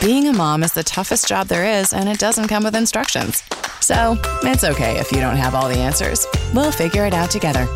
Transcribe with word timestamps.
Being 0.00 0.28
a 0.28 0.32
mom 0.32 0.62
is 0.62 0.72
the 0.72 0.82
toughest 0.82 1.28
job 1.28 1.48
there 1.48 1.78
is, 1.78 1.92
and 1.92 2.08
it 2.08 2.18
doesn't 2.18 2.48
come 2.48 2.64
with 2.64 2.74
instructions. 2.74 3.42
So 3.82 4.16
it's 4.42 4.64
okay 4.64 4.98
if 4.98 5.12
you 5.12 5.20
don't 5.20 5.36
have 5.36 5.54
all 5.54 5.68
the 5.68 5.76
answers. 5.76 6.26
We'll 6.54 6.72
figure 6.72 7.04
it 7.04 7.12
out 7.12 7.30
together. 7.30 7.66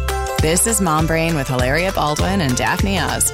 This 0.41 0.67
is 0.67 0.81
Mom 0.81 1.07
Brain 1.07 1.35
with 1.35 1.49
Hilaria 1.49 1.93
Baldwin 1.93 2.41
and 2.41 2.57
Daphne 2.57 2.99
Oz. 2.99 3.31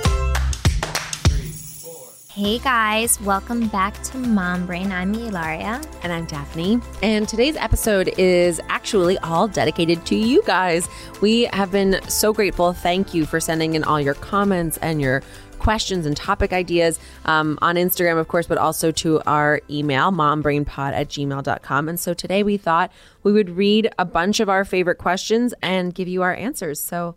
Hey 2.33 2.59
guys, 2.59 3.21
welcome 3.21 3.69
back 3.69 4.03
to 4.05 4.19
Mom 4.19 4.67
Brain. 4.67 4.91
I'm 4.91 5.15
Hilaria. 5.15 5.81
And 6.03 6.13
I'm 6.13 6.25
Daphne. 6.25 6.81
And 7.01 7.29
today's 7.29 7.55
episode 7.55 8.13
is 8.19 8.61
actually 8.69 9.19
all 9.19 9.47
dedicated 9.47 10.05
to 10.07 10.17
you 10.17 10.43
guys. 10.47 10.89
We 11.21 11.45
have 11.53 11.71
been 11.71 12.01
so 12.09 12.33
grateful. 12.33 12.73
Thank 12.73 13.15
you 13.15 13.25
for 13.25 13.39
sending 13.39 13.75
in 13.75 13.85
all 13.85 14.01
your 14.01 14.15
comments 14.15 14.79
and 14.79 15.01
your 15.01 15.23
questions 15.61 16.07
and 16.07 16.17
topic 16.17 16.53
ideas 16.53 16.99
um, 17.27 17.59
on 17.63 17.77
Instagram, 17.77 18.19
of 18.19 18.27
course, 18.27 18.47
but 18.47 18.59
also 18.59 18.91
to 18.91 19.21
our 19.27 19.61
email, 19.71 20.11
mombrainpod 20.11 20.93
at 20.93 21.09
gmail.com. 21.09 21.89
And 21.89 22.01
so 22.01 22.13
today 22.15 22.43
we 22.43 22.57
thought 22.57 22.91
we 23.23 23.31
would 23.33 23.51
read 23.51 23.93
a 23.99 24.05
bunch 24.05 24.41
of 24.41 24.49
our 24.49 24.65
favorite 24.65 24.99
questions 24.99 25.55
and 25.63 25.95
give 25.95 26.09
you 26.09 26.23
our 26.23 26.35
answers. 26.35 26.81
So 26.81 27.15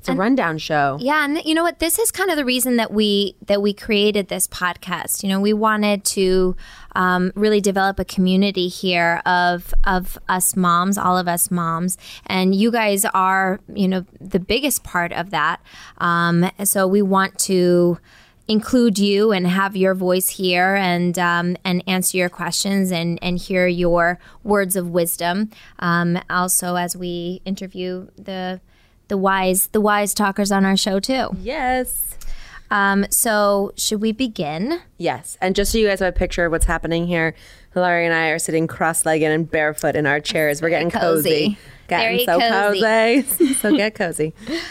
it's 0.00 0.08
a 0.08 0.14
rundown 0.14 0.56
show. 0.56 0.96
Yeah, 0.98 1.24
and 1.24 1.36
th- 1.36 1.46
you 1.46 1.54
know 1.54 1.62
what? 1.62 1.78
This 1.78 1.98
is 1.98 2.10
kind 2.10 2.30
of 2.30 2.36
the 2.36 2.44
reason 2.44 2.76
that 2.76 2.90
we 2.90 3.36
that 3.46 3.60
we 3.60 3.74
created 3.74 4.28
this 4.28 4.48
podcast. 4.48 5.22
You 5.22 5.28
know, 5.28 5.40
we 5.40 5.52
wanted 5.52 6.04
to 6.06 6.56
um, 6.96 7.32
really 7.34 7.60
develop 7.60 7.98
a 7.98 8.04
community 8.06 8.68
here 8.68 9.20
of 9.26 9.74
of 9.84 10.18
us 10.26 10.56
moms, 10.56 10.96
all 10.96 11.18
of 11.18 11.28
us 11.28 11.50
moms, 11.50 11.98
and 12.26 12.54
you 12.54 12.70
guys 12.70 13.04
are 13.04 13.60
you 13.74 13.86
know 13.86 14.06
the 14.18 14.40
biggest 14.40 14.84
part 14.84 15.12
of 15.12 15.28
that. 15.30 15.60
Um, 15.98 16.50
so 16.64 16.86
we 16.86 17.02
want 17.02 17.38
to 17.40 17.98
include 18.48 18.98
you 18.98 19.32
and 19.32 19.46
have 19.46 19.76
your 19.76 19.94
voice 19.94 20.30
here 20.30 20.76
and 20.76 21.18
um, 21.18 21.58
and 21.62 21.84
answer 21.86 22.16
your 22.16 22.30
questions 22.30 22.90
and 22.90 23.18
and 23.20 23.38
hear 23.38 23.66
your 23.66 24.18
words 24.44 24.76
of 24.76 24.88
wisdom. 24.88 25.50
Um, 25.78 26.18
also, 26.30 26.76
as 26.76 26.96
we 26.96 27.42
interview 27.44 28.08
the 28.16 28.62
the 29.10 29.18
wise 29.18 29.66
the 29.72 29.80
wise 29.82 30.14
talkers 30.14 30.50
on 30.50 30.64
our 30.64 30.76
show 30.78 30.98
too. 30.98 31.28
Yes. 31.42 32.16
Um, 32.70 33.04
so 33.10 33.72
should 33.76 34.00
we 34.00 34.12
begin? 34.12 34.80
Yes. 34.96 35.36
And 35.40 35.54
just 35.56 35.72
so 35.72 35.78
you 35.78 35.88
guys 35.88 35.98
have 36.00 36.14
a 36.14 36.16
picture 36.16 36.44
of 36.46 36.52
what's 36.52 36.66
happening 36.66 37.06
here, 37.06 37.34
Hilaria 37.74 38.06
and 38.06 38.14
I 38.14 38.28
are 38.28 38.38
sitting 38.38 38.66
cross 38.68 39.04
legged 39.04 39.28
and 39.30 39.50
barefoot 39.50 39.96
in 39.96 40.06
our 40.06 40.20
chairs. 40.20 40.62
We're 40.62 40.70
getting 40.70 40.90
cozy. 40.90 41.56
cozy. 41.56 41.58
Getting 41.88 42.06
Very 42.06 42.24
so 42.24 42.38
cozy. 42.38 42.80
cozy. 42.80 43.54
so 43.60 43.76
get 43.76 43.94
cozy. 43.96 44.32
Let's 44.48 44.48
dig 44.48 44.62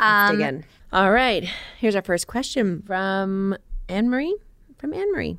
Um, 0.00 0.40
in. 0.40 0.64
All 0.92 1.12
right. 1.12 1.46
Here's 1.78 1.94
our 1.94 2.02
first 2.02 2.26
question 2.26 2.82
from 2.86 3.54
Anne 3.88 4.08
Marie. 4.08 4.34
From 4.78 4.94
Anne 4.94 5.12
Marie. 5.12 5.36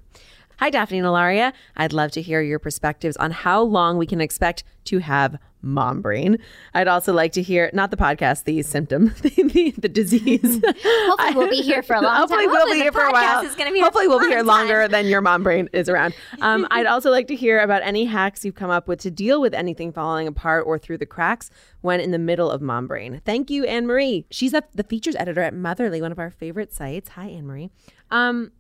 Hi, 0.59 0.69
Daphne 0.69 0.99
and 0.99 1.05
Hilaria. 1.05 1.53
I'd 1.75 1.93
love 1.93 2.11
to 2.11 2.21
hear 2.21 2.41
your 2.41 2.59
perspectives 2.59 3.17
on 3.17 3.31
how 3.31 3.61
long 3.61 3.97
we 3.97 4.05
can 4.05 4.21
expect 4.21 4.63
to 4.85 4.99
have 4.99 5.37
mom 5.63 6.01
brain. 6.01 6.37
I'd 6.73 6.87
also 6.87 7.13
like 7.13 7.31
to 7.33 7.41
hear, 7.41 7.69
not 7.73 7.89
the 7.89 7.97
podcast, 7.97 8.43
the 8.43 8.61
symptom, 8.61 9.13
the, 9.21 9.29
the, 9.29 9.71
the 9.77 9.89
disease. 9.89 10.41
Hopefully 10.83 11.33
we'll 11.35 11.49
be 11.49 11.61
here 11.61 11.81
for 11.81 11.95
a 11.95 12.01
long 12.01 12.15
Hopefully 12.17 12.43
time. 12.45 12.51
we'll 12.51 12.59
Hopefully 12.59 12.73
be 12.75 12.79
the 12.79 12.83
here 12.83 12.91
for 12.91 13.03
a 13.03 13.11
while. 13.11 13.43
is 13.43 13.55
be 13.55 13.79
Hopefully 13.79 14.07
we'll 14.07 14.19
be 14.19 14.27
here 14.27 14.43
longer 14.43 14.81
time. 14.83 14.91
than 14.91 15.07
your 15.07 15.21
mom 15.21 15.41
brain 15.43 15.69
is 15.73 15.87
around. 15.89 16.13
Um, 16.41 16.67
I'd 16.71 16.85
also 16.85 17.09
like 17.11 17.27
to 17.27 17.35
hear 17.35 17.59
about 17.59 17.81
any 17.83 18.05
hacks 18.05 18.43
you've 18.43 18.55
come 18.55 18.69
up 18.69 18.87
with 18.87 18.99
to 19.01 19.11
deal 19.11 19.39
with 19.41 19.53
anything 19.53 19.91
falling 19.93 20.27
apart 20.27 20.65
or 20.67 20.77
through 20.77 20.97
the 20.97 21.05
cracks 21.05 21.49
when 21.81 21.99
in 21.99 22.11
the 22.11 22.19
middle 22.19 22.51
of 22.51 22.61
mom 22.61 22.87
brain. 22.87 23.21
Thank 23.25 23.49
you, 23.49 23.65
Anne 23.65 23.87
Marie. 23.87 24.25
She's 24.29 24.53
a, 24.53 24.63
the 24.75 24.83
features 24.83 25.15
editor 25.15 25.41
at 25.41 25.53
Motherly, 25.53 26.01
one 26.01 26.11
of 26.11 26.19
our 26.19 26.29
favorite 26.29 26.73
sites. 26.73 27.09
Hi, 27.09 27.27
Anne 27.27 27.47
Marie. 27.47 27.69
Um, 28.11 28.51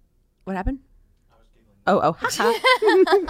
what 0.45 0.55
happened? 0.55 0.79
Oh, 1.85 1.99
oh, 2.01 2.11
haha. 2.13 2.53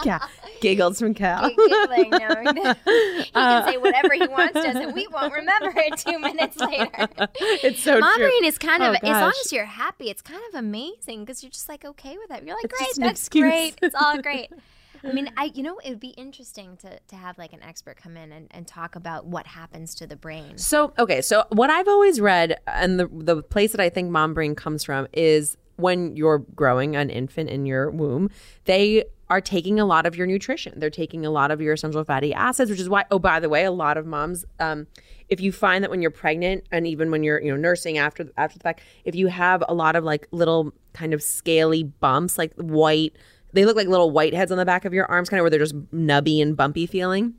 yeah, 0.06 0.20
giggles 0.62 1.00
from 1.00 1.14
Cal. 1.14 1.50
Giggling, 1.50 2.12
no. 2.12 2.18
he 2.86 3.23
can 3.23 3.26
uh, 3.34 3.66
say 3.66 3.78
whatever 3.78 4.14
he 4.14 4.28
wants 4.28 4.54
to 4.54 4.59
us, 4.70 4.76
and 4.76 4.94
we 4.94 5.08
won't 5.08 5.34
remember 5.34 5.74
it 5.75 5.97
two 5.97 6.19
minutes 6.19 6.58
later. 6.58 7.08
it's 7.63 7.81
so 7.81 8.00
Mom 8.00 8.13
true. 8.16 8.28
brain 8.28 8.46
is 8.46 8.58
kind 8.58 8.84
Oh, 8.84 8.92
of, 8.92 8.96
as 8.97 9.09
long 9.09 9.34
as 9.44 9.52
you're 9.52 9.66
happy, 9.66 10.09
it's 10.09 10.22
kind 10.22 10.42
of 10.50 10.56
amazing 10.59 11.22
because 11.25 11.42
you're 11.44 11.50
just 11.50 11.68
like 11.69 11.84
okay 11.84 12.16
with 12.18 12.30
it. 12.38 12.46
You're 12.46 12.56
like, 12.56 12.66
It's 12.66 12.78
great, 12.80 12.96
that's 12.97 13.22
excuse." 13.22 13.44
great, 13.44 13.80
it's 13.81 13.96
all 13.96 14.22
great. 14.22 14.50
I 15.06 15.12
mean, 15.12 15.30
I 15.36 15.52
you 15.53 15.63
know 15.63 15.80
it 15.84 15.90
would 15.90 16.00
be 16.00 16.09
interesting 16.12 16.78
to 16.78 16.97
to 17.09 17.16
have 17.18 17.38
like 17.38 17.52
an 17.52 17.62
expert 17.62 17.97
come 17.97 18.16
in 18.16 18.31
and, 18.31 18.47
and 18.52 18.66
talk 18.66 18.96
about 18.96 19.25
what 19.25 19.47
happens 19.47 19.96
to 19.96 20.08
the 20.08 20.16
brain. 20.16 20.58
So 20.58 20.94
okay, 20.97 21.22
so 21.22 21.44
what 21.50 21.69
I've 21.69 21.90
always 21.90 22.22
read, 22.22 22.58
and 22.68 22.97
the 23.00 23.09
the 23.12 23.44
place 23.44 23.72
that 23.74 23.81
I 23.81 23.90
think 23.90 24.12
mom 24.12 24.34
brain 24.34 24.56
comes 24.56 24.84
from 24.86 25.08
is 25.12 25.58
when 25.75 26.16
you're 26.16 26.39
growing 26.56 26.95
an 26.95 27.09
infant 27.09 27.50
in 27.50 27.66
your 27.66 27.89
womb, 27.89 28.29
they 28.66 29.06
are 29.29 29.41
taking 29.41 29.79
a 29.79 29.85
lot 29.85 30.06
of 30.06 30.16
your 30.16 30.28
nutrition. 30.28 30.79
They're 30.79 30.89
taking 30.89 31.25
a 31.25 31.31
lot 31.31 31.50
of 31.50 31.61
your 31.61 31.73
essential 31.73 32.03
fatty 32.03 32.34
acids, 32.34 32.69
which 32.69 32.79
is 32.79 32.89
why. 32.89 33.06
Oh, 33.09 33.19
by 33.19 33.39
the 33.39 33.50
way, 33.50 33.63
a 33.63 33.72
lot 33.72 33.97
of 33.97 34.06
moms, 34.06 34.45
um, 34.59 34.88
if 35.29 35.41
you 35.41 35.51
find 35.51 35.83
that 35.83 35.89
when 35.89 36.01
you're 36.01 36.12
pregnant 36.12 36.66
and 36.72 36.85
even 36.85 37.09
when 37.09 37.23
you're 37.23 37.41
you 37.41 37.50
know 37.51 37.57
nursing 37.57 37.97
after 37.97 38.29
after 38.38 38.59
the 38.59 38.63
fact, 38.63 38.81
if 39.06 39.16
you 39.16 39.28
have 39.28 39.63
a 39.67 39.73
lot 39.73 39.95
of 39.95 40.03
like 40.03 40.28
little 40.31 40.72
kind 40.94 41.13
of 41.13 41.23
scaly 41.23 41.83
bumps, 41.83 42.38
like 42.38 42.53
white, 42.56 43.16
they 43.53 43.66
look 43.66 43.75
like 43.75 43.88
little 43.88 44.12
white 44.12 44.33
heads 44.33 44.51
on 44.51 44.57
the 44.57 44.66
back 44.66 44.85
of 44.85 44.94
your 44.94 45.06
arms, 45.06 45.29
kind 45.29 45.39
of 45.39 45.44
where 45.44 45.50
they're 45.50 45.59
just 45.59 45.78
nubby 45.91 46.41
and 46.41 46.56
bumpy 46.56 46.85
feeling 46.85 47.33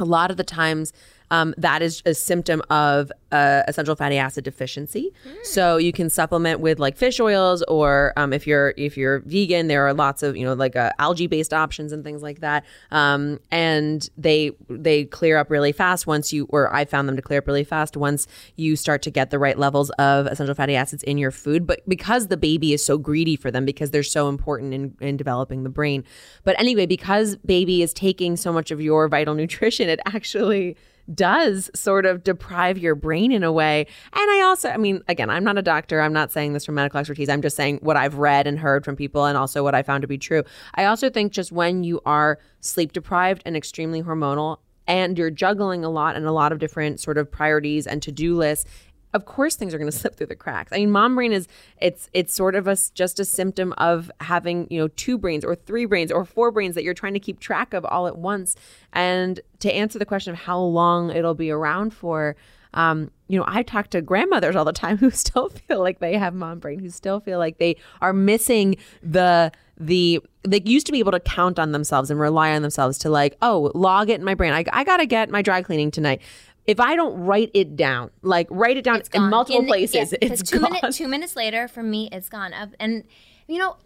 a 0.00 0.04
lot 0.04 0.30
of 0.30 0.36
the 0.36 0.44
times 0.44 0.92
um, 1.30 1.54
that 1.58 1.82
is 1.82 2.02
a 2.06 2.14
symptom 2.14 2.62
of 2.70 3.12
uh, 3.30 3.62
essential 3.68 3.94
fatty 3.94 4.16
acid 4.16 4.44
deficiency. 4.44 5.12
So 5.42 5.76
you 5.76 5.92
can 5.92 6.08
supplement 6.08 6.60
with 6.60 6.78
like 6.78 6.96
fish 6.96 7.20
oils, 7.20 7.62
or 7.68 8.12
um, 8.16 8.32
if 8.32 8.46
you're 8.46 8.72
if 8.76 8.96
you're 8.96 9.20
vegan, 9.20 9.68
there 9.68 9.86
are 9.86 9.92
lots 9.92 10.22
of 10.22 10.36
you 10.36 10.44
know 10.44 10.54
like 10.54 10.76
uh, 10.76 10.92
algae 10.98 11.26
based 11.26 11.52
options 11.52 11.92
and 11.92 12.02
things 12.02 12.22
like 12.22 12.40
that. 12.40 12.64
Um, 12.90 13.38
and 13.50 14.08
they 14.16 14.52
they 14.68 15.04
clear 15.04 15.36
up 15.36 15.50
really 15.50 15.72
fast 15.72 16.06
once 16.06 16.32
you, 16.32 16.46
or 16.50 16.74
I 16.74 16.84
found 16.84 17.08
them 17.08 17.16
to 17.16 17.22
clear 17.22 17.40
up 17.40 17.46
really 17.46 17.64
fast 17.64 17.96
once 17.96 18.26
you 18.56 18.76
start 18.76 19.02
to 19.02 19.10
get 19.10 19.30
the 19.30 19.38
right 19.38 19.58
levels 19.58 19.90
of 19.98 20.26
essential 20.26 20.54
fatty 20.54 20.76
acids 20.76 21.02
in 21.02 21.18
your 21.18 21.30
food. 21.30 21.66
But 21.66 21.86
because 21.88 22.28
the 22.28 22.36
baby 22.36 22.72
is 22.72 22.84
so 22.84 22.96
greedy 22.96 23.36
for 23.36 23.50
them, 23.50 23.64
because 23.64 23.90
they're 23.90 24.02
so 24.02 24.28
important 24.28 24.72
in 24.72 24.94
in 25.00 25.16
developing 25.16 25.64
the 25.64 25.70
brain. 25.70 26.04
But 26.44 26.58
anyway, 26.58 26.86
because 26.86 27.36
baby 27.36 27.82
is 27.82 27.92
taking 27.92 28.36
so 28.36 28.52
much 28.52 28.70
of 28.70 28.80
your 28.80 29.08
vital 29.08 29.34
nutrition, 29.38 29.90
it 29.90 30.00
actually 30.06 30.76
does 31.14 31.70
sort 31.74 32.06
of 32.06 32.22
deprive 32.22 32.78
your 32.78 32.94
brain 32.94 33.32
in 33.32 33.42
a 33.42 33.52
way. 33.52 33.86
And 34.12 34.30
I 34.30 34.42
also, 34.42 34.68
I 34.68 34.76
mean, 34.76 35.02
again, 35.08 35.30
I'm 35.30 35.44
not 35.44 35.58
a 35.58 35.62
doctor. 35.62 36.00
I'm 36.00 36.12
not 36.12 36.30
saying 36.30 36.52
this 36.52 36.66
from 36.66 36.74
medical 36.74 36.98
expertise. 36.98 37.28
I'm 37.28 37.42
just 37.42 37.56
saying 37.56 37.78
what 37.82 37.96
I've 37.96 38.16
read 38.16 38.46
and 38.46 38.58
heard 38.58 38.84
from 38.84 38.96
people 38.96 39.24
and 39.24 39.36
also 39.36 39.62
what 39.62 39.74
I 39.74 39.82
found 39.82 40.02
to 40.02 40.08
be 40.08 40.18
true. 40.18 40.42
I 40.74 40.84
also 40.84 41.10
think 41.10 41.32
just 41.32 41.52
when 41.52 41.84
you 41.84 42.00
are 42.04 42.38
sleep 42.60 42.92
deprived 42.92 43.42
and 43.46 43.56
extremely 43.56 44.02
hormonal 44.02 44.58
and 44.86 45.18
you're 45.18 45.30
juggling 45.30 45.84
a 45.84 45.90
lot 45.90 46.16
and 46.16 46.26
a 46.26 46.32
lot 46.32 46.50
of 46.50 46.58
different 46.58 46.98
sort 46.98 47.18
of 47.18 47.30
priorities 47.30 47.86
and 47.86 48.02
to-do 48.02 48.34
lists, 48.34 48.68
of 49.14 49.24
course 49.24 49.56
things 49.56 49.74
are 49.74 49.78
going 49.78 49.90
to 49.90 49.96
slip 49.96 50.16
through 50.16 50.26
the 50.26 50.36
cracks. 50.36 50.72
I 50.72 50.76
mean, 50.76 50.90
mom 50.90 51.14
brain 51.14 51.32
is 51.32 51.48
it's 51.80 52.08
it's 52.12 52.34
sort 52.34 52.54
of 52.54 52.66
a 52.66 52.76
just 52.94 53.20
a 53.20 53.24
symptom 53.24 53.72
of 53.78 54.10
having, 54.20 54.66
you 54.70 54.78
know, 54.78 54.88
two 54.88 55.18
brains 55.18 55.44
or 55.44 55.54
three 55.54 55.84
brains 55.84 56.12
or 56.12 56.24
four 56.24 56.50
brains 56.50 56.74
that 56.74 56.84
you're 56.84 56.94
trying 56.94 57.14
to 57.14 57.20
keep 57.20 57.40
track 57.40 57.74
of 57.74 57.84
all 57.84 58.06
at 58.06 58.16
once. 58.16 58.56
And 58.92 59.40
to 59.60 59.72
answer 59.72 59.98
the 59.98 60.06
question 60.06 60.32
of 60.32 60.38
how 60.40 60.58
long 60.58 61.10
it'll 61.10 61.34
be 61.34 61.50
around 61.50 61.92
for, 61.92 62.36
um, 62.74 63.10
you 63.28 63.38
know, 63.38 63.44
I 63.46 63.62
talk 63.62 63.88
to 63.90 64.02
grandmothers 64.02 64.56
all 64.56 64.64
the 64.64 64.72
time 64.72 64.98
who 64.98 65.10
still 65.12 65.48
feel 65.48 65.80
like 65.80 66.00
they 66.00 66.16
have 66.16 66.34
mom 66.34 66.58
brain, 66.58 66.78
who 66.78 66.90
still 66.90 67.20
feel 67.20 67.38
like 67.38 67.58
they 67.58 67.76
are 68.00 68.12
missing 68.12 68.76
the 69.02 69.52
the 69.80 70.20
they 70.42 70.60
used 70.64 70.86
to 70.86 70.92
be 70.92 70.98
able 70.98 71.12
to 71.12 71.20
count 71.20 71.58
on 71.58 71.72
themselves 71.72 72.10
and 72.10 72.18
rely 72.18 72.52
on 72.52 72.62
themselves 72.62 72.98
to 72.98 73.10
like, 73.10 73.36
oh, 73.42 73.70
log 73.74 74.08
it 74.08 74.18
in 74.18 74.24
my 74.24 74.34
brain. 74.34 74.52
I, 74.52 74.64
I 74.72 74.82
gotta 74.82 75.06
get 75.06 75.30
my 75.30 75.42
dry 75.42 75.62
cleaning 75.62 75.90
tonight. 75.90 76.20
If 76.68 76.78
I 76.80 76.94
don't 76.96 77.18
write 77.24 77.50
it 77.54 77.74
down, 77.76 78.10
like 78.22 78.46
write 78.50 78.76
it 78.76 78.84
down 78.84 79.02
in 79.14 79.22
multiple 79.30 79.60
In 79.60 79.64
the- 79.66 79.70
places, 79.72 80.12
yeah, 80.12 80.18
it's 80.20 80.42
two 80.42 80.60
gone. 80.60 80.72
minutes. 80.74 80.96
Two 80.98 81.08
minutes 81.08 81.34
later, 81.34 81.66
for 81.66 81.82
me, 81.82 82.08
it's 82.12 82.28
gone. 82.28 82.52
And 82.78 83.04
you 83.48 83.58
know, 83.58 83.76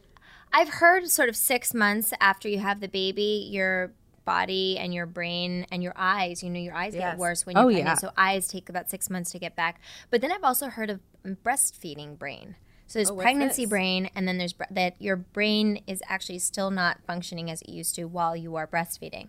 I've 0.53 0.69
heard 0.69 1.09
sort 1.09 1.29
of 1.29 1.37
six 1.37 1.73
months 1.73 2.13
after 2.21 2.49
you 2.49 2.59
have 2.59 2.81
the 2.81 2.89
baby, 2.89 3.49
your 3.51 3.93
body 4.25 4.77
and 4.79 4.93
your 4.93 5.07
brain 5.07 5.65
and 5.71 5.83
your 5.83 5.95
eyes. 5.97 6.43
You 6.43 6.51
know, 6.51 6.59
your 6.61 6.75
eyes 6.75 6.95
Yes. 6.95 7.13
get 7.13 7.19
worse 7.19 7.47
when 7.47 7.55
you're 7.57 7.65
Oh, 7.65 7.69
pregnant. 7.69 7.87
yeah. 7.87 7.95
So 7.95 8.11
eyes 8.17 8.49
take 8.49 8.69
about 8.69 8.91
six 8.91 9.09
months 9.09 9.31
to 9.31 9.39
get 9.39 9.55
back. 9.57 9.81
But 10.11 10.21
then 10.21 10.33
I've 10.33 10.45
also 10.45 10.67
heard 10.69 10.91
of 10.91 11.01
breastfeeding 11.25 12.19
brain. 12.19 12.57
So 12.89 12.99
there's 12.99 13.11
oh, 13.11 13.17
pregnancy 13.17 13.65
brain, 13.65 14.11
and 14.15 14.29
then 14.29 14.37
there's 14.39 14.53
bre- 14.53 14.65
that 14.71 15.01
your 15.01 15.17
brain 15.17 15.83
is 15.87 16.03
actually 16.09 16.41
still 16.41 16.71
not 16.71 16.99
functioning 17.07 17.51
as 17.51 17.63
it 17.63 17.71
used 17.71 17.95
to 17.95 18.05
while 18.05 18.37
you 18.37 18.55
are 18.57 18.67
breastfeeding. 18.67 19.29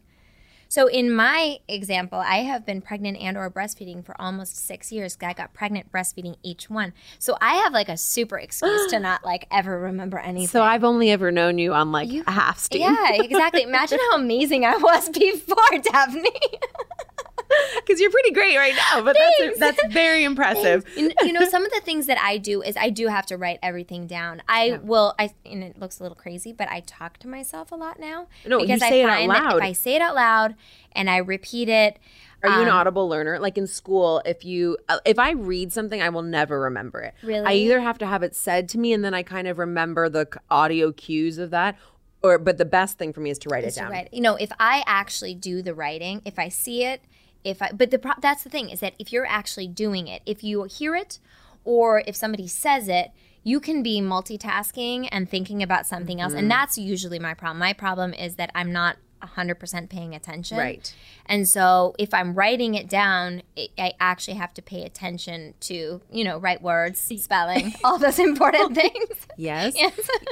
So 0.73 0.87
in 0.87 1.11
my 1.11 1.59
example, 1.67 2.17
I 2.17 2.37
have 2.37 2.65
been 2.65 2.81
pregnant 2.81 3.19
and 3.19 3.37
or 3.37 3.47
breastfeeding 3.51 4.03
for 4.03 4.19
almost 4.19 4.55
six 4.57 4.91
years. 4.91 5.15
I 5.21 5.33
got 5.33 5.53
pregnant 5.53 5.91
breastfeeding 5.91 6.35
each 6.41 6.67
one. 6.67 6.93
So 7.19 7.37
I 7.39 7.57
have 7.57 7.73
like 7.73 7.89
a 7.89 7.95
super 7.95 8.39
excuse 8.39 8.89
to 8.89 8.99
not 9.09 9.23
like 9.23 9.45
ever 9.51 9.79
remember 9.79 10.17
anything. 10.17 10.47
So 10.47 10.63
I've 10.63 10.83
only 10.83 11.11
ever 11.11 11.31
known 11.31 11.59
you 11.59 11.75
on 11.75 11.91
like 11.91 12.09
You- 12.09 12.23
a 12.25 12.31
half 12.31 12.57
steam. 12.57 12.81
yeah, 12.81 13.11
exactly. 13.21 13.61
Imagine 13.61 13.99
how 13.99 14.15
amazing 14.17 14.65
I 14.65 14.75
was 14.77 15.09
before, 15.19 15.77
Daphne. 15.83 16.31
because 17.75 17.99
you're 17.99 18.11
pretty 18.11 18.31
great 18.31 18.57
right 18.57 18.75
now. 18.75 19.01
But 19.03 19.15
that's 19.17 19.59
that's 19.59 19.93
very 19.93 20.23
impressive. 20.23 20.85
you 20.97 21.11
you 21.21 21.33
know, 21.33 21.45
some 21.49 21.65
of 21.65 21.71
the 21.71 21.81
things 21.83 22.05
that 22.07 22.17
I 22.19 22.37
do 22.37 22.61
is 22.61 22.75
I 22.77 22.89
do 22.89 23.07
have 23.07 23.25
to 23.27 23.37
write 23.37 23.59
everything 23.61 24.07
down. 24.07 24.41
I 24.47 24.79
will. 24.83 25.13
I 25.19 25.31
and 25.45 25.63
it 25.63 25.79
looks 25.79 25.99
a 25.99 26.03
little 26.03 26.15
crazy, 26.15 26.53
but 26.53 26.69
I 26.69 26.81
talk 26.81 27.17
to 27.19 27.27
myself 27.27 27.71
a 27.71 27.75
lot 27.75 27.99
now. 27.99 28.27
No, 28.45 28.59
you 28.59 28.65
because 28.67 28.81
say 28.81 29.01
it 29.01 29.05
I 29.05 29.09
out 29.09 29.17
find 29.17 29.31
that 29.31 29.43
loud. 29.43 29.57
if 29.57 29.63
I 29.63 29.71
say 29.73 29.95
it 29.95 30.01
out 30.01 30.15
loud 30.15 30.55
and 30.93 31.09
I 31.09 31.17
repeat 31.17 31.69
it, 31.69 31.97
Are 32.43 32.49
you 32.49 32.61
an 32.63 32.67
Um, 32.69 32.75
audible 32.75 33.07
learner? 33.09 33.39
Like 33.39 33.57
in 33.57 33.67
school, 33.67 34.21
if 34.25 34.43
you 34.45 34.77
uh, 34.89 34.99
if 35.05 35.19
I 35.19 35.31
read 35.31 35.71
something, 35.73 36.01
I 36.01 36.09
will 36.09 36.21
never 36.23 36.59
remember 36.59 37.01
it. 37.01 37.13
Really? 37.23 37.45
I 37.45 37.53
either 37.53 37.79
have 37.81 37.97
to 37.99 38.05
have 38.05 38.23
it 38.23 38.35
said 38.35 38.69
to 38.69 38.77
me, 38.77 38.93
and 38.93 39.03
then 39.03 39.13
I 39.13 39.23
kind 39.23 39.47
of 39.47 39.57
remember 39.59 40.09
the 40.09 40.27
audio 40.49 40.91
cues 40.91 41.37
of 41.37 41.49
that, 41.51 41.77
or 42.21 42.37
but 42.37 42.57
the 42.57 42.65
best 42.65 42.97
thing 42.97 43.13
for 43.13 43.19
me 43.21 43.29
is 43.29 43.37
to 43.39 43.49
write 43.49 43.63
it 43.63 43.75
down. 43.75 43.91
Right. 43.91 44.09
You 44.11 44.21
know, 44.21 44.35
if 44.35 44.51
I 44.59 44.83
actually 44.85 45.35
do 45.35 45.61
the 45.61 45.73
writing, 45.73 46.21
if 46.25 46.37
I 46.39 46.49
see 46.49 46.83
it, 46.83 47.01
if 47.43 47.61
I 47.61 47.71
but 47.73 47.91
the 47.91 47.99
pro- 47.99 48.19
that's 48.21 48.43
the 48.43 48.49
thing 48.49 48.69
is 48.69 48.79
that 48.79 48.93
if 48.99 49.11
you're 49.11 49.25
actually 49.25 49.67
doing 49.67 50.07
it, 50.07 50.21
if 50.25 50.43
you 50.43 50.63
hear 50.63 50.95
it 50.95 51.19
or 51.63 52.03
if 52.07 52.15
somebody 52.15 52.47
says 52.47 52.87
it, 52.87 53.11
you 53.43 53.59
can 53.59 53.83
be 53.83 54.01
multitasking 54.01 55.07
and 55.11 55.29
thinking 55.29 55.61
about 55.61 55.85
something 55.85 56.19
else 56.21 56.31
Mm-hmm. 56.33 56.39
and 56.39 56.51
that's 56.51 56.77
usually 56.77 57.19
my 57.19 57.33
problem. 57.33 57.59
My 57.59 57.73
problem 57.73 58.13
is 58.13 58.35
that 58.35 58.51
I'm 58.55 58.71
not 58.71 58.97
100% 59.23 59.89
paying 59.89 60.13
attention. 60.13 60.57
Right. 60.57 60.93
And 61.25 61.47
so 61.47 61.95
if 61.97 62.13
I'm 62.13 62.33
writing 62.33 62.75
it 62.75 62.89
down, 62.89 63.43
it, 63.55 63.71
I 63.77 63.93
actually 63.99 64.35
have 64.35 64.53
to 64.55 64.61
pay 64.61 64.83
attention 64.83 65.53
to, 65.61 66.01
you 66.11 66.23
know, 66.23 66.37
right 66.37 66.61
words, 66.61 66.99
spelling, 66.99 67.73
all 67.83 67.97
those 67.97 68.19
important 68.19 68.75
things. 68.81 69.27
Yes. 69.37 69.75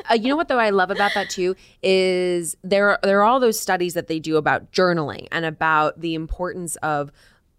uh, 0.10 0.14
you 0.16 0.28
know 0.28 0.36
what 0.36 0.48
though 0.48 0.60
I 0.60 0.70
love 0.70 0.92
about 0.92 1.14
that 1.14 1.30
too 1.30 1.56
is 1.82 2.56
there 2.64 2.90
are, 2.90 3.00
there 3.04 3.20
are 3.20 3.24
all 3.24 3.40
those 3.40 3.60
studies 3.60 3.94
that 3.94 4.08
they 4.08 4.20
do 4.20 4.38
about 4.38 4.72
journaling 4.72 5.28
and 5.32 5.46
about 5.46 6.02
the 6.02 6.16
importance 6.16 6.76
of 6.78 7.12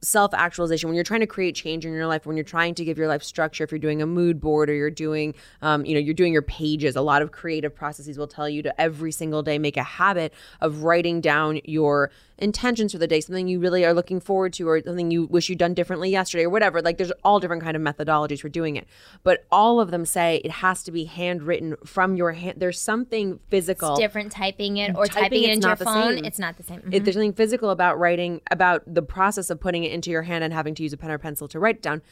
self 0.02 0.34
actualization 0.34 0.88
when 0.88 0.96
you're 0.96 1.04
trying 1.04 1.20
to 1.20 1.26
create 1.26 1.54
change 1.54 1.86
in 1.86 1.92
your 1.92 2.08
life 2.08 2.26
when 2.26 2.36
you're 2.36 2.44
trying 2.44 2.74
to 2.74 2.84
give 2.84 2.98
your 2.98 3.06
life 3.06 3.22
structure 3.22 3.62
if 3.62 3.70
you're 3.70 3.78
doing 3.78 4.02
a 4.02 4.06
mood 4.06 4.40
board 4.40 4.68
or 4.68 4.74
you're 4.74 4.90
doing 4.90 5.32
um, 5.62 5.84
you 5.84 5.94
know 5.94 6.00
you're 6.00 6.12
doing 6.12 6.32
your 6.32 6.42
pages 6.42 6.96
a 6.96 7.00
lot 7.00 7.22
of 7.22 7.30
creative 7.30 7.74
processes 7.74 8.18
will 8.18 8.26
tell 8.26 8.48
you 8.48 8.62
to 8.62 8.80
every 8.80 9.12
single 9.12 9.42
day 9.42 9.58
make 9.58 9.76
a 9.76 9.82
habit 9.82 10.34
of 10.60 10.82
writing 10.82 11.20
down 11.20 11.60
your 11.64 12.10
intentions 12.38 12.92
for 12.92 12.98
the 12.98 13.06
day 13.06 13.20
something 13.20 13.48
you 13.48 13.60
really 13.60 13.84
are 13.84 13.94
looking 13.94 14.20
forward 14.20 14.52
to 14.52 14.68
or 14.68 14.82
something 14.82 15.10
you 15.10 15.26
wish 15.26 15.48
you'd 15.48 15.58
done 15.58 15.74
differently 15.74 16.10
yesterday 16.10 16.44
or 16.44 16.50
whatever 16.50 16.80
like 16.82 16.98
there's 16.98 17.12
all 17.22 17.38
different 17.40 17.62
kind 17.62 17.76
of 17.76 17.82
methodologies 17.82 18.40
for 18.40 18.48
doing 18.48 18.76
it. 18.76 18.86
But 19.22 19.44
all 19.50 19.80
of 19.80 19.90
them 19.90 20.04
say 20.04 20.40
it 20.44 20.50
has 20.50 20.82
to 20.84 20.92
be 20.92 21.04
handwritten 21.04 21.76
from 21.84 22.16
your 22.16 22.32
hand 22.32 22.54
there's 22.58 22.80
something 22.80 23.40
physical. 23.48 23.96
Different 23.96 24.32
typing 24.32 24.76
it 24.76 24.96
or 24.96 25.06
Typing, 25.06 25.22
typing, 25.22 25.42
it 25.42 25.46
it's 25.46 25.54
into 25.56 25.68
your 25.68 25.76
phone, 25.76 26.16
same. 26.16 26.24
it's 26.24 26.38
not 26.38 26.56
the 26.56 26.62
same. 26.62 26.78
if 26.78 26.84
mm-hmm. 26.84 27.04
there's 27.04 27.14
something 27.14 27.32
physical 27.32 27.70
about 27.70 27.98
writing 27.98 28.40
about 28.50 28.82
the 28.86 29.02
process 29.02 29.50
of 29.50 29.60
putting 29.60 29.84
it 29.84 29.92
into 29.92 30.10
your 30.10 30.22
hand 30.22 30.42
and 30.44 30.52
having 30.52 30.74
to 30.74 30.82
use 30.82 30.92
a 30.92 30.96
pen 30.96 31.10
or 31.10 31.18
pencil 31.18 31.48
to 31.48 31.58
write 31.58 31.76
it 31.76 31.82
down. 31.82 32.02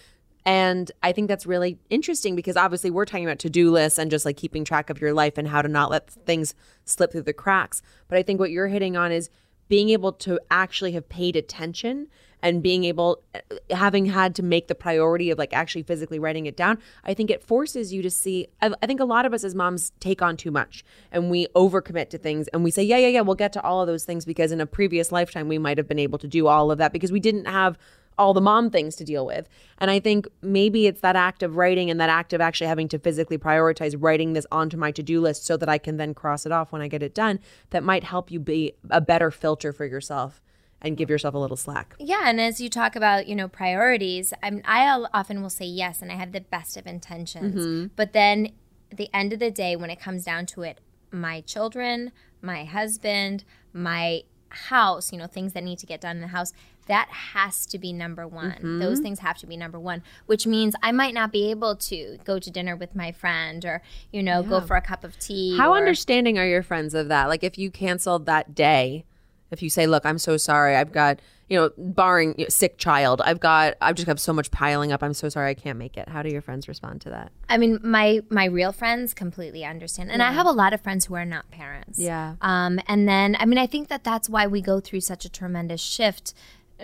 And 0.45 0.91
i 1.03 1.13
think 1.13 1.29
that's 1.29 1.47
really 1.47 1.79
interesting 1.91 2.35
because 2.35 2.57
obviously 2.57 2.91
we're 2.91 3.05
talking 3.05 3.27
about 3.27 3.39
to-do 3.39 3.71
lists 3.71 3.99
and 3.99 4.11
just 4.11 4.25
like 4.25 4.37
keeping 4.37 4.65
track 4.65 4.91
of 4.91 5.01
your 5.01 5.13
life 5.13 5.37
and 5.37 5.49
how 5.49 5.63
to 5.63 5.69
not 5.69 5.91
let 5.91 6.11
things 6.11 6.55
slip 6.85 7.13
through 7.13 7.23
the 7.23 7.33
cracks. 7.33 7.83
But 8.09 8.19
i 8.19 8.23
think 8.23 8.41
what 8.41 8.51
you're 8.51 8.69
hitting 8.69 8.97
on 8.97 9.13
is 9.13 9.31
being 9.71 9.89
able 9.91 10.13
to 10.13 10.39
actually 10.51 10.93
have 10.93 11.09
paid 11.09 11.37
attention 11.37 12.09
and 12.43 12.63
being 12.63 12.85
able 12.85 13.23
having 13.71 14.07
had 14.07 14.35
to 14.35 14.43
make 14.43 14.67
the 14.67 14.75
priority 14.75 15.31
of 15.31 15.39
like 15.39 15.53
actually 15.53 15.83
physically 15.83 16.19
writing 16.19 16.47
it 16.47 16.57
down 16.57 16.77
i 17.05 17.15
think 17.15 17.31
it 17.31 17.43
forces 17.43 17.93
you 17.93 18.03
to 18.03 18.11
see 18.11 18.49
I, 18.61 18.73
I 18.83 18.87
think 18.87 18.99
a 18.99 19.05
lot 19.05 19.27
of 19.27 19.33
us 19.33 19.45
as 19.45 19.55
moms 19.55 19.93
take 20.01 20.23
on 20.23 20.37
too 20.37 20.51
much 20.51 20.85
and 21.13 21.31
we 21.31 21.47
overcommit 21.55 22.11
to 22.11 22.19
things 22.19 22.49
and 22.49 22.65
we 22.65 22.73
say 22.73 22.83
yeah 22.83 22.97
yeah 22.97 23.09
yeah 23.09 23.21
we'll 23.21 23.37
get 23.37 23.53
to 23.53 23.63
all 23.63 23.81
of 23.81 23.87
those 23.87 24.05
things 24.05 24.25
because 24.25 24.51
in 24.51 24.61
a 24.61 24.67
previous 24.67 25.13
lifetime 25.13 25.47
we 25.47 25.59
might 25.59 25.79
have 25.79 25.87
been 25.87 25.99
able 26.01 26.19
to 26.19 26.29
do 26.29 26.49
all 26.49 26.71
of 26.73 26.79
that 26.79 26.93
because 26.93 27.13
we 27.13 27.21
didn't 27.21 27.45
have 27.45 27.79
all 28.19 28.35
the 28.35 28.41
mom 28.41 28.71
things 28.71 28.97
to 28.97 29.05
deal 29.05 29.25
with. 29.25 29.49
And 29.79 29.91
i 29.91 29.99
think 29.99 30.29
maybe 30.43 30.87
it's 30.87 31.01
that 31.01 31.17
act 31.17 31.43
of 31.43 31.57
writing 31.57 31.91
and 31.91 32.01
that 32.01 32.11
act 32.11 32.33
of 32.33 32.41
actually 32.41 32.67
having 32.67 32.89
to 32.89 32.99
physically 32.99 33.39
prioritize 33.39 33.97
writing 33.99 34.35
this 34.35 34.47
onto 34.53 34.77
my 34.77 34.91
to-do 34.91 35.21
list 35.21 35.47
so 35.47 35.57
that 35.57 35.69
i 35.69 35.79
can 35.79 35.97
then 35.97 36.13
cross 36.13 36.45
it 36.45 36.53
off 36.53 36.71
when 36.71 36.83
i 36.83 36.89
get 36.89 37.03
it 37.03 37.15
done 37.15 37.39
that 37.71 37.83
might 37.83 38.05
help 38.05 38.31
you 38.31 38.39
be 38.39 38.75
a 38.91 39.01
better 39.01 39.31
filter 39.31 39.73
for 39.73 39.87
yourself 39.87 40.43
and 40.83 40.97
give 40.97 41.11
yourself 41.11 41.35
a 41.35 41.39
little 41.39 41.57
slack. 41.57 41.95
Yeah, 41.99 42.23
and 42.25 42.41
as 42.41 42.61
you 42.61 42.69
talk 42.69 42.97
about, 42.97 43.27
you 43.27 43.35
know, 43.35 43.49
priorities, 43.49 44.33
I'm, 44.43 44.63
I 44.65 44.89
often 45.13 45.43
will 45.43 45.51
say 45.51 45.67
yes, 45.67 46.01
and 46.01 46.11
I 46.11 46.15
have 46.15 46.33
the 46.33 46.41
best 46.41 46.77
of 46.77 46.87
intentions. 46.87 47.55
Mm-hmm. 47.55 47.87
But 47.97 48.13
then 48.13 48.53
at 48.91 48.97
the 48.97 49.11
end 49.15 49.33
of 49.33 49.39
the 49.39 49.51
day, 49.51 49.77
when 49.77 49.91
it 49.91 50.01
comes 50.01 50.25
down 50.25 50.47
to 50.47 50.63
it, 50.63 50.81
my 51.13 51.43
children, 51.43 52.13
my 52.41 52.65
husband, 52.65 53.45
my 53.73 54.23
house, 54.49 55.13
you 55.13 55.19
know, 55.19 55.27
things 55.27 55.53
that 55.53 55.63
need 55.63 55.79
to 55.79 55.87
get 55.87 56.01
done 56.01 56.17
in 56.17 56.23
the 56.23 56.29
house, 56.29 56.53
that 56.91 57.09
has 57.09 57.67
to 57.67 57.79
be 57.79 57.93
number 57.93 58.27
one. 58.27 58.81
Those 58.81 58.99
things 58.99 59.21
have 59.21 59.39
to 59.39 59.47
be 59.47 59.57
number 59.57 59.79
one, 59.79 60.03
which 60.27 60.45
means 60.45 60.75
I 60.83 60.91
might 60.91 61.15
not 61.15 61.31
be 61.31 61.49
able 61.53 61.77
to 61.77 62.19
go 62.25 62.41
to 62.41 62.51
dinner 62.51 62.75
with 62.75 62.97
my 62.97 63.13
friend 63.13 63.65
or, 63.65 63.81
you 64.13 64.25
know, 64.25 64.43
go 64.43 64.61
for 64.61 64.75
a 64.75 64.83
cup 64.83 65.05
of 65.05 65.17
tea. 65.21 65.57
How 65.57 65.73
or- 65.73 65.77
understanding 65.77 66.37
are 66.37 66.47
your 66.47 66.65
friends 66.65 66.93
of 66.95 67.07
that? 67.07 67.29
Like 67.29 67.45
if 67.45 67.57
you 67.57 67.71
canceled 67.71 68.27
that 68.27 68.57
day, 68.57 69.05
if 69.53 69.63
you 69.63 69.71
say, 69.71 69.87
"Look, 69.87 70.05
I'm 70.07 70.19
so 70.19 70.37
sorry. 70.37 70.77
I've 70.77 70.93
got, 70.93 71.19
you 71.49 71.59
know, 71.59 71.71
barring 71.77 72.37
you 72.39 72.45
know, 72.45 72.49
sick 72.49 72.79
child, 72.79 73.21
I've 73.25 73.41
got 73.41 73.75
I've 73.81 73.97
just 73.97 74.07
got 74.07 74.21
so 74.21 74.33
much 74.33 74.51
piling 74.53 74.93
up. 74.93 75.03
I'm 75.03 75.15
so 75.15 75.29
sorry 75.29 75.51
I 75.51 75.55
can't 75.55 75.77
make 75.77 75.97
it." 75.97 76.09
How 76.09 76.23
do 76.23 76.29
your 76.29 76.41
friends 76.41 76.69
respond 76.69 77.01
to 77.03 77.11
that? 77.11 77.33
I 77.49 77.57
mean, 77.57 77.81
my 77.83 78.21
my 78.31 78.45
real 78.45 78.71
friends 78.71 79.13
completely 79.13 79.65
understand, 79.65 80.13
and 80.13 80.23
I 80.23 80.31
have 80.31 80.47
a 80.47 80.53
lot 80.53 80.73
of 80.73 80.81
friends 80.81 81.07
who 81.07 81.15
are 81.15 81.25
not 81.25 81.51
parents. 81.51 81.99
Yeah. 81.99 82.37
Um, 82.41 82.79
and 82.87 83.09
then, 83.09 83.37
I 83.41 83.45
mean, 83.45 83.59
I 83.59 83.67
think 83.67 83.89
that 83.89 84.05
that's 84.05 84.29
why 84.29 84.47
we 84.47 84.61
go 84.61 84.79
through 84.79 85.01
such 85.01 85.25
a 85.25 85.29
tremendous 85.29 85.81
shift, 85.81 86.33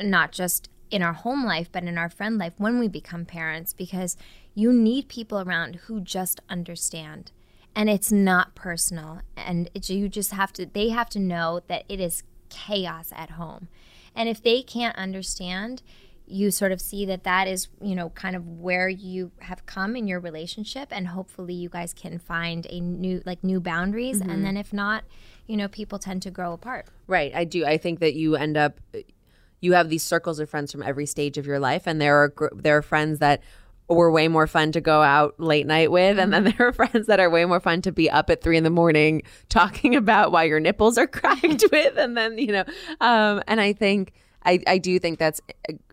not 0.02 0.32
just 0.32 0.68
in 0.90 1.02
our 1.02 1.12
home 1.12 1.44
life, 1.44 1.68
but 1.70 1.82
in 1.82 1.98
our 1.98 2.08
friend 2.08 2.38
life 2.38 2.54
when 2.58 2.78
we 2.78 2.88
become 2.88 3.24
parents, 3.24 3.72
because 3.72 4.16
you 4.54 4.72
need 4.72 5.08
people 5.08 5.40
around 5.40 5.76
who 5.86 6.00
just 6.00 6.40
understand, 6.48 7.32
and 7.74 7.90
it's 7.90 8.12
not 8.12 8.54
personal, 8.54 9.20
and 9.36 9.68
it, 9.74 9.88
you 9.90 10.08
just 10.08 10.32
have 10.32 10.52
to. 10.54 10.66
They 10.66 10.90
have 10.90 11.08
to 11.10 11.18
know 11.18 11.60
that 11.68 11.84
it 11.88 12.00
is 12.00 12.22
chaos 12.48 13.12
at 13.14 13.30
home, 13.30 13.68
and 14.14 14.28
if 14.28 14.42
they 14.42 14.62
can't 14.62 14.96
understand 14.96 15.82
you 16.28 16.50
sort 16.50 16.72
of 16.72 16.80
see 16.80 17.06
that 17.06 17.22
that 17.22 17.46
is 17.46 17.68
you 17.80 17.94
know 17.94 18.10
kind 18.10 18.34
of 18.34 18.44
where 18.44 18.88
you 18.88 19.30
have 19.42 19.64
come 19.64 19.94
in 19.94 20.08
your 20.08 20.18
relationship 20.18 20.88
and 20.90 21.06
hopefully 21.06 21.54
you 21.54 21.68
guys 21.68 21.94
can 21.94 22.18
find 22.18 22.66
a 22.68 22.80
new 22.80 23.22
like 23.24 23.44
new 23.44 23.60
boundaries 23.60 24.20
and 24.20 24.30
mm-hmm. 24.30 24.42
then 24.42 24.56
if 24.56 24.72
not 24.72 25.04
you 25.46 25.56
know 25.56 25.68
people 25.68 26.00
tend 26.00 26.20
to 26.20 26.28
grow 26.28 26.52
apart 26.52 26.88
Right. 27.06 27.32
I 27.34 27.44
do. 27.44 27.64
I 27.64 27.78
think 27.78 28.00
that 28.00 28.14
you 28.14 28.36
end 28.36 28.56
up 28.56 28.80
you 29.60 29.72
have 29.72 29.88
these 29.88 30.02
circles 30.02 30.38
of 30.38 30.48
friends 30.48 30.72
from 30.72 30.82
every 30.82 31.06
stage 31.06 31.38
of 31.38 31.46
your 31.46 31.58
life 31.58 31.82
and 31.86 32.00
there 32.00 32.16
are 32.16 32.28
gr- 32.28 32.48
there 32.54 32.76
are 32.76 32.82
friends 32.82 33.18
that 33.18 33.42
were 33.88 34.10
way 34.10 34.26
more 34.26 34.46
fun 34.46 34.72
to 34.72 34.80
go 34.80 35.02
out 35.02 35.38
late 35.38 35.66
night 35.66 35.90
with 35.90 36.18
and 36.18 36.32
then 36.32 36.44
there 36.44 36.68
are 36.68 36.72
friends 36.72 37.06
that 37.06 37.20
are 37.20 37.30
way 37.30 37.44
more 37.44 37.60
fun 37.60 37.80
to 37.82 37.92
be 37.92 38.10
up 38.10 38.28
at 38.30 38.42
three 38.42 38.56
in 38.56 38.64
the 38.64 38.70
morning 38.70 39.22
talking 39.48 39.94
about 39.94 40.32
why 40.32 40.44
your 40.44 40.60
nipples 40.60 40.98
are 40.98 41.06
cracked 41.06 41.64
with 41.72 41.96
and 41.96 42.16
then 42.16 42.38
you 42.38 42.48
know 42.48 42.64
um 43.00 43.42
and 43.46 43.60
i 43.60 43.72
think 43.72 44.12
I, 44.46 44.60
I 44.66 44.78
do 44.78 44.98
think 45.00 45.18
that's 45.18 45.40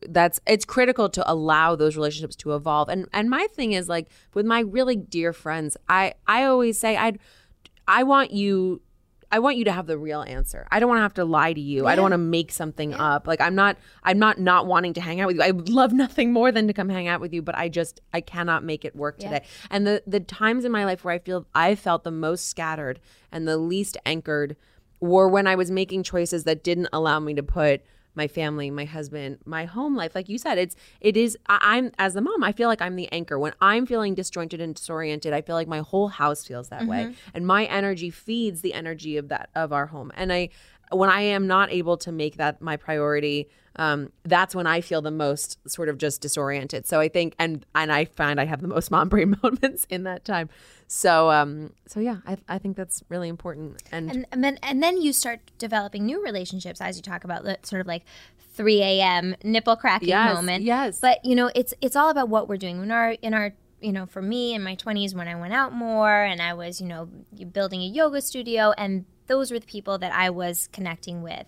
that's 0.07 0.39
it's 0.45 0.63
critical 0.63 1.09
to 1.09 1.29
allow 1.29 1.75
those 1.75 1.95
relationships 1.95 2.35
to 2.37 2.53
evolve. 2.53 2.87
And 2.87 3.07
and 3.11 3.27
my 3.27 3.47
thing 3.47 3.71
is 3.71 3.89
like 3.89 4.09
with 4.35 4.45
my 4.45 4.59
really 4.59 4.95
dear 4.95 5.33
friends 5.33 5.75
i 5.89 6.13
i 6.27 6.43
always 6.43 6.79
say 6.79 6.95
i'd 6.95 7.17
i 7.87 8.03
want 8.03 8.31
you 8.31 8.79
I 9.33 9.39
want 9.39 9.57
you 9.57 9.65
to 9.65 9.71
have 9.71 9.87
the 9.87 9.97
real 9.97 10.21
answer. 10.21 10.67
I 10.69 10.79
don't 10.79 10.89
want 10.89 10.99
to 10.99 11.01
have 11.01 11.15
to 11.15 11.25
lie 11.25 11.53
to 11.53 11.59
you. 11.59 11.87
I 11.87 11.95
don't 11.95 12.03
want 12.03 12.11
to 12.13 12.19
make 12.19 12.51
something 12.51 12.93
up. 12.93 13.25
Like 13.25 13.41
I'm 13.41 13.55
not 13.55 13.77
I'm 14.03 14.19
not 14.19 14.37
not 14.37 14.67
wanting 14.67 14.93
to 14.93 15.01
hang 15.01 15.21
out 15.21 15.27
with 15.27 15.37
you. 15.37 15.41
I 15.41 15.49
would 15.49 15.69
love 15.69 15.91
nothing 16.03 16.31
more 16.31 16.51
than 16.51 16.67
to 16.67 16.73
come 16.73 16.87
hang 16.87 17.07
out 17.07 17.19
with 17.19 17.33
you, 17.33 17.41
but 17.41 17.57
I 17.57 17.67
just 17.67 17.99
I 18.13 18.21
cannot 18.21 18.63
make 18.63 18.85
it 18.85 18.95
work 18.95 19.17
today. 19.17 19.43
And 19.71 19.87
the 19.87 20.03
the 20.05 20.19
times 20.19 20.65
in 20.65 20.71
my 20.71 20.85
life 20.85 21.03
where 21.03 21.15
I 21.15 21.17
feel 21.17 21.47
I 21.55 21.73
felt 21.73 22.03
the 22.03 22.11
most 22.11 22.47
scattered 22.47 22.99
and 23.31 23.47
the 23.47 23.57
least 23.57 23.97
anchored 24.05 24.55
were 24.99 25.27
when 25.27 25.47
I 25.47 25.55
was 25.55 25.71
making 25.71 26.03
choices 26.03 26.43
that 26.43 26.63
didn't 26.63 26.89
allow 26.93 27.19
me 27.19 27.33
to 27.33 27.41
put 27.41 27.81
my 28.15 28.27
family, 28.27 28.69
my 28.69 28.85
husband, 28.85 29.39
my 29.45 29.65
home 29.65 29.95
life. 29.95 30.15
Like 30.15 30.29
you 30.29 30.37
said, 30.37 30.57
it's 30.57 30.75
it 31.01 31.17
is. 31.17 31.37
I, 31.47 31.59
I'm 31.61 31.91
as 31.97 32.13
the 32.13 32.21
mom, 32.21 32.43
I 32.43 32.51
feel 32.51 32.69
like 32.69 32.81
I'm 32.81 32.95
the 32.95 33.11
anchor. 33.11 33.39
When 33.39 33.53
I'm 33.61 33.85
feeling 33.85 34.15
disjointed 34.15 34.61
and 34.61 34.75
disoriented, 34.75 35.33
I 35.33 35.41
feel 35.41 35.55
like 35.55 35.67
my 35.67 35.79
whole 35.79 36.09
house 36.09 36.45
feels 36.45 36.69
that 36.69 36.85
way, 36.85 37.05
mm-hmm. 37.05 37.13
and 37.33 37.47
my 37.47 37.65
energy 37.65 38.09
feeds 38.09 38.61
the 38.61 38.73
energy 38.73 39.17
of 39.17 39.29
that 39.29 39.49
of 39.55 39.73
our 39.73 39.87
home. 39.87 40.11
And 40.15 40.31
I, 40.31 40.49
when 40.93 41.09
I 41.09 41.21
am 41.21 41.47
not 41.47 41.71
able 41.71 41.97
to 41.97 42.11
make 42.11 42.37
that 42.37 42.61
my 42.61 42.77
priority, 42.77 43.49
um, 43.75 44.11
that's 44.23 44.53
when 44.55 44.67
I 44.67 44.81
feel 44.81 45.01
the 45.01 45.11
most 45.11 45.57
sort 45.69 45.89
of 45.89 45.97
just 45.97 46.21
disoriented. 46.21 46.85
So 46.85 46.99
I 46.99 47.09
think, 47.09 47.35
and 47.39 47.65
and 47.73 47.91
I 47.91 48.05
find 48.05 48.39
I 48.39 48.45
have 48.45 48.61
the 48.61 48.67
most 48.67 48.91
mom 48.91 49.09
brain 49.09 49.35
moments 49.43 49.85
in 49.89 50.03
that 50.03 50.25
time. 50.25 50.49
So 50.87 51.31
um, 51.31 51.73
so 51.87 51.99
yeah, 51.99 52.17
I 52.27 52.37
I 52.47 52.59
think 52.59 52.77
that's 52.77 53.03
really 53.09 53.29
important. 53.29 53.81
And, 53.91 54.11
and, 54.11 54.25
and 54.31 54.43
then 54.43 54.59
and 54.61 54.83
then 54.83 55.01
you 55.01 55.11
start 55.13 55.39
developing 55.57 56.05
new 56.05 56.23
relationships 56.23 56.81
as 56.81 56.97
you 56.97 57.01
talk 57.01 57.23
about 57.23 57.43
the 57.43 57.57
sort 57.63 57.81
of 57.81 57.87
like 57.87 58.03
3 58.55 58.81
a.m 58.83 59.35
nipple 59.43 59.75
cracking 59.75 60.09
Yes, 60.09 60.35
moment 60.35 60.63
yes. 60.63 60.99
but 60.99 61.25
you 61.25 61.33
know 61.35 61.49
it's 61.55 61.73
it's 61.81 61.95
all 61.95 62.11
about 62.11 62.29
what 62.29 62.47
we're 62.47 62.57
doing 62.57 62.83
in 62.83 62.91
our 62.91 63.13
in 63.13 63.33
our 63.33 63.55
you 63.81 63.91
know 63.91 64.05
for 64.05 64.21
me 64.21 64.53
in 64.53 64.61
my 64.61 64.75
20s 64.75 65.15
when 65.15 65.27
i 65.27 65.33
went 65.33 65.53
out 65.53 65.73
more 65.73 66.21
and 66.23 66.39
i 66.39 66.53
was 66.53 66.79
you 66.79 66.85
know 66.87 67.09
building 67.51 67.81
a 67.81 67.87
yoga 67.87 68.21
studio 68.21 68.71
and 68.77 69.05
those 69.27 69.51
were 69.51 69.59
the 69.59 69.65
people 69.65 69.97
that 69.97 70.13
i 70.13 70.29
was 70.29 70.69
connecting 70.71 71.21
with. 71.21 71.45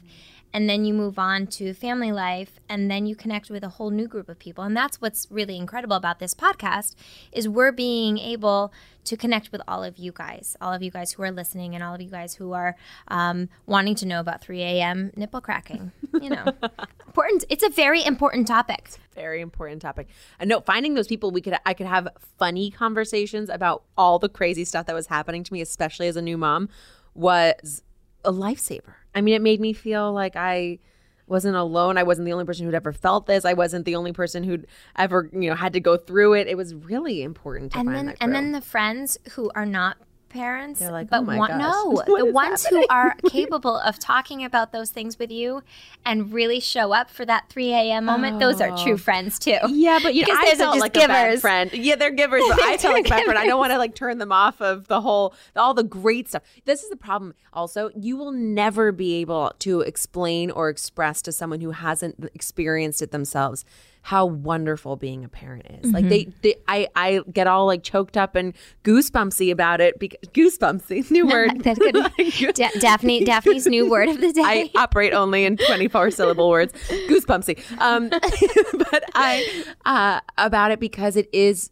And 0.54 0.70
then 0.70 0.86
you 0.86 0.94
move 0.94 1.20
on 1.20 1.48
to 1.48 1.74
family 1.74 2.14
life 2.14 2.62
and 2.70 2.90
then 2.90 3.06
you 3.06 3.14
connect 3.14 3.50
with 3.50 3.62
a 3.62 3.68
whole 3.68 3.90
new 3.90 4.08
group 4.08 4.30
of 4.30 4.40
people. 4.40 4.64
And 4.64 4.78
that's 4.78 5.02
what's 5.02 5.28
really 5.30 5.58
incredible 5.58 5.98
about 5.98 6.20
this 6.20 6.34
podcast 6.34 6.96
is 7.34 7.50
we're 7.50 7.74
being 7.74 8.18
able 8.20 8.72
to 9.04 9.18
connect 9.18 9.52
with 9.52 9.62
all 9.68 9.84
of 9.84 9.98
you 9.98 10.12
guys 10.12 10.58
all 10.60 10.74
of 10.74 10.82
you 10.82 10.90
guys 10.90 11.12
who 11.12 11.24
are 11.24 11.32
listening 11.32 11.76
and 11.76 11.84
all 11.84 11.94
of 11.94 12.02
you 12.02 12.10
guys 12.10 12.36
who 12.36 12.54
are 12.54 12.76
um, 13.10 13.50
wanting 13.68 13.94
to 13.94 14.06
know 14.06 14.20
about 14.20 14.42
3 14.42 14.62
a.m 14.64 15.12
nipple 15.16 15.42
cracking 15.42 15.92
you 16.22 16.30
know. 16.30 16.46
Important 17.08 17.46
it's 17.50 17.64
a 17.64 17.70
very 17.70 18.04
important 18.04 18.46
topic. 18.46 18.90
Very 19.14 19.40
important 19.40 19.82
topic. 19.82 20.10
And 20.38 20.50
no, 20.50 20.60
finding 20.60 20.96
those 20.96 21.08
people 21.08 21.32
we 21.32 21.40
could 21.40 21.58
I 21.66 21.74
could 21.74 21.88
have 21.88 22.10
funny 22.38 22.72
conversations 22.72 23.50
about 23.50 23.84
all 23.98 24.20
the 24.20 24.28
crazy 24.28 24.66
stuff 24.66 24.86
that 24.88 24.96
was 24.96 25.08
happening 25.08 25.44
to 25.46 25.54
me, 25.54 25.62
especially 25.62 26.08
as 26.08 26.18
a 26.18 26.22
new 26.22 26.38
mom, 26.38 26.68
was 27.16 27.82
a 28.24 28.32
lifesaver. 28.32 28.94
I 29.16 29.22
mean, 29.22 29.34
it 29.34 29.42
made 29.42 29.60
me 29.62 29.74
feel 29.74 30.12
like 30.14 30.36
I 30.36 30.80
wasn't 31.28 31.56
alone. 31.56 31.98
I 31.98 32.04
wasn't 32.04 32.26
the 32.26 32.34
only 32.34 32.46
person 32.46 32.66
who'd 32.66 32.76
ever 32.76 32.94
felt 32.94 33.26
this. 33.26 33.46
I 33.46 33.54
wasn't 33.54 33.86
the 33.86 33.96
only 33.96 34.12
person 34.14 34.44
who'd 34.44 34.68
ever, 34.96 35.30
you 35.34 35.50
know, 35.50 35.56
had 35.56 35.74
to 35.74 35.80
go 35.80 35.98
through 35.98 36.34
it. 36.34 36.48
It 36.48 36.56
was 36.56 36.76
really 36.76 37.24
important 37.24 37.72
to 37.72 37.80
and 37.80 37.88
find 37.88 37.98
then 37.98 38.06
that. 38.08 38.18
and 38.22 38.36
then 38.36 38.52
the 38.52 38.62
friends 38.62 39.18
who 39.32 39.50
are 39.56 39.66
not 39.66 39.98
parents 40.36 40.80
They're 40.80 40.92
like, 40.92 41.10
but 41.10 41.22
"Oh 41.22 41.38
want 41.38 41.54
gosh, 41.54 41.62
no 41.62 42.04
the 42.18 42.32
ones 42.32 42.66
who 42.66 42.86
are 42.90 43.16
capable 43.30 43.78
of 43.78 43.98
talking 44.00 44.44
about 44.44 44.72
those 44.72 44.90
things 44.92 45.18
with 45.18 45.32
you 45.32 45.64
and 46.06 46.34
really 46.34 46.60
show 46.60 46.94
up 46.94 47.10
for 47.10 47.26
that 47.26 47.50
3 47.50 47.74
a.m 47.74 48.06
moment 48.06 48.40
those 48.40 48.62
are 48.62 48.76
true 48.78 48.94
oh. 48.94 48.98
friends 48.98 49.40
too 49.40 49.58
Yeah, 49.68 50.00
but 50.02 50.14
you 50.14 50.22
know, 50.22 50.28
Because 50.28 50.40
I 50.40 50.46
those 50.46 50.54
are 50.54 50.58
felt 50.58 50.76
just 50.76 50.82
like 50.82 50.98
a 50.98 51.08
bad 51.08 51.26
givers. 51.26 51.42
friend. 51.42 51.74
Yeah, 51.74 51.96
they're 51.96 52.12
givers, 52.12 52.44
but 52.48 52.62
I 52.64 52.78
felt 52.78 52.94
like 52.94 53.08
a 53.08 53.10
bad 53.10 53.26
friend. 53.26 53.38
I 53.38 53.46
don't 53.46 53.60
want 53.60 53.72
to 53.72 53.78
like 53.78 53.96
turn 53.96 54.18
them 54.18 54.32
off 54.32 54.62
of 54.62 54.88
the 54.88 55.02
whole, 55.02 55.34
all 55.56 55.74
the 55.74 55.84
great 55.84 56.30
stuff. 56.30 56.44
This 56.66 56.84
is 56.84 56.90
the 56.90 56.96
problem. 56.96 57.34
Also, 57.54 57.90
you 57.96 58.18
will 58.18 58.32
never 58.32 58.92
be 58.92 59.16
able 59.16 59.54
to 59.60 59.82
explain 59.82 60.52
or 60.52 60.70
express 60.70 61.22
to 61.24 61.32
someone 61.32 61.62
who 61.62 61.72
hasn't 61.72 62.30
experienced 62.34 63.02
it 63.02 63.12
themselves 63.12 63.66
how 64.06 64.24
wonderful 64.24 64.96
being 64.96 65.26
a 65.26 65.28
parent 65.28 65.66
is. 65.82 65.92
Like 65.92 66.08
they, 66.08 66.26
they, 66.44 66.54
I, 66.68 66.88
I 66.96 67.22
get 67.34 67.48
all 67.48 67.66
like 67.66 67.82
choked 67.82 68.18
up 68.18 68.36
and 68.36 68.54
goosebumpsy 68.84 69.52
about 69.52 69.82
it 69.82 69.98
because 69.98 70.20
goosebumpsy, 70.30 71.10
new 71.12 71.26
word. 71.26 71.64
that's 71.64 71.80
good 71.80 71.96
Da- 72.54 72.70
daphne 72.80 73.26
daphne's 73.26 73.66
new 73.66 73.90
word 73.90 74.10
of 74.10 74.22
the 74.22 74.32
day 74.32 74.44
I 74.46 74.70
operate 74.76 75.12
only 75.12 75.44
in 75.44 75.58
24 75.58 76.12
syllable 76.12 76.52
words. 76.52 76.72
Goosebumpsy. 77.10 77.60
Um, 77.82 78.10
but 78.10 79.04
I, 79.16 79.66
uh, 79.86 80.20
about 80.38 80.70
it 80.70 80.80
because 80.80 81.16
it 81.16 81.28
is 81.34 81.72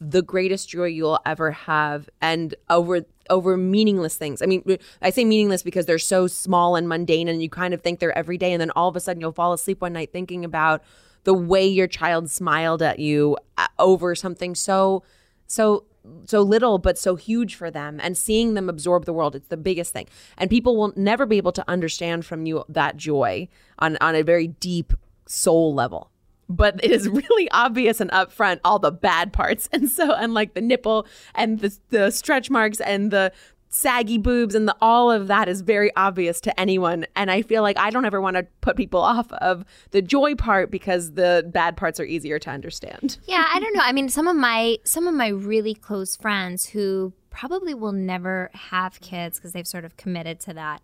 the 0.00 0.22
greatest 0.22 0.68
joy 0.68 0.84
you'll 0.84 1.18
ever 1.26 1.50
have 1.50 2.08
and 2.20 2.54
over 2.70 3.04
over 3.30 3.56
meaningless 3.56 4.16
things. 4.16 4.42
I 4.42 4.46
mean, 4.46 4.78
I 5.02 5.10
say 5.10 5.24
meaningless 5.24 5.64
because 5.64 5.86
they're 5.86 5.98
so 5.98 6.28
small 6.28 6.76
and 6.76 6.88
mundane 6.88 7.26
and 7.26 7.42
you 7.42 7.48
kind 7.48 7.74
of 7.74 7.80
think 7.80 7.98
they're 7.98 8.16
every 8.16 8.38
day 8.38 8.52
and 8.52 8.60
then 8.60 8.70
all 8.72 8.88
of 8.88 8.94
a 8.94 9.00
sudden 9.00 9.20
you'll 9.20 9.32
fall 9.32 9.52
asleep 9.52 9.80
one 9.80 9.94
night 9.94 10.12
thinking 10.12 10.44
about 10.44 10.84
the 11.24 11.34
way 11.34 11.66
your 11.66 11.86
child 11.86 12.30
smiled 12.30 12.82
at 12.82 12.98
you 12.98 13.36
uh, 13.58 13.66
over 13.78 14.14
something 14.14 14.54
so 14.54 15.02
so 15.46 15.84
so 16.26 16.42
little 16.42 16.78
but 16.78 16.98
so 16.98 17.16
huge 17.16 17.54
for 17.54 17.70
them 17.70 17.98
and 18.02 18.16
seeing 18.16 18.54
them 18.54 18.68
absorb 18.68 19.04
the 19.04 19.12
world 19.12 19.34
it's 19.34 19.48
the 19.48 19.56
biggest 19.56 19.92
thing. 19.92 20.06
And 20.36 20.50
people 20.50 20.76
will 20.76 20.92
never 20.96 21.26
be 21.26 21.36
able 21.36 21.52
to 21.52 21.64
understand 21.68 22.26
from 22.26 22.46
you 22.46 22.64
that 22.68 22.96
joy 22.96 23.48
on 23.78 23.96
on 24.00 24.14
a 24.14 24.22
very 24.22 24.48
deep 24.48 24.92
soul 25.26 25.74
level. 25.74 26.10
But 26.48 26.84
it 26.84 26.90
is 26.90 27.08
really 27.08 27.50
obvious 27.50 28.00
and 28.00 28.10
upfront 28.10 28.60
all 28.64 28.78
the 28.78 28.92
bad 28.92 29.32
parts. 29.32 29.68
And 29.72 29.88
so 29.90 30.12
and 30.12 30.34
like 30.34 30.54
the 30.54 30.60
nipple 30.60 31.06
and 31.34 31.60
the 31.60 31.76
the 31.90 32.10
stretch 32.10 32.50
marks 32.50 32.80
and 32.80 33.10
the 33.10 33.32
saggy 33.74 34.18
boobs 34.18 34.54
and 34.54 34.68
the 34.68 34.76
all 34.80 35.10
of 35.10 35.26
that 35.26 35.48
is 35.48 35.60
very 35.60 35.90
obvious 35.96 36.40
to 36.40 36.60
anyone 36.60 37.04
and 37.16 37.30
i 37.30 37.42
feel 37.42 37.62
like 37.62 37.76
i 37.78 37.90
don't 37.90 38.04
ever 38.04 38.20
want 38.20 38.36
to 38.36 38.46
put 38.60 38.76
people 38.76 39.00
off 39.14 39.32
of 39.34 39.64
the 39.90 40.00
joy 40.00 40.34
part 40.34 40.70
because 40.70 41.12
the 41.12 41.48
bad 41.52 41.76
parts 41.76 41.98
are 41.98 42.04
easier 42.04 42.38
to 42.38 42.50
understand 42.50 43.18
Yeah, 43.26 43.46
I 43.52 43.58
don't 43.58 43.74
know. 43.74 43.82
I 43.82 43.92
mean, 43.92 44.08
some 44.08 44.28
of 44.28 44.36
my 44.36 44.76
some 44.84 45.06
of 45.06 45.14
my 45.14 45.28
really 45.28 45.74
close 45.74 46.14
friends 46.14 46.66
who 46.66 47.12
probably 47.30 47.74
will 47.74 47.92
never 47.92 48.50
have 48.54 49.00
kids 49.00 49.38
because 49.38 49.52
they've 49.52 49.66
sort 49.66 49.84
of 49.84 49.96
committed 49.96 50.40
to 50.40 50.54
that. 50.54 50.82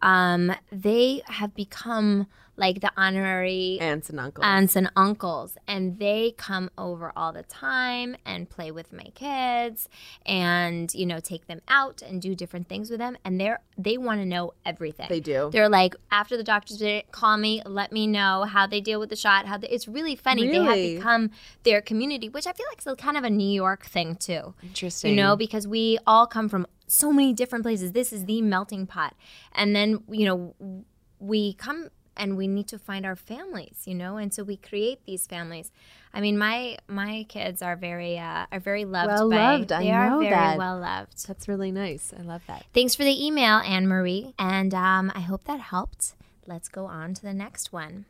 Um, 0.00 0.54
they 0.70 1.22
have 1.26 1.54
become 1.54 2.28
like 2.58 2.80
the 2.80 2.90
honorary 2.96 3.78
aunts 3.80 4.10
and 4.10 4.20
uncles. 4.20 4.44
aunts 4.44 4.76
and 4.76 4.90
uncles. 4.96 5.56
And 5.66 5.98
they 5.98 6.34
come 6.36 6.70
over 6.76 7.12
all 7.16 7.32
the 7.32 7.44
time 7.44 8.16
and 8.26 8.50
play 8.50 8.70
with 8.70 8.92
my 8.92 9.10
kids 9.14 9.88
and 10.26 10.92
you 10.94 11.06
know 11.06 11.20
take 11.20 11.46
them 11.46 11.60
out 11.68 12.02
and 12.02 12.20
do 12.20 12.34
different 12.34 12.68
things 12.68 12.90
with 12.90 12.98
them. 12.98 13.16
And 13.24 13.40
they're 13.40 13.60
they 13.78 13.96
want 13.96 14.20
to 14.20 14.26
know 14.26 14.52
everything. 14.66 15.06
They 15.08 15.20
do. 15.20 15.50
they're 15.52 15.68
like 15.68 15.94
after 16.10 16.36
the 16.36 16.44
doctor's 16.44 16.78
visit 16.78 17.10
call 17.12 17.36
me 17.36 17.62
let 17.64 17.92
me 17.92 18.06
know 18.06 18.44
how 18.44 18.66
they 18.66 18.80
deal 18.80 19.00
with 19.00 19.10
the 19.10 19.16
shot 19.16 19.46
how 19.46 19.56
they, 19.56 19.68
it's 19.68 19.88
really 19.88 20.16
funny. 20.16 20.48
They 20.48 20.62
have 20.62 20.74
become 20.74 21.30
their 21.62 21.80
community 21.80 22.28
which 22.28 22.46
i 22.46 22.52
feel 22.52 22.66
like 22.70 22.84
is 22.84 22.94
kind 22.98 23.16
of 23.16 23.24
a 23.24 23.30
new 23.30 23.48
york 23.48 23.86
thing 23.86 24.16
too. 24.16 24.54
Interesting. 24.62 25.10
you 25.10 25.16
know 25.16 25.36
because 25.36 25.66
we 25.66 25.98
all 26.06 26.26
come 26.26 26.48
from 26.48 26.66
so 26.88 27.12
many 27.12 27.32
different 27.32 27.64
places. 27.64 27.92
This 27.92 28.12
is 28.12 28.24
the 28.24 28.42
melting 28.42 28.86
pot. 28.86 29.14
And 29.52 29.76
then 29.76 30.02
you 30.10 30.24
know 30.24 30.84
we 31.20 31.52
come 31.54 31.90
and 32.18 32.36
we 32.36 32.46
need 32.48 32.68
to 32.68 32.78
find 32.78 33.06
our 33.06 33.16
families 33.16 33.82
you 33.86 33.94
know? 33.94 34.16
And 34.16 34.32
so 34.34 34.42
we 34.42 34.56
create 34.56 35.04
these 35.06 35.26
families. 35.26 35.70
I 36.12 36.20
mean 36.20 36.36
my 36.36 36.78
my 36.88 37.24
kids 37.28 37.62
are 37.62 37.76
very 37.76 38.18
uh, 38.18 38.46
are 38.52 38.60
very 38.60 38.84
loved 38.84 39.08
Well 39.12 39.30
by 39.30 39.36
loved, 39.36 39.72
I 39.72 39.82
they 39.84 39.90
are 39.90 40.10
know 40.10 40.18
very 40.20 40.30
that. 40.30 40.58
well 40.58 40.78
loved. 40.78 41.26
That's 41.26 41.48
really 41.48 41.70
nice. 41.72 42.12
I 42.18 42.22
love 42.22 42.42
that. 42.46 42.64
Thanks 42.74 42.94
for 42.94 43.04
the 43.04 43.26
email 43.26 43.56
anne 43.58 43.86
marie 43.88 44.34
and 44.38 44.74
um, 44.74 45.12
i 45.14 45.20
hope 45.20 45.44
that 45.44 45.60
helped. 45.60 46.14
Let's 46.46 46.68
go 46.68 46.86
on 46.86 47.14
to 47.14 47.22
the 47.22 47.34
next 47.34 47.72
one. 47.72 48.06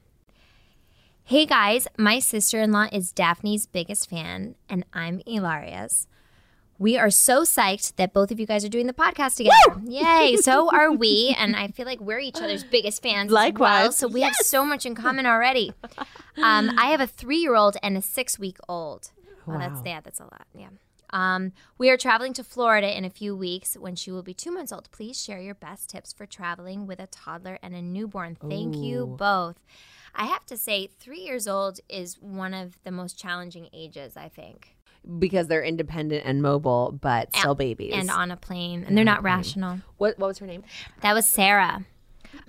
Hey 1.24 1.44
guys, 1.44 1.86
my 1.98 2.20
sister 2.20 2.60
in 2.60 2.72
law 2.72 2.86
is 2.90 3.12
Daphne's 3.12 3.66
biggest 3.66 4.08
fan, 4.08 4.54
and 4.68 4.84
I'm 4.94 5.20
Hilaria's. 5.26 6.06
We 6.78 6.96
are 6.96 7.10
so 7.10 7.42
psyched 7.42 7.96
that 7.96 8.12
both 8.12 8.30
of 8.30 8.38
you 8.38 8.46
guys 8.46 8.64
are 8.64 8.68
doing 8.68 8.86
the 8.86 8.92
podcast 8.92 9.36
together. 9.36 9.80
Yay! 9.84 10.36
So 10.36 10.70
are 10.72 10.92
we, 10.92 11.34
and 11.36 11.56
I 11.56 11.68
feel 11.68 11.86
like 11.86 12.00
we're 12.00 12.20
each 12.20 12.36
other's 12.36 12.62
biggest 12.62 13.02
fans. 13.02 13.30
as 13.30 13.34
well, 13.34 13.44
Likewise. 13.44 13.96
so 13.96 14.06
we 14.06 14.20
have 14.20 14.34
so 14.36 14.64
much 14.64 14.86
in 14.86 14.94
common 14.94 15.26
already. 15.26 15.72
Um, 16.36 16.70
I 16.78 16.86
have 16.90 17.00
a 17.00 17.06
three-year-old 17.08 17.76
and 17.82 17.96
a 17.96 18.02
six-week-old. 18.02 19.10
Wow, 19.46 19.58
that's 19.58 19.80
yeah, 19.84 20.00
that's 20.00 20.20
a 20.20 20.24
lot. 20.24 20.46
Yeah. 20.54 20.68
Um, 21.10 21.52
we 21.78 21.90
are 21.90 21.96
traveling 21.96 22.32
to 22.34 22.44
Florida 22.44 22.96
in 22.96 23.04
a 23.04 23.10
few 23.10 23.34
weeks 23.34 23.76
when 23.76 23.96
she 23.96 24.10
will 24.10 24.22
be 24.22 24.34
two 24.34 24.52
months 24.52 24.72
old. 24.72 24.88
Please 24.92 25.22
share 25.22 25.40
your 25.40 25.54
best 25.54 25.88
tips 25.90 26.12
for 26.12 26.26
traveling 26.26 26.86
with 26.86 27.00
a 27.00 27.06
toddler 27.08 27.58
and 27.62 27.74
a 27.74 27.82
newborn. 27.82 28.36
Thank 28.36 28.76
you 28.76 29.06
both. 29.06 29.56
I 30.14 30.26
have 30.26 30.44
to 30.46 30.56
say, 30.56 30.86
three 30.86 31.20
years 31.20 31.48
old 31.48 31.80
is 31.88 32.20
one 32.20 32.52
of 32.54 32.76
the 32.84 32.90
most 32.90 33.18
challenging 33.18 33.68
ages, 33.72 34.16
I 34.16 34.28
think. 34.28 34.74
Because 35.18 35.46
they're 35.46 35.62
independent 35.64 36.24
and 36.26 36.42
mobile 36.42 36.96
but 37.00 37.34
still 37.34 37.54
babies 37.54 37.92
And 37.94 38.10
on 38.10 38.30
a 38.30 38.36
plane, 38.36 38.84
and 38.86 38.96
they're 38.96 39.04
not 39.04 39.22
rational. 39.22 39.80
what 39.96 40.18
what 40.18 40.28
was 40.28 40.38
her 40.38 40.46
name 40.46 40.64
That 41.00 41.14
was 41.14 41.28
Sarah. 41.28 41.84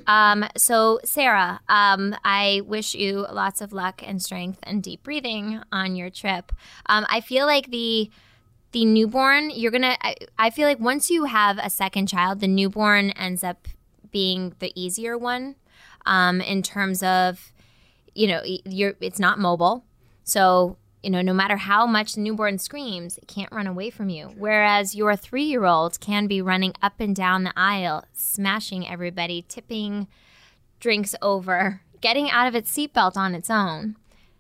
Um, 0.08 0.46
so, 0.58 1.00
Sarah, 1.06 1.62
um, 1.70 2.16
I 2.26 2.62
wish 2.66 2.96
you 2.96 3.26
lots 3.32 3.62
of 3.62 3.72
luck 3.72 4.02
and 4.06 4.22
strength 4.22 4.60
and 4.64 4.84
deep 4.84 5.04
breathing 5.04 5.62
on 5.72 5.96
your 5.96 6.10
trip. 6.10 6.52
Um, 6.88 7.06
I 7.10 7.22
feel 7.22 7.46
like 7.46 7.70
the 7.72 8.10
the 8.72 8.86
newborn, 8.86 9.50
you're 9.52 9.72
gonna. 9.72 9.96
I, 10.02 10.16
I 10.38 10.50
feel 10.50 10.68
like 10.68 10.80
once 10.80 11.10
you 11.10 11.26
have 11.26 11.58
a 11.58 11.70
second 11.70 12.08
child, 12.08 12.40
the 12.40 12.48
newborn 12.48 13.12
ends 13.12 13.44
up 13.44 13.68
being 14.12 14.54
the 14.60 14.72
easier 14.80 15.18
one 15.18 15.56
um, 16.06 16.42
in 16.42 16.62
terms 16.62 17.02
of, 17.02 17.52
you 18.14 18.28
know, 18.28 18.42
you're 18.44 18.96
it's 19.00 19.20
not 19.20 19.40
mobile, 19.40 19.86
so 20.24 20.78
you 21.04 21.10
know 21.10 21.22
no 21.22 21.34
matter 21.34 21.58
how 21.58 21.86
much 21.86 22.14
the 22.14 22.22
newborn 22.22 22.58
screams, 22.58 23.18
it 23.18 23.28
can't 23.28 23.52
run 23.52 23.68
away 23.68 23.90
from 23.90 24.10
you. 24.10 24.32
Whereas 24.38 24.96
your 24.96 25.16
three 25.16 25.44
year 25.44 25.66
old 25.66 26.00
can 26.00 26.28
be 26.28 26.42
running 26.42 26.74
up 26.82 27.00
and 27.00 27.16
down 27.16 27.44
the 27.44 27.54
aisle, 27.56 28.06
smashing 28.14 28.88
everybody, 28.88 29.46
tipping 29.48 30.08
drinks 30.80 31.16
over, 31.22 31.82
getting 32.02 32.30
out 32.30 32.48
of 32.48 32.56
its 32.56 32.76
seatbelt 32.76 33.18
on 33.18 33.36
its 33.36 33.50
own. 33.50 33.96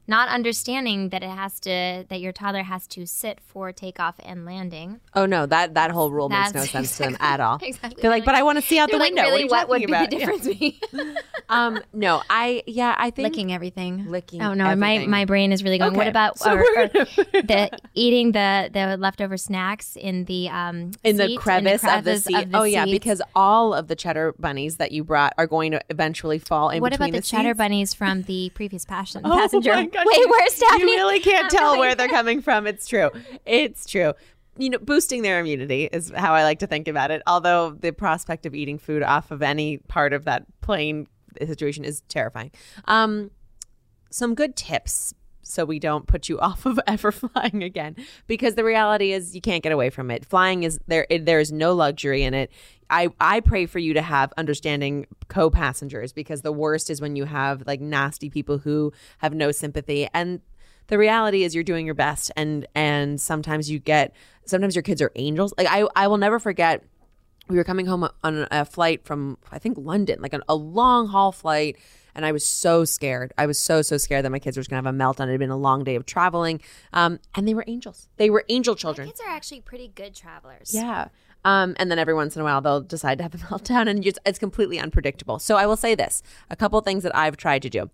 Not 0.09 0.27
understanding 0.29 1.09
that 1.09 1.21
it 1.23 1.29
has 1.29 1.59
to, 1.61 2.05
that 2.09 2.19
your 2.19 2.31
toddler 2.33 2.63
has 2.63 2.87
to 2.87 3.05
sit 3.05 3.39
for 3.45 3.71
takeoff 3.71 4.15
and 4.25 4.43
landing. 4.45 4.99
oh 5.15 5.25
no 5.25 5.45
that 5.45 5.75
that 5.75 5.91
whole 5.91 6.11
rule 6.11 6.29
makes 6.29 6.53
no 6.53 6.61
That's 6.61 6.71
sense 6.71 6.97
to 6.97 7.03
them 7.03 7.17
at 7.19 7.39
all 7.39 7.57
exactly. 7.61 8.01
they're 8.01 8.11
like 8.11 8.25
but 8.25 8.35
i 8.35 8.43
want 8.43 8.57
to 8.57 8.61
see 8.61 8.79
out 8.79 8.87
the 8.89 8.97
They're 8.97 8.99
like, 8.99 9.13
window 9.15 9.29
really, 9.29 9.45
what, 9.45 9.69
are 9.69 9.77
you 9.77 9.87
what 9.87 10.09
would 10.09 10.09
talking 10.09 10.09
be 10.09 10.17
the 10.17 10.25
difference 10.25 10.47
be? 10.47 11.15
um 11.49 11.81
no 11.93 12.21
i 12.29 12.63
yeah 12.67 12.95
i 12.97 13.09
think 13.11 13.27
licking 13.29 13.51
everything. 13.53 14.09
Licking 14.09 14.41
Oh 14.41 14.53
no, 14.53 14.65
everything. 14.69 15.09
my 15.11 15.19
my 15.19 15.25
brain 15.25 15.51
is 15.51 15.63
really 15.63 15.77
going. 15.77 15.93
What 15.93 16.07
about 16.07 16.39
so 16.39 16.53
or, 16.53 16.57
we're 16.57 16.87
the 17.51 17.69
eating 17.93 18.31
the 18.31 18.69
the 18.71 18.97
leftover 18.97 19.37
snacks 19.37 19.95
in 19.95 20.25
the 20.25 20.49
um 20.49 20.91
in 21.03 21.17
the, 21.17 21.27
seat, 21.27 21.39
crevice 21.39 21.83
of 21.83 22.03
the 22.03 22.11
crevice 22.19 22.23
seat. 22.25 22.47
oh 22.53 22.63
yeah, 22.63 22.85
because 22.85 23.21
all 23.35 23.73
of 23.73 23.87
the 23.87 23.95
cheddar 23.95 24.33
bunnies 24.39 24.77
that 24.77 24.91
you 24.91 25.03
brought 25.03 25.33
are 25.37 25.47
going 25.47 25.71
to 25.71 25.81
eventually 25.89 26.39
fall 26.39 26.69
in 26.69 26.81
what 26.81 26.91
between 26.91 27.09
about 27.09 27.17
the, 27.21 27.27
cheddar 27.27 27.49
seats. 27.49 27.57
bunnies 27.57 27.93
from 27.93 28.23
the 28.23 28.51
previous 28.55 28.85
passion, 28.85 29.21
Oh 29.25 29.35
passenger? 29.37 29.73
Wait, 30.05 30.17
you- 30.17 30.29
where's 30.29 30.57
Daphne? 30.59 30.79
You 30.81 30.87
really 30.97 31.19
can't 31.19 31.49
tell 31.51 31.67
really 31.73 31.79
where 31.79 31.95
they're 31.95 32.07
coming 32.07 32.41
from. 32.41 32.67
It's 32.67 32.87
true. 32.87 33.09
It's 33.45 33.85
true. 33.85 34.13
You 34.57 34.71
know, 34.71 34.77
boosting 34.79 35.21
their 35.21 35.39
immunity 35.39 35.85
is 35.91 36.11
how 36.15 36.33
I 36.33 36.43
like 36.43 36.59
to 36.59 36.67
think 36.67 36.87
about 36.87 37.11
it. 37.11 37.21
Although 37.27 37.71
the 37.79 37.91
prospect 37.91 38.45
of 38.45 38.53
eating 38.53 38.77
food 38.77 39.03
off 39.03 39.31
of 39.31 39.41
any 39.41 39.77
part 39.77 40.11
of 40.11 40.25
that 40.25 40.45
plane 40.61 41.07
situation 41.45 41.85
is 41.85 42.01
terrifying. 42.09 42.51
Um, 42.85 43.31
some 44.09 44.35
good 44.35 44.55
tips 44.55 45.13
so 45.49 45.65
we 45.65 45.79
don't 45.79 46.07
put 46.07 46.29
you 46.29 46.39
off 46.49 46.65
of 46.65 46.79
ever 46.87 47.11
flying 47.11 47.63
again. 47.63 47.95
Because 48.27 48.55
the 48.55 48.63
reality 48.63 49.11
is 49.11 49.35
you 49.35 49.41
can't 49.41 49.63
get 49.63 49.71
away 49.71 49.89
from 49.89 50.11
it. 50.11 50.25
Flying 50.25 50.63
is 50.63 50.79
there 50.87 51.07
it, 51.09 51.25
there 51.25 51.39
is 51.39 51.51
no 51.51 51.73
luxury 51.73 52.23
in 52.23 52.33
it. 52.33 52.51
I 52.89 53.09
i 53.19 53.39
pray 53.39 53.65
for 53.65 53.79
you 53.79 53.93
to 53.93 54.01
have 54.01 54.33
understanding 54.37 55.05
co-passengers 55.27 56.11
because 56.13 56.41
the 56.41 56.51
worst 56.51 56.89
is 56.89 57.01
when 57.01 57.15
you 57.15 57.25
have 57.25 57.63
like 57.67 57.81
nasty 57.81 58.29
people 58.29 58.57
who 58.59 58.93
have 59.19 59.33
no 59.33 59.51
sympathy. 59.51 60.07
And 60.13 60.41
the 60.87 60.97
reality 60.97 61.43
is 61.43 61.53
you're 61.53 61.63
doing 61.63 61.85
your 61.85 61.95
best 61.95 62.31
and 62.35 62.67
and 62.73 63.21
sometimes 63.21 63.69
you 63.69 63.79
get 63.79 64.15
sometimes 64.45 64.75
your 64.75 64.83
kids 64.83 65.01
are 65.01 65.11
angels. 65.15 65.53
Like 65.57 65.67
i 65.69 65.87
i 65.95 66.07
will 66.07 66.17
never 66.17 66.39
forget 66.39 66.83
we 67.49 67.57
were 67.57 67.63
coming 67.63 67.87
home 67.87 68.07
on 68.23 68.47
a 68.51 68.63
flight 68.63 69.03
from 69.03 69.37
I 69.51 69.59
think 69.59 69.77
London, 69.77 70.21
like 70.21 70.33
a, 70.33 70.41
a 70.47 70.55
long 70.55 71.07
haul 71.07 71.31
flight, 71.31 71.77
and 72.19 72.25
I 72.25 72.33
was 72.33 72.45
so 72.45 72.83
scared. 72.83 73.31
I 73.37 73.45
was 73.45 73.57
so 73.57 73.81
so 73.81 73.95
scared 73.97 74.25
that 74.25 74.29
my 74.29 74.39
kids 74.39 74.57
were 74.57 74.63
going 74.63 74.83
to 74.83 74.87
have 74.87 74.93
a 74.93 74.97
meltdown. 74.97 75.29
It 75.29 75.31
had 75.31 75.39
been 75.39 75.49
a 75.49 75.55
long 75.57 75.85
day 75.85 75.95
of 75.95 76.05
traveling, 76.05 76.59
um, 76.91 77.17
and 77.33 77.47
they 77.47 77.53
were 77.53 77.63
angels. 77.65 78.09
They 78.17 78.29
were 78.29 78.43
angel 78.49 78.75
children. 78.75 79.07
kids 79.07 79.21
are 79.25 79.29
actually 79.29 79.61
pretty 79.61 79.87
good 79.87 80.13
travelers. 80.13 80.73
Yeah. 80.73 81.07
Um, 81.45 81.77
and 81.79 81.89
then 81.89 81.97
every 81.97 82.13
once 82.13 82.35
in 82.35 82.41
a 82.41 82.43
while 82.43 82.59
they'll 82.59 82.81
decide 82.81 83.19
to 83.19 83.23
have 83.23 83.33
a 83.35 83.37
meltdown, 83.47 83.87
and 83.89 84.03
just, 84.03 84.19
it's 84.25 84.37
completely 84.37 84.79
unpredictable. 84.79 85.39
So 85.39 85.55
I 85.55 85.65
will 85.65 85.77
say 85.77 85.95
this: 85.95 86.21
a 86.49 86.57
couple 86.57 86.81
things 86.81 87.03
that 87.03 87.15
I've 87.15 87.37
tried 87.37 87.61
to 87.61 87.69
do. 87.69 87.89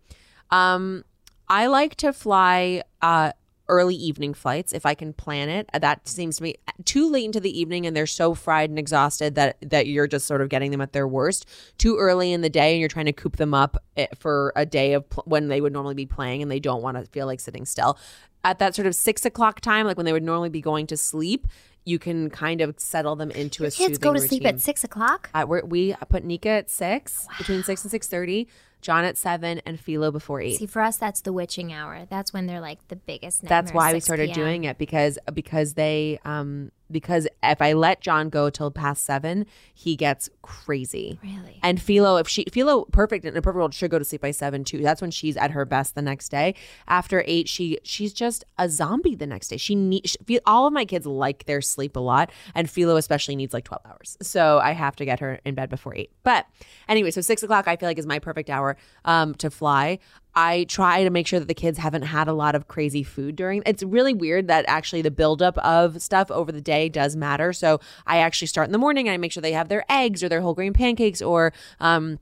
Um, 0.50 1.06
I 1.48 1.68
like 1.68 1.94
to 1.98 2.12
fly 2.12 2.82
uh, 3.04 3.34
early 3.68 3.96
evening 3.96 4.34
flights 4.34 4.74
if 4.74 4.86
I 4.86 4.94
can 4.94 5.14
plan 5.14 5.50
it. 5.50 5.70
That 5.74 6.08
seems 6.08 6.38
to 6.38 6.44
me 6.44 6.56
too 6.84 7.10
late 7.10 7.26
into 7.26 7.40
the 7.40 7.60
evening 7.60 7.86
and 7.86 7.96
they're 7.96 8.06
so 8.06 8.34
fried 8.34 8.70
and 8.70 8.78
exhausted 8.78 9.36
that 9.36 9.58
that 9.62 9.88
you're 9.88 10.08
just 10.08 10.28
sort 10.28 10.42
of 10.42 10.50
getting 10.50 10.72
them 10.72 10.82
at 10.82 10.94
their 10.94 11.08
worst. 11.08 11.48
Too 11.78 11.98
early 11.98 12.32
in 12.32 12.42
the 12.42 12.50
day 12.50 12.74
and 12.74 12.80
you're 12.80 12.90
trying 12.90 13.06
to 13.06 13.14
coop 13.14 13.38
them 13.38 13.54
up 13.54 13.78
eh, 13.98 14.08
for 14.18 14.54
a 14.56 14.66
day 14.66 14.94
of 14.94 15.10
pl- 15.10 15.24
when 15.26 15.48
they 15.48 15.62
would 15.62 15.74
normally 15.74 15.96
be 15.96 16.06
playing 16.06 16.42
and 16.42 16.52
they 16.52 16.60
don't 16.60 16.82
want 16.82 16.98
to 16.98 17.06
feel 17.12 17.26
like 17.26 17.40
sitting 17.40 17.66
still. 17.66 17.98
At 18.44 18.60
that 18.60 18.76
sort 18.76 18.86
of 18.86 18.94
six 18.94 19.26
o'clock 19.26 19.60
time, 19.60 19.88
like 19.88 19.98
when 19.98 20.06
they 20.06 20.14
would 20.14 20.24
normally 20.24 20.50
be 20.50 20.62
going 20.62 20.86
to 20.88 20.98
sleep, 20.98 21.48
you 21.84 21.98
can 22.00 22.30
kind 22.30 22.62
of 22.62 22.80
settle 22.80 23.16
them 23.16 23.32
into 23.32 23.64
Your 23.64 23.70
a 23.70 23.72
kids 23.72 23.98
go 23.98 24.14
to 24.14 24.20
soothing 24.20 24.40
sleep 24.40 24.46
at 24.46 24.60
six 24.60 24.84
o'clock. 24.84 25.30
Uh, 25.34 25.46
we 25.48 25.96
put 26.10 26.24
Nika 26.24 26.50
at 26.50 26.70
six, 26.70 27.28
between 27.38 27.64
six 27.64 27.84
and 27.84 27.92
six 27.92 28.08
thirty. 28.08 28.48
John 28.86 29.04
at 29.04 29.18
seven, 29.18 29.64
and 29.66 29.80
Philo 29.80 30.12
before 30.12 30.42
eight. 30.42 30.58
See, 30.58 30.68
for 30.68 30.84
us, 30.84 30.98
that's 30.98 31.22
the 31.22 31.34
witching 31.34 31.74
hour. 31.74 32.06
That's 32.08 32.32
when 32.32 32.46
they're 32.46 32.62
like 32.62 32.88
the 32.88 32.96
biggest. 32.96 33.42
That's 33.42 33.74
why 33.74 33.92
we 33.92 34.00
started 34.00 34.28
p.m. 34.28 34.36
doing 34.36 34.64
it 34.66 34.78
because 34.78 35.18
because 35.34 35.74
they 35.74 36.20
um 36.24 36.72
because 36.92 37.28
if 37.44 37.62
I 37.62 37.74
let 37.74 38.02
John 38.02 38.30
go 38.30 38.50
till 38.50 38.72
past 38.72 39.06
seven, 39.06 39.46
he 39.74 39.96
gets 39.96 40.30
crazy. 40.42 41.20
Really? 41.24 41.60
And 41.64 41.82
Philo, 41.82 42.18
if 42.18 42.28
she 42.28 42.46
Philo, 42.52 42.86
perfect 42.86 43.26
in 43.26 43.36
a 43.36 43.42
perfect 43.42 43.58
world, 43.58 43.74
should 43.74 43.92
go 43.92 44.00
to 44.00 44.06
sleep 44.06 44.22
by 44.22 44.32
seven 44.32 44.64
too. 44.64 44.80
That's 44.80 45.02
when 45.02 45.12
she's 45.12 45.38
at 45.38 45.52
her 45.52 45.66
best 45.66 45.96
the 45.96 46.02
next 46.02 46.30
day. 46.30 46.56
After 46.88 47.24
eight, 47.26 47.48
she 47.48 47.80
she's 47.84 48.14
just 48.14 48.44
a 48.58 48.70
zombie 48.70 49.16
the 49.16 49.28
next 49.28 49.48
day. 49.48 49.58
She 49.58 49.76
needs 49.76 50.18
all 50.46 50.68
of 50.68 50.74
my 50.74 50.86
kids 50.86 51.06
like 51.06 51.46
their 51.46 51.62
sleep 51.62 51.96
a 51.96 52.00
lot, 52.00 52.32
and 52.54 52.70
Philo 52.70 52.96
especially 52.98 53.36
needs 53.36 53.54
like 53.54 53.64
twelve 53.64 53.82
hours. 53.86 54.18
So 54.22 54.60
I 54.60 54.72
have 54.72 54.96
to 54.98 55.06
get 55.06 55.20
her 55.20 55.40
in 55.46 55.56
bed 55.56 55.70
before 55.70 55.96
eight. 55.96 56.12
But 56.24 56.46
anyway, 56.88 57.12
so 57.12 57.22
six 57.22 57.44
o'clock 57.44 57.68
I 57.68 57.76
feel 57.76 57.90
like 57.90 57.98
is 57.98 58.06
my 58.06 58.20
perfect 58.20 58.50
hour 58.50 58.78
um 59.06 59.34
to 59.36 59.50
fly. 59.50 60.00
I 60.36 60.66
try 60.66 61.04
to 61.04 61.10
make 61.10 61.28
sure 61.28 61.40
that 61.40 61.48
the 61.48 61.54
kids 61.54 61.78
haven't 61.78 62.04
had 62.04 62.28
a 62.28 62.34
lot 62.34 62.56
of 62.56 62.68
crazy 62.68 63.04
food 63.04 63.36
during. 63.36 63.64
It's 63.66 63.84
really 63.84 64.14
weird 64.14 64.48
that 64.48 64.66
actually 64.68 65.02
the 65.02 65.12
buildup 65.12 65.58
of 65.60 66.02
stuff 66.02 66.30
over 66.32 66.52
the 66.52 66.62
day 66.62 66.90
does 66.90 67.16
matter. 67.16 67.54
So 67.54 67.80
I 68.06 68.18
actually 68.18 68.48
start 68.48 68.68
in 68.68 68.72
the 68.74 68.78
morning 68.78 69.08
and 69.08 69.14
I 69.14 69.18
make 69.18 69.32
sure 69.32 69.42
they 69.42 69.54
have 69.54 69.70
their 69.70 69.86
eggs 69.90 70.24
or 70.24 70.30
their 70.30 70.42
whole 70.42 70.54
grain 70.54 70.74
pancakes 70.74 71.22
or 71.22 71.54
um, 71.80 72.20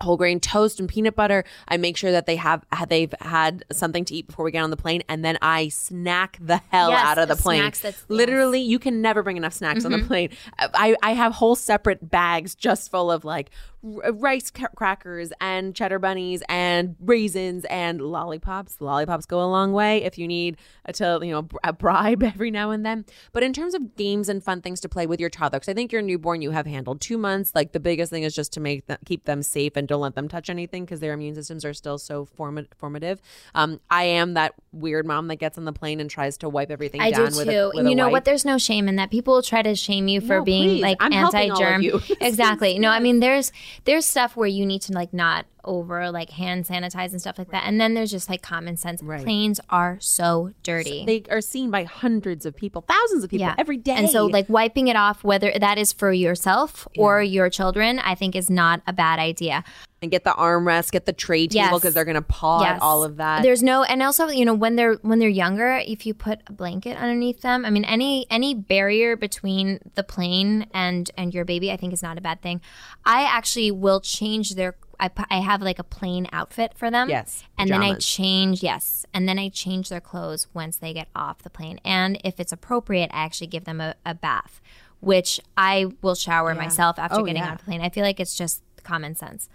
whole 0.00 0.16
grain 0.16 0.40
toast 0.40 0.80
and 0.80 0.88
peanut 0.88 1.14
butter. 1.14 1.44
I 1.68 1.76
make 1.78 1.96
sure 1.96 2.10
that 2.12 2.26
they 2.26 2.36
have 2.36 2.64
they've 2.88 3.14
had 3.20 3.64
something 3.72 4.04
to 4.06 4.14
eat 4.14 4.26
before 4.26 4.44
we 4.44 4.50
get 4.50 4.62
on 4.62 4.70
the 4.70 4.76
plane, 4.76 5.02
and 5.08 5.24
then 5.24 5.38
I 5.40 5.68
snack 5.68 6.36
the 6.40 6.60
hell 6.70 6.90
Yes, 6.90 7.06
out 7.06 7.18
of 7.18 7.28
the 7.28 7.36
plane. 7.36 7.60
snacks 7.62 7.80
that's- 7.80 8.04
Literally, 8.08 8.60
you 8.60 8.78
can 8.80 9.00
never 9.00 9.22
bring 9.22 9.36
enough 9.36 9.52
snacks 9.54 9.84
on 9.84 9.92
the 9.92 10.00
plane. 10.00 10.30
I 10.58 10.96
I 11.02 11.12
have 11.12 11.34
whole 11.34 11.54
separate 11.54 12.10
bags 12.10 12.54
just 12.56 12.90
full 12.90 13.10
of 13.10 13.24
like 13.24 13.50
rice 13.84 14.50
crackers 14.50 15.30
and 15.40 15.74
cheddar 15.74 15.98
bunnies 15.98 16.42
and 16.48 16.96
raisins 17.00 17.64
and 17.66 18.00
lollipops. 18.00 18.80
Lollipops 18.80 19.26
go 19.26 19.42
a 19.42 19.44
long 19.46 19.72
way 19.72 20.02
if 20.02 20.16
you 20.16 20.26
need 20.26 20.56
a 20.86 20.92
to 20.94 21.18
you 21.22 21.30
know 21.32 21.46
a 21.62 21.72
bribe 21.72 22.22
every 22.22 22.50
now 22.50 22.70
and 22.70 22.84
then. 22.84 23.04
But 23.32 23.42
in 23.42 23.52
terms 23.52 23.74
of 23.74 23.94
games 23.96 24.28
and 24.28 24.42
fun 24.42 24.62
things 24.62 24.80
to 24.80 24.88
play 24.88 25.06
with 25.06 25.20
your 25.20 25.28
toddler, 25.30 25.58
because 25.58 25.68
I 25.68 25.74
think 25.74 25.92
your 25.92 26.02
newborn 26.02 26.40
you 26.40 26.50
have 26.52 26.66
handled 26.66 27.00
two 27.00 27.18
months. 27.18 27.52
Like 27.54 27.72
the 27.72 27.80
biggest 27.80 28.10
thing 28.10 28.22
is 28.22 28.34
just 28.34 28.52
to 28.54 28.60
make 28.60 28.86
them 28.86 28.98
keep 29.04 29.24
them 29.24 29.42
safe 29.42 29.76
and 29.76 29.86
don't 29.86 30.00
let 30.00 30.14
them 30.14 30.28
touch 30.28 30.48
anything 30.48 30.84
because 30.84 31.00
their 31.00 31.12
immune 31.12 31.34
systems 31.34 31.64
are 31.64 31.74
still 31.74 31.98
so 31.98 32.24
forma- 32.24 32.64
formative. 32.76 33.20
Um, 33.54 33.80
I 33.90 34.04
am 34.04 34.34
that 34.34 34.54
weird 34.72 35.06
mom 35.06 35.28
that 35.28 35.36
gets 35.36 35.58
on 35.58 35.64
the 35.66 35.72
plane 35.72 36.00
and 36.00 36.08
tries 36.08 36.38
to 36.38 36.48
wipe 36.48 36.70
everything 36.70 37.00
I 37.00 37.10
down 37.10 37.30
do 37.32 37.36
with 37.36 37.48
too. 37.48 37.50
a, 37.52 37.66
with 37.68 37.78
and 37.80 37.90
you 37.90 37.94
know 37.94 38.04
wipe. 38.06 38.12
what? 38.12 38.24
There's 38.24 38.44
no 38.44 38.56
shame 38.56 38.88
in 38.88 38.96
that. 38.96 39.10
People 39.10 39.42
try 39.42 39.60
to 39.62 39.74
shame 39.74 40.08
you 40.08 40.20
for 40.22 40.38
No, 40.38 40.44
being 40.44 40.68
please. 40.70 40.82
like 40.82 40.96
I'm 41.00 41.12
helping 41.12 41.50
all 41.50 41.62
of 41.62 41.62
anti-germ. 41.62 42.02
exactly. 42.20 42.78
No, 42.78 42.88
I 42.88 43.00
mean 43.00 43.20
there's 43.20 43.52
there's 43.84 44.06
stuff 44.06 44.36
where 44.36 44.48
you 44.48 44.64
need 44.64 44.82
to 44.82 44.92
like 44.92 45.12
not 45.12 45.46
over 45.64 46.10
like 46.10 46.30
hand 46.30 46.64
sanitize 46.64 47.10
and 47.12 47.20
stuff 47.20 47.38
like 47.38 47.50
that. 47.50 47.64
And 47.66 47.80
then 47.80 47.94
there's 47.94 48.10
just 48.10 48.28
like 48.28 48.42
common 48.42 48.76
sense. 48.76 49.02
Right. 49.02 49.22
Planes 49.22 49.60
are 49.70 49.98
so 50.00 50.50
dirty. 50.62 51.04
they 51.06 51.22
are 51.30 51.40
seen 51.40 51.70
by 51.70 51.84
hundreds 51.84 52.46
of 52.46 52.54
people, 52.56 52.82
thousands 52.82 53.24
of 53.24 53.30
people 53.30 53.52
every 53.58 53.76
day. 53.76 53.92
And 53.94 54.08
so, 54.10 54.26
like, 54.26 54.48
wiping 54.48 54.88
it 54.88 54.96
off, 54.96 55.24
whether 55.24 55.52
that 55.58 55.78
is 55.78 55.92
for 55.92 56.12
yourself 56.12 56.86
or 56.98 57.22
your 57.22 57.50
children, 57.50 57.98
I 57.98 58.14
think 58.14 58.34
is 58.36 58.50
not 58.50 58.82
a 58.86 58.92
bad 58.92 59.18
idea. 59.18 59.64
and 60.02 60.10
get 60.10 60.22
the 60.24 60.32
armrest, 60.32 60.92
get 60.92 61.06
the 61.06 61.14
tray 61.14 61.46
table 61.46 61.54
Yes. 61.64 61.72
because 61.74 61.94
they're 61.94 62.04
gonna 62.04 62.20
paw 62.20 62.62
at 62.62 62.82
all 62.82 63.04
of 63.04 63.16
that. 63.16 63.42
There's 63.42 63.62
no, 63.62 63.84
and 63.84 64.02
also, 64.02 64.28
you 64.28 64.44
know, 64.44 64.52
when 64.52 64.76
they're 64.76 64.96
when 65.00 65.18
they're 65.18 65.30
younger, 65.30 65.80
if 65.86 66.04
you 66.04 66.12
put 66.12 66.40
a 66.46 66.52
blanket 66.52 66.98
underneath 66.98 67.40
them, 67.40 67.64
I 67.64 67.70
mean, 67.70 67.86
any 67.86 68.26
any 68.28 68.52
barrier 68.54 69.16
between 69.16 69.78
the 69.94 70.02
plane 70.02 70.66
and 70.74 71.10
and 71.16 71.32
your 71.32 71.46
baby, 71.46 71.72
I 71.72 71.78
think 71.78 71.94
is 71.94 72.02
not 72.02 72.18
a 72.18 72.20
bad 72.20 72.42
thing. 72.42 72.60
I 73.06 73.22
actually 73.22 73.70
will 73.70 74.00
change 74.00 74.56
their. 74.56 74.76
I, 75.00 75.10
I 75.30 75.38
have 75.40 75.62
like 75.62 75.78
a 75.78 75.84
plain 75.84 76.26
outfit 76.32 76.72
for 76.74 76.90
them. 76.90 77.08
Yes, 77.08 77.44
And 77.58 77.70
then 77.70 77.82
I 77.82 77.94
change, 77.94 78.62
yes. 78.62 79.04
And 79.14 79.28
then 79.28 79.38
I 79.38 79.48
change 79.48 79.88
their 79.88 80.00
clothes 80.00 80.46
once 80.54 80.76
they 80.76 80.92
get 80.92 81.08
off 81.14 81.42
the 81.42 81.50
plane. 81.50 81.80
And 81.84 82.20
if 82.24 82.38
it's 82.40 82.52
appropriate, 82.52 83.10
I 83.12 83.24
actually 83.24 83.48
give 83.48 83.64
them 83.64 83.80
a, 83.80 83.94
a 84.06 84.14
bath, 84.14 84.60
which 85.00 85.40
I 85.56 85.86
will 86.02 86.14
shower 86.14 86.54
myself 86.54 86.98
after 86.98 87.20
Oh, 87.20 87.24
getting 87.24 87.42
yeah. 87.42 87.52
off 87.52 87.58
the 87.58 87.64
plane. 87.64 87.80
I 87.80 87.88
feel 87.90 88.04
like 88.04 88.20
it's 88.20 88.36
just 88.36 88.62
common 88.82 89.14
sense. 89.14 89.48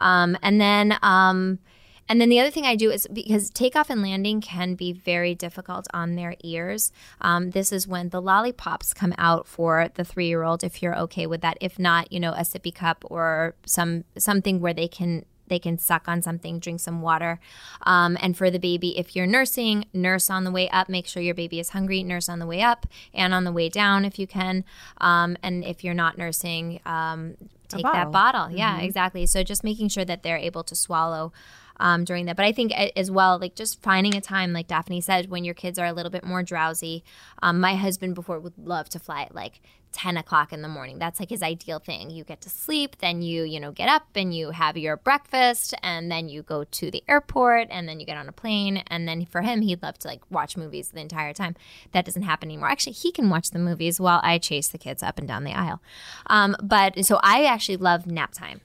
Um, 0.00 0.36
and 0.42 0.60
then, 0.60 0.98
um, 1.02 1.58
and 2.08 2.20
then 2.20 2.28
the 2.28 2.40
other 2.40 2.50
thing 2.50 2.64
I 2.64 2.76
do 2.76 2.90
is 2.90 3.06
because 3.12 3.50
takeoff 3.50 3.90
and 3.90 4.02
landing 4.02 4.40
can 4.40 4.74
be 4.74 4.92
very 4.92 5.34
difficult 5.34 5.86
on 5.92 6.14
their 6.14 6.36
ears. 6.42 6.92
Um, 7.20 7.50
this 7.50 7.72
is 7.72 7.88
when 7.88 8.10
the 8.10 8.22
lollipops 8.22 8.94
come 8.94 9.14
out 9.18 9.46
for 9.46 9.88
the 9.94 10.04
three 10.04 10.28
year 10.28 10.42
old. 10.42 10.62
If 10.62 10.82
you're 10.82 10.96
okay 11.00 11.26
with 11.26 11.40
that, 11.40 11.58
if 11.60 11.78
not, 11.78 12.12
you 12.12 12.20
know, 12.20 12.32
a 12.32 12.40
sippy 12.40 12.74
cup 12.74 13.04
or 13.08 13.54
some 13.64 14.04
something 14.16 14.60
where 14.60 14.74
they 14.74 14.88
can 14.88 15.24
they 15.48 15.58
can 15.58 15.78
suck 15.78 16.08
on 16.08 16.22
something, 16.22 16.58
drink 16.58 16.80
some 16.80 17.02
water. 17.02 17.38
Um, 17.82 18.16
and 18.20 18.36
for 18.36 18.50
the 18.50 18.58
baby, 18.58 18.98
if 18.98 19.14
you're 19.14 19.26
nursing, 19.26 19.84
nurse 19.92 20.30
on 20.30 20.44
the 20.44 20.50
way 20.50 20.68
up. 20.70 20.88
Make 20.88 21.06
sure 21.06 21.22
your 21.22 21.34
baby 21.34 21.60
is 21.60 21.70
hungry. 21.70 22.02
Nurse 22.02 22.28
on 22.28 22.38
the 22.38 22.46
way 22.46 22.62
up 22.62 22.86
and 23.14 23.32
on 23.32 23.44
the 23.44 23.52
way 23.52 23.68
down 23.68 24.04
if 24.04 24.18
you 24.18 24.26
can. 24.26 24.64
Um, 24.98 25.36
and 25.42 25.64
if 25.64 25.84
you're 25.84 25.94
not 25.94 26.18
nursing, 26.18 26.80
um, 26.84 27.36
take 27.68 27.84
that 27.84 28.10
bottle. 28.12 28.50
Yeah, 28.50 28.80
exactly. 28.80 29.26
So 29.26 29.42
just 29.42 29.64
making 29.64 29.88
sure 29.88 30.04
that 30.04 30.22
they're 30.22 30.36
able 30.36 30.64
to 30.64 30.74
swallow. 30.74 31.32
Um, 31.78 32.04
during 32.04 32.24
that, 32.26 32.36
but 32.36 32.46
I 32.46 32.52
think 32.52 32.72
as 32.72 33.10
well, 33.10 33.38
like 33.38 33.54
just 33.54 33.82
finding 33.82 34.14
a 34.14 34.20
time, 34.20 34.52
like 34.52 34.66
Daphne 34.66 35.00
said, 35.00 35.28
when 35.28 35.44
your 35.44 35.54
kids 35.54 35.78
are 35.78 35.86
a 35.86 35.92
little 35.92 36.10
bit 36.10 36.24
more 36.24 36.42
drowsy. 36.42 37.04
Um, 37.42 37.60
my 37.60 37.74
husband 37.74 38.14
before 38.14 38.40
would 38.40 38.56
love 38.56 38.88
to 38.90 38.98
fly 38.98 39.22
at 39.22 39.34
like 39.34 39.60
10 39.96 40.18
o'clock 40.18 40.52
in 40.52 40.60
the 40.60 40.68
morning. 40.68 40.98
That's 40.98 41.18
like 41.18 41.30
his 41.30 41.42
ideal 41.42 41.78
thing. 41.78 42.10
You 42.10 42.22
get 42.22 42.42
to 42.42 42.50
sleep, 42.50 42.98
then 42.98 43.22
you, 43.22 43.44
you 43.44 43.58
know, 43.58 43.72
get 43.72 43.88
up 43.88 44.08
and 44.14 44.34
you 44.34 44.50
have 44.50 44.76
your 44.76 44.98
breakfast 44.98 45.72
and 45.82 46.12
then 46.12 46.28
you 46.28 46.42
go 46.42 46.64
to 46.64 46.90
the 46.90 47.02
airport 47.08 47.68
and 47.70 47.88
then 47.88 47.98
you 47.98 48.04
get 48.04 48.18
on 48.18 48.28
a 48.28 48.32
plane. 48.32 48.82
And 48.88 49.08
then 49.08 49.24
for 49.24 49.40
him, 49.40 49.62
he'd 49.62 49.82
love 49.82 49.98
to 50.00 50.08
like 50.08 50.20
watch 50.30 50.54
movies 50.54 50.90
the 50.90 51.00
entire 51.00 51.32
time. 51.32 51.56
That 51.92 52.04
doesn't 52.04 52.22
happen 52.22 52.48
anymore. 52.48 52.68
Actually, 52.68 52.92
he 52.92 53.10
can 53.10 53.30
watch 53.30 53.50
the 53.52 53.58
movies 53.58 53.98
while 53.98 54.20
I 54.22 54.36
chase 54.36 54.68
the 54.68 54.78
kids 54.78 55.02
up 55.02 55.18
and 55.18 55.26
down 55.26 55.44
the 55.44 55.54
aisle. 55.54 55.80
Um, 56.26 56.56
but 56.62 57.02
so 57.06 57.18
I 57.22 57.46
actually 57.46 57.78
love 57.78 58.06
nap 58.06 58.34
time. 58.34 58.60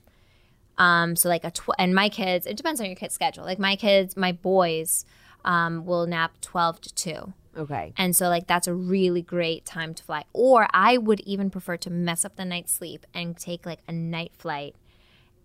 Um, 0.82 1.16
so 1.16 1.30
like 1.30 1.44
a 1.44 1.52
tw- 1.52 1.78
and 1.78 1.94
my 1.94 2.10
kids, 2.10 2.46
it 2.46 2.58
depends 2.58 2.80
on 2.82 2.88
your 2.88 2.96
kid's 2.96 3.14
schedule. 3.14 3.44
Like 3.46 3.60
my 3.60 3.76
kids, 3.76 4.18
my 4.18 4.32
boys, 4.32 5.06
um, 5.46 5.86
will 5.86 6.06
nap 6.08 6.32
twelve 6.42 6.82
to 6.82 6.94
two. 6.94 7.34
okay. 7.58 7.94
And 7.98 8.16
so, 8.16 8.30
like, 8.30 8.48
that's 8.48 8.68
a 8.68 8.74
really 8.74 9.22
great 9.22 9.66
time 9.66 9.94
to 9.94 10.04
fly. 10.04 10.24
Or 10.34 10.68
I 10.74 10.98
would 10.98 11.20
even 11.22 11.50
prefer 11.50 11.78
to 11.78 11.90
mess 11.90 12.26
up 12.26 12.36
the 12.36 12.46
night's 12.46 12.72
sleep 12.72 13.06
and 13.14 13.38
take 13.38 13.66
like 13.66 13.80
a 13.88 13.92
night 13.92 14.32
flight 14.38 14.76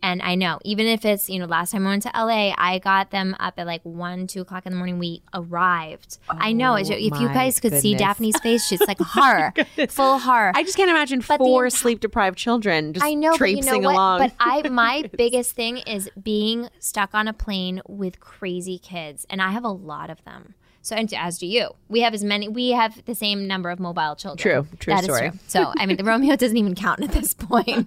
And 0.03 0.23
I 0.23 0.35
know, 0.37 0.59
even 0.65 0.87
if 0.87 1.05
it's, 1.05 1.29
you 1.29 1.39
know, 1.39 1.47
last 1.47 1.73
time 1.73 1.87
I 1.87 1.91
went 1.91 2.03
to 2.05 2.11
LA, 2.15 2.55
I 2.57 2.79
got 2.79 3.11
them 3.11 3.35
up 3.41 3.55
at 3.59 3.67
like 3.67 3.83
one, 3.83 4.27
two 4.27 4.43
o'clock 4.43 4.65
in 4.67 4.73
the 4.73 4.77
morning. 4.77 4.99
We 4.99 5.23
arrived. 5.35 6.19
I 6.29 6.53
know. 6.53 6.75
Oh 6.75 6.77
if 6.77 6.89
you 6.91 7.11
Oh 7.13 7.35
guys 7.35 7.59
could 7.61 7.75
see. 7.81 7.95
Daphne's 7.95 8.39
face, 8.41 8.67
she's 8.67 8.81
like 8.87 8.99
horror, 9.01 9.53
full 9.89 10.19
horror. 10.19 10.53
I 10.55 10.63
just 10.63 10.77
can't 10.77 10.91
imagine 10.91 11.23
But 11.27 11.39
four 11.39 11.67
enti- 11.67 11.73
sleep 11.73 12.01
deprived 12.01 12.39
children 12.39 12.93
just 12.93 13.05
I 13.05 13.15
know, 13.15 13.37
but 13.39 13.51
you 13.51 13.63
know 13.63 13.79
what? 13.79 13.93
along. 13.95 14.19
But 14.21 14.33
I, 14.39 14.69
my 14.69 15.11
biggest 15.17 15.53
thing 15.57 15.79
is 15.79 16.09
being 16.23 16.69
stuck 16.79 17.15
on 17.15 17.27
a 17.29 17.33
plane 17.33 17.81
with 17.89 18.21
crazy 18.21 18.79
kids, 18.79 19.27
and 19.31 19.41
I 19.43 19.51
have 19.51 19.65
a 19.65 19.69
lot 19.71 20.11
of 20.11 20.23
them. 20.25 20.55
So, 20.87 20.95
and 20.95 21.13
as 21.15 21.39
do 21.39 21.49
you. 21.49 21.71
We 21.89 22.01
have 22.03 22.15
as 22.15 22.23
many. 22.23 22.47
We 22.49 22.71
have 22.71 23.05
the 23.07 23.15
same 23.17 23.49
number 23.49 23.71
of 23.71 23.81
mobile 23.81 24.15
children. 24.15 24.39
True. 24.39 24.67
True 24.79 24.93
That 24.95 25.01
is 25.01 25.07
story. 25.07 25.31
true. 25.31 25.39
So, 25.49 25.73
I 25.77 25.85
mean, 25.85 25.97
the 25.97 26.05
Romeo 26.13 26.37
doesn't 26.37 26.57
even 26.57 26.77
count 26.77 27.03
at 27.03 27.11
this 27.11 27.35
point. 27.35 27.87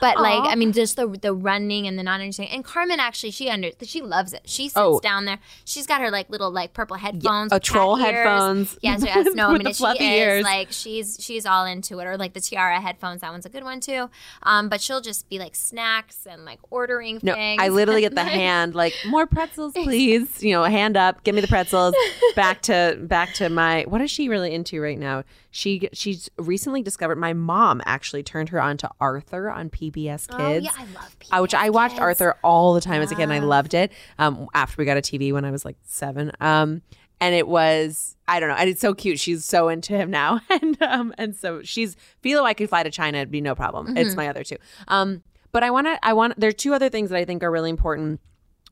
but 0.00 0.16
like, 0.18 0.42
I 0.50 0.54
mean, 0.54 0.72
just 0.72 0.96
the 0.96 1.06
the 1.06 1.34
running 1.34 1.86
and 1.86 1.98
the 1.98 2.02
not 2.02 2.20
understanding. 2.20 2.54
And 2.54 2.64
Carmen 2.64 2.98
actually, 2.98 3.30
she 3.32 3.50
under 3.50 3.70
she 3.82 4.00
loves 4.00 4.32
it. 4.32 4.42
She 4.46 4.64
sits 4.68 4.76
Oh. 4.78 5.00
down 5.00 5.26
there. 5.26 5.38
She's 5.66 5.86
got 5.86 6.00
her 6.00 6.10
like 6.10 6.30
little 6.30 6.50
like 6.50 6.72
purple 6.72 6.96
headphones, 6.96 7.52
a 7.52 7.60
troll 7.60 7.96
headphones 7.96 8.78
Yes, 8.80 9.02
yes. 9.04 9.28
No, 9.34 9.48
I 9.48 9.58
mean, 9.58 9.72
she 9.74 9.84
is 9.84 10.00
ears. 10.00 10.44
like 10.44 10.68
she's 10.70 11.18
she's 11.20 11.44
all 11.44 11.66
into 11.66 11.98
it. 11.98 12.06
Or 12.06 12.16
like 12.16 12.32
the 12.32 12.40
tiara 12.40 12.80
headphones. 12.80 13.20
That 13.20 13.32
one's 13.32 13.44
a 13.44 13.50
good 13.50 13.64
one 13.64 13.80
too. 13.80 14.08
Um, 14.44 14.70
but 14.70 14.80
she'll 14.80 15.02
just 15.02 15.28
be 15.28 15.38
like 15.38 15.54
snacks 15.54 16.26
and 16.26 16.46
like 16.46 16.60
ordering 16.70 17.20
no, 17.22 17.34
things. 17.34 17.60
I 17.62 17.68
literally 17.68 18.00
get 18.00 18.14
the 18.14 18.24
hand 18.40 18.74
like 18.74 18.94
more 19.06 19.26
pretzels, 19.26 19.72
please. 19.82 20.42
You 20.42 20.52
know, 20.52 20.64
hand 20.64 20.96
up, 20.96 21.22
give 21.24 21.34
me 21.34 21.42
the 21.42 21.48
pretzels. 21.48 21.94
Back 22.34 22.62
to 22.62 22.98
back 23.02 23.34
to 23.34 23.48
my. 23.48 23.84
What 23.88 24.00
is 24.00 24.10
she 24.10 24.28
really 24.28 24.54
into 24.54 24.80
right 24.80 24.98
now? 24.98 25.24
She 25.50 25.88
she's 25.92 26.30
recently 26.36 26.82
discovered. 26.82 27.16
My 27.16 27.32
mom 27.32 27.82
actually 27.84 28.22
turned 28.22 28.50
her 28.50 28.60
on 28.60 28.76
to 28.78 28.90
Arthur 29.00 29.50
on 29.50 29.70
PBS 29.70 30.28
Kids. 30.28 30.30
Oh 30.32 30.48
yeah, 30.52 30.70
I 30.76 30.84
love 30.94 31.16
PBS 31.18 31.38
uh, 31.38 31.42
which 31.42 31.54
I 31.54 31.70
watched 31.70 31.94
Kids. 31.94 32.02
Arthur 32.02 32.36
all 32.42 32.74
the 32.74 32.80
time 32.80 33.02
as 33.02 33.10
a 33.12 33.14
kid, 33.14 33.24
and 33.24 33.32
I 33.32 33.40
loved 33.40 33.74
it. 33.74 33.92
Um, 34.18 34.48
after 34.54 34.76
we 34.78 34.84
got 34.84 34.96
a 34.96 35.02
TV 35.02 35.32
when 35.32 35.44
I 35.44 35.50
was 35.50 35.64
like 35.64 35.76
seven, 35.84 36.32
um, 36.40 36.82
and 37.20 37.34
it 37.34 37.46
was 37.48 38.16
I 38.26 38.40
don't 38.40 38.48
know, 38.48 38.56
and 38.56 38.70
it's 38.70 38.80
so 38.80 38.94
cute. 38.94 39.18
She's 39.18 39.44
so 39.44 39.68
into 39.68 39.96
him 39.96 40.10
now, 40.10 40.40
and 40.50 40.80
um, 40.82 41.14
and 41.18 41.36
so 41.36 41.62
she's 41.62 41.96
Philo. 42.22 42.44
I 42.44 42.54
could 42.54 42.68
fly 42.68 42.82
to 42.82 42.90
China; 42.90 43.18
it'd 43.18 43.30
be 43.30 43.40
no 43.40 43.54
problem. 43.54 43.88
Mm-hmm. 43.88 43.96
It's 43.98 44.14
my 44.14 44.28
other 44.28 44.44
two. 44.44 44.56
Um, 44.88 45.22
but 45.52 45.62
I 45.62 45.70
want 45.70 45.86
to, 45.88 45.98
I 46.02 46.12
want. 46.12 46.38
There 46.38 46.48
are 46.48 46.52
two 46.52 46.74
other 46.74 46.88
things 46.88 47.10
that 47.10 47.16
I 47.16 47.24
think 47.24 47.42
are 47.42 47.50
really 47.50 47.70
important 47.70 48.20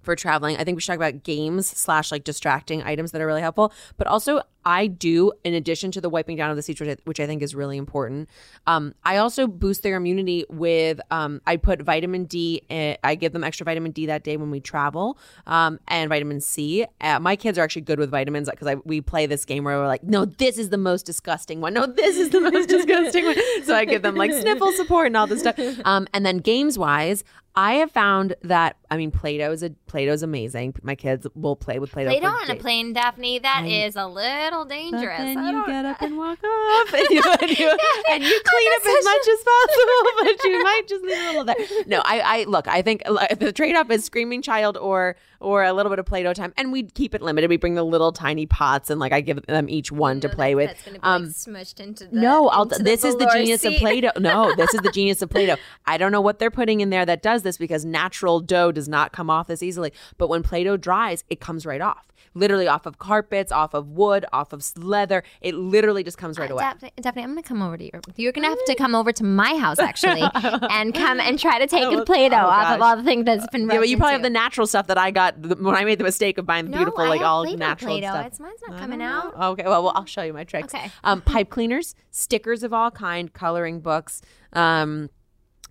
for 0.09 0.17
traveling. 0.17 0.57
I 0.57 0.65
think 0.65 0.75
we 0.75 0.81
should 0.81 0.87
talk 0.87 0.97
about 0.97 1.23
games 1.23 1.67
slash 1.67 2.11
like 2.11 2.25
distracting 2.25 2.83
items 2.83 3.13
that 3.13 3.21
are 3.21 3.27
really 3.27 3.43
helpful. 3.43 3.75
But 3.99 4.07
also, 4.07 4.41
I 4.69 4.87
do, 4.87 5.33
in 5.45 5.55
addition 5.55 5.91
to 5.93 6.01
the 6.03 6.11
wiping 6.11 6.37
down 6.37 6.51
of 6.51 6.57
the 6.57 6.63
seats, 6.63 6.79
which 6.79 6.91
I, 6.91 6.97
which 7.05 7.21
I 7.21 7.27
think 7.27 7.41
is 7.43 7.55
really 7.55 7.79
important. 7.79 8.29
Um, 8.67 8.95
I 9.03 9.17
also 9.17 9.47
boost 9.47 9.83
their 9.83 9.97
immunity 9.97 10.45
with. 10.51 11.01
Um, 11.11 11.41
I 11.47 11.57
put 11.57 11.81
vitamin 11.81 12.27
D. 12.27 12.61
eh, 12.69 12.97
I 13.03 13.15
give 13.15 13.33
them 13.33 13.43
extra 13.43 13.65
vitamin 13.65 13.93
D 13.93 14.05
that 14.05 14.25
day 14.25 14.37
when 14.37 14.51
we 14.51 14.61
travel, 14.61 15.17
um, 15.47 15.81
and 15.89 16.11
vitamin 16.11 16.43
C. 16.43 16.85
Uh, 17.01 17.19
my 17.19 17.35
kids 17.35 17.57
are 17.57 17.63
actually 17.63 17.81
good 17.81 17.99
with 17.99 18.11
vitamins 18.11 18.51
because 18.51 18.77
we 18.85 19.01
play 19.01 19.25
this 19.25 19.47
game 19.47 19.65
where 19.65 19.79
we're 19.79 19.87
like, 19.87 20.05
no, 20.05 20.27
this 20.27 20.59
is 20.59 20.69
the 20.69 20.77
most 20.77 21.07
disgusting 21.07 21.63
one. 21.63 21.73
No, 21.73 21.87
this 21.87 22.19
is 22.19 22.29
the 22.29 22.43
most 22.43 22.69
disgusting 22.69 23.25
one. 23.25 23.37
So 23.65 23.75
I 23.75 23.87
give 23.87 24.03
them 24.03 24.17
like 24.17 24.33
sniffle 24.33 24.73
support 24.73 25.07
and 25.07 25.17
all 25.17 25.27
this 25.27 25.41
stuff. 25.41 25.59
Um, 25.85 26.07
and 26.13 26.27
then 26.27 26.39
games 26.39 26.79
wise. 26.79 27.25
I 27.59 27.73
have 27.75 27.91
found 27.91 28.37
that 28.43 28.77
I 28.89 28.97
mean 28.97 29.11
Play-Doh 29.11 29.51
is 29.51 29.65
a 29.65 29.71
Play-Doh's 29.89 30.23
amazing. 30.23 30.77
My 30.85 30.95
kids 30.95 31.27
will 31.35 31.57
play 31.57 31.81
with 31.81 31.91
Play-Doh. 31.91 32.11
Play-Doh 32.11 32.29
on 32.29 32.51
a 32.51 32.55
plane, 32.55 32.93
Daphne. 32.93 33.41
That 33.41 33.67
is 33.67 33.97
a 33.97 34.07
little 34.07 34.58
But 34.65 34.69
dangerous. 34.71 35.19
then 35.19 35.47
you 35.47 35.67
get 35.67 35.85
up 35.85 36.01
and 36.03 36.17
walk 36.19 36.39
off, 36.45 36.93
and 36.95 37.07
you, 37.11 37.23
and 37.41 37.59
you, 37.59 37.69
and 38.11 38.23
you 38.25 38.41
clean 38.45 38.71
up 38.77 38.87
as 38.87 39.05
much 39.05 39.29
as 39.29 39.45
possible, 39.45 40.11
but 40.23 40.45
you 40.45 40.63
might 40.63 40.83
just 40.89 41.05
leave 41.05 41.19
a 41.19 41.27
little 41.29 41.45
there. 41.45 41.57
No, 41.87 42.03
I, 42.05 42.21
I 42.21 42.45
look. 42.45 42.69
I 42.69 42.83
think 42.83 43.03
the 43.05 43.53
trade-off 43.55 43.91
is 43.91 44.05
screaming 44.05 44.43
child 44.43 44.77
or 44.77 45.17
or 45.41 45.63
a 45.63 45.73
little 45.73 45.91
bit 45.91 46.01
of 46.01 46.07
Play-Doh 46.07 46.33
time, 46.35 46.53
and 46.57 46.73
we 46.73 46.83
keep 46.83 47.15
it 47.15 47.23
limited. 47.23 47.49
We 47.49 47.59
bring 47.59 47.75
the 47.77 47.85
little 47.85 48.11
tiny 48.11 48.47
pots, 48.47 48.91
and 48.91 48.99
like 48.99 49.13
I 49.13 49.21
give 49.21 49.45
them 49.47 49.69
each 49.69 49.93
one 49.93 50.21
to 50.21 50.29
play 50.29 50.55
with. 50.57 50.71
Be 50.85 50.99
Um, 51.03 51.25
like 51.27 51.33
smushed 51.33 51.79
into 51.79 52.07
the. 52.07 52.17
no, 52.21 52.49
I'll, 52.49 52.65
into 52.65 52.83
this 52.83 53.05
is 53.05 53.15
the 53.17 53.31
genius 53.33 53.65
of 53.65 53.73
seat. 53.75 53.79
Play-Doh. 53.81 54.13
No, 54.19 54.53
this 54.57 54.75
is 54.75 54.81
the 54.81 54.91
genius 54.91 55.23
of 55.23 55.31
Play-Doh. 55.31 55.57
I 55.87 55.97
don't 55.97 56.11
know 56.11 56.21
what 56.21 56.41
they're 56.41 56.51
putting 56.51 56.81
in 56.81 56.91
there 56.91 57.07
that 57.07 57.23
does 57.23 57.43
this 57.43 57.57
because 57.57 57.85
natural 57.85 58.41
dough 58.41 58.73
does 58.73 58.89
not 58.89 59.13
come 59.13 59.31
off 59.31 59.47
this 59.47 59.63
easily. 59.63 59.93
But 60.17 60.29
when 60.29 60.43
Play-Doh 60.43 60.77
dries, 60.77 61.23
it 61.31 61.39
comes 61.41 61.65
right 61.65 61.81
off. 61.81 62.07
Literally 62.35 62.67
off 62.69 62.85
of 62.85 62.99
carpets, 62.99 63.51
off 63.53 63.75
of 63.75 63.89
wood, 63.91 64.25
off 64.33 64.48
of 64.53 64.65
leather. 64.77 65.23
It 65.41 65.55
literally 65.55 66.05
just 66.05 66.19
comes 66.19 66.39
right 66.39 66.51
away. 66.51 66.63
Daphne, 66.63 66.93
Daphne, 67.01 67.23
I'm 67.23 67.31
gonna 67.31 67.43
come 67.43 67.63
over 67.63 67.77
to 67.77 67.85
your. 67.85 68.01
You're 68.17 68.33
gonna 68.33 68.49
have 68.49 68.65
to 68.67 68.75
come 68.75 68.95
over 68.95 69.13
to 69.13 69.25
my 69.25 69.57
house 69.57 69.79
actually, 69.79 70.23
and 70.35 70.95
come 70.95 71.21
and 71.21 71.39
try 71.39 71.59
to 71.59 71.67
take 71.67 71.91
the 71.91 72.05
Play-Doh 72.05 72.37
oh, 72.37 72.49
off 72.49 72.75
of 72.75 72.83
all 72.83 72.97
the 72.97 73.05
things 73.05 73.25
that's 73.25 73.47
been. 73.49 73.69
Yeah, 73.69 73.79
but 73.79 73.89
you 73.89 73.97
probably 73.97 74.15
have 74.15 74.23
the 74.23 74.31
natural 74.31 74.67
stuff 74.67 74.87
that 74.89 74.99
I 74.99 75.11
got 75.11 75.39
when 75.39 75.75
I 75.75 75.85
made 75.85 75.99
the 75.99 76.05
mistake 76.05 76.39
of 76.39 76.47
buying 76.47 76.67
the 76.67 76.71
No, 76.71 76.79
beautiful, 76.79 77.01
I 77.01 77.09
like 77.09 77.21
all 77.21 77.45
Play-Doh, 77.45 77.59
natural 77.59 77.93
Play-Doh. 77.93 78.09
stuff. 78.09 78.27
It's 78.27 78.41
mine's 78.41 78.61
not 78.67 78.79
coming 78.79 79.03
out. 79.03 79.35
Okay, 79.35 79.65
well, 79.65 79.85
well, 79.85 79.93
I'll 79.95 80.07
show 80.07 80.23
you 80.23 80.33
my 80.33 80.45
tricks. 80.45 80.75
Okay. 80.75 80.91
Um, 81.05 81.21
pipe 81.29 81.51
cleaners, 81.51 81.95
stickers 82.11 82.63
of 82.63 82.73
all 82.73 82.91
kind, 82.91 83.33
coloring 83.33 83.81
books. 83.81 84.23
Um, 84.53 85.11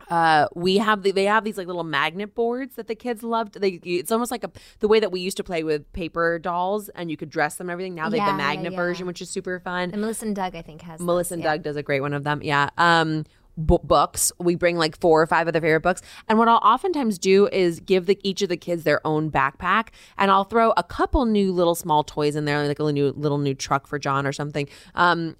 uh, 0.09 0.47
we 0.55 0.77
have 0.77 1.03
the, 1.03 1.11
they 1.11 1.25
have 1.25 1.43
these 1.43 1.57
like 1.57 1.67
little 1.67 1.83
magnet 1.83 2.33
boards 2.35 2.75
that 2.75 2.87
the 2.87 2.95
kids 2.95 3.23
loved. 3.23 3.59
They 3.59 3.79
it's 3.83 4.11
almost 4.11 4.31
like 4.31 4.43
a 4.43 4.51
the 4.79 4.87
way 4.87 4.99
that 4.99 5.11
we 5.11 5.19
used 5.19 5.37
to 5.37 5.43
play 5.43 5.63
with 5.63 5.91
paper 5.93 6.39
dolls 6.39 6.89
and 6.89 7.11
you 7.11 7.17
could 7.17 7.29
dress 7.29 7.55
them 7.55 7.67
and 7.67 7.71
everything. 7.73 7.95
Now 7.95 8.09
they 8.09 8.19
have 8.19 8.37
the 8.37 8.41
Yeah, 8.43 8.49
yeah, 8.49 8.55
magnet 8.55 8.71
yeah. 8.73 8.77
version, 8.77 9.07
which 9.07 9.21
is 9.21 9.29
super 9.29 9.59
fun. 9.59 9.91
And 9.91 10.01
Melissa 10.01 10.25
and 10.25 10.35
Doug, 10.35 10.55
I 10.55 10.61
think, 10.61 10.81
has 10.83 10.99
Melissa 10.99 11.29
those, 11.29 11.31
and 11.33 11.43
yeah. 11.43 11.51
Doug 11.53 11.63
does 11.63 11.75
a 11.75 11.83
great 11.83 12.01
one 12.01 12.13
of 12.13 12.23
them. 12.23 12.41
Yeah. 12.41 12.69
Um, 12.77 13.25
bu- 13.57 13.79
books. 13.79 14.31
We 14.39 14.55
bring 14.55 14.77
like 14.77 14.99
four 14.99 15.21
or 15.21 15.27
five 15.27 15.47
of 15.47 15.53
their 15.53 15.61
favorite 15.61 15.81
books. 15.81 16.01
And 16.27 16.37
what 16.37 16.47
I'll 16.47 16.57
oftentimes 16.57 17.17
do 17.17 17.47
is 17.47 17.79
give 17.79 18.05
the, 18.05 18.19
each 18.23 18.41
of 18.41 18.49
the 18.49 18.57
kids 18.57 18.83
their 18.83 19.05
own 19.05 19.29
backpack, 19.31 19.89
and 20.17 20.31
I'll 20.31 20.43
throw 20.45 20.73
a 20.77 20.83
couple 20.83 21.25
new 21.25 21.51
little 21.51 21.75
small 21.75 22.03
toys 22.03 22.35
in 22.35 22.45
there, 22.45 22.65
like 22.67 22.79
a 22.79 22.91
new 22.91 23.11
little 23.17 23.39
new 23.39 23.53
truck 23.53 23.87
for 23.87 23.99
John 23.99 24.25
or 24.25 24.31
something. 24.31 24.69
Um, 24.95 25.35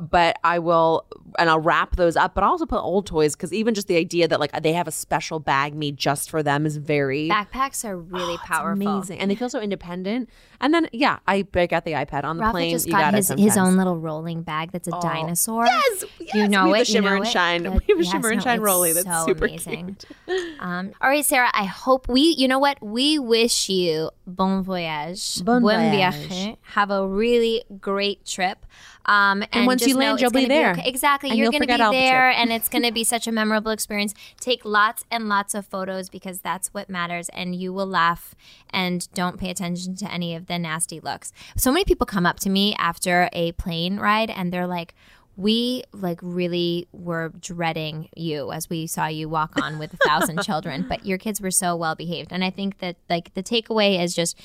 but 0.00 0.38
I 0.44 0.58
will, 0.58 1.04
and 1.38 1.50
I'll 1.50 1.60
wrap 1.60 1.96
those 1.96 2.16
up. 2.16 2.34
But 2.34 2.44
I'll 2.44 2.50
also 2.50 2.66
put 2.66 2.80
old 2.80 3.06
toys 3.06 3.36
because 3.36 3.52
even 3.52 3.74
just 3.74 3.86
the 3.88 3.96
idea 3.96 4.26
that 4.28 4.40
like 4.40 4.62
they 4.62 4.72
have 4.72 4.88
a 4.88 4.92
special 4.92 5.40
bag 5.40 5.74
made 5.74 5.96
just 5.96 6.30
for 6.30 6.42
them 6.42 6.64
is 6.66 6.76
very 6.78 7.28
Backpacks 7.28 7.84
are 7.84 7.96
really 7.96 8.34
it's 8.36 8.42
powerful. 8.44 8.88
amazing, 8.88 9.18
and 9.18 9.30
they 9.30 9.34
feel 9.34 9.48
so 9.50 9.60
independent. 9.60 10.28
And 10.60 10.72
then 10.74 10.88
yeah, 10.92 11.18
I 11.26 11.42
break 11.42 11.72
out 11.72 11.84
the 11.84 11.92
iPad 11.92 12.24
on 12.24 12.36
the 12.38 12.42
Rafa 12.42 12.52
plane. 12.52 12.70
just 12.72 12.86
you 12.86 12.92
got 12.92 13.14
his, 13.14 13.28
his 13.28 13.56
own 13.56 13.76
little 13.76 13.96
rolling 13.96 14.42
bag 14.42 14.72
that's 14.72 14.88
a 14.88 14.98
dinosaur. 15.02 15.66
Yes, 15.66 16.04
yes. 16.20 16.34
You 16.34 16.48
know 16.48 16.70
we 16.70 16.78
have 16.78 16.80
it. 16.80 16.88
a 16.88 16.92
you 16.92 16.96
shimmer 16.96 17.10
know 17.10 17.16
and 17.22 17.26
shine. 17.26 17.62
Good. 17.62 17.72
We 17.88 17.94
have 17.94 17.98
a 18.00 18.02
Yes, 18.04 18.12
shimmer 18.12 18.30
and 18.30 18.42
shine 18.42 18.60
rolly. 18.60 18.92
That's 18.92 19.06
so 19.06 19.26
super 19.26 19.46
amazing. 19.46 19.96
cute. 19.96 20.04
Um, 20.60 20.92
all 21.00 21.08
right, 21.08 21.24
Sarah. 21.24 21.50
I 21.54 21.64
hope 21.64 22.08
we. 22.08 22.34
You 22.36 22.48
know 22.48 22.58
what? 22.58 22.82
We 22.82 23.18
wish 23.18 23.68
you 23.68 24.10
bon 24.26 24.62
voyage, 24.62 25.44
Bon 25.44 25.62
buen 25.62 25.90
voyage. 25.92 26.14
viaje. 26.28 26.56
Have 26.62 26.90
a 26.90 27.06
really 27.06 27.62
great 27.80 28.24
trip. 28.26 28.66
Um, 29.08 29.42
and, 29.52 29.66
once 29.66 29.80
just 29.80 29.88
you 29.88 29.96
land, 29.96 30.20
you'll 30.20 30.30
be 30.30 30.44
there. 30.44 30.72
okay. 30.72 30.86
Exactly. 30.86 31.30
And 31.30 31.38
You're 31.38 31.50
going 31.50 31.62
to 31.62 31.66
be 31.66 31.76
the 31.76 31.90
there, 31.90 32.28
and 32.28 32.52
it's 32.52 32.68
going 32.68 32.82
to 32.82 32.92
be 32.92 33.04
such 33.04 33.26
a 33.26 33.32
memorable 33.32 33.70
experience. 33.70 34.14
Take 34.38 34.66
lots 34.66 35.06
and 35.10 35.30
lots 35.30 35.54
of 35.54 35.66
photos 35.66 36.10
because 36.10 36.40
that's 36.40 36.68
what 36.74 36.90
matters, 36.90 37.30
and 37.30 37.56
you 37.56 37.72
will 37.72 37.86
laugh. 37.86 38.34
And 38.68 39.10
don't 39.14 39.40
pay 39.40 39.48
attention 39.48 39.96
to 39.96 40.12
any 40.12 40.34
of 40.34 40.46
the 40.46 40.58
nasty 40.58 41.00
looks. 41.00 41.32
So 41.56 41.72
many 41.72 41.86
people 41.86 42.06
come 42.06 42.26
up 42.26 42.38
to 42.40 42.50
me 42.50 42.74
after 42.78 43.30
a 43.32 43.52
plane 43.52 43.96
ride, 43.96 44.28
and 44.28 44.52
they're 44.52 44.66
like 44.66 44.94
we 45.38 45.84
like 45.92 46.18
really 46.20 46.88
were 46.92 47.32
dreading 47.40 48.08
you 48.16 48.50
as 48.50 48.68
we 48.68 48.88
saw 48.88 49.06
you 49.06 49.28
walk 49.28 49.52
on 49.62 49.78
with 49.78 49.94
a 49.94 49.96
thousand 49.98 50.42
children 50.42 50.84
but 50.88 51.06
your 51.06 51.16
kids 51.16 51.40
were 51.40 51.50
so 51.52 51.76
well 51.76 51.94
behaved 51.94 52.32
and 52.32 52.42
i 52.42 52.50
think 52.50 52.78
that 52.78 52.96
like 53.08 53.32
the 53.34 53.42
takeaway 53.42 54.02
is 54.02 54.16
just 54.16 54.36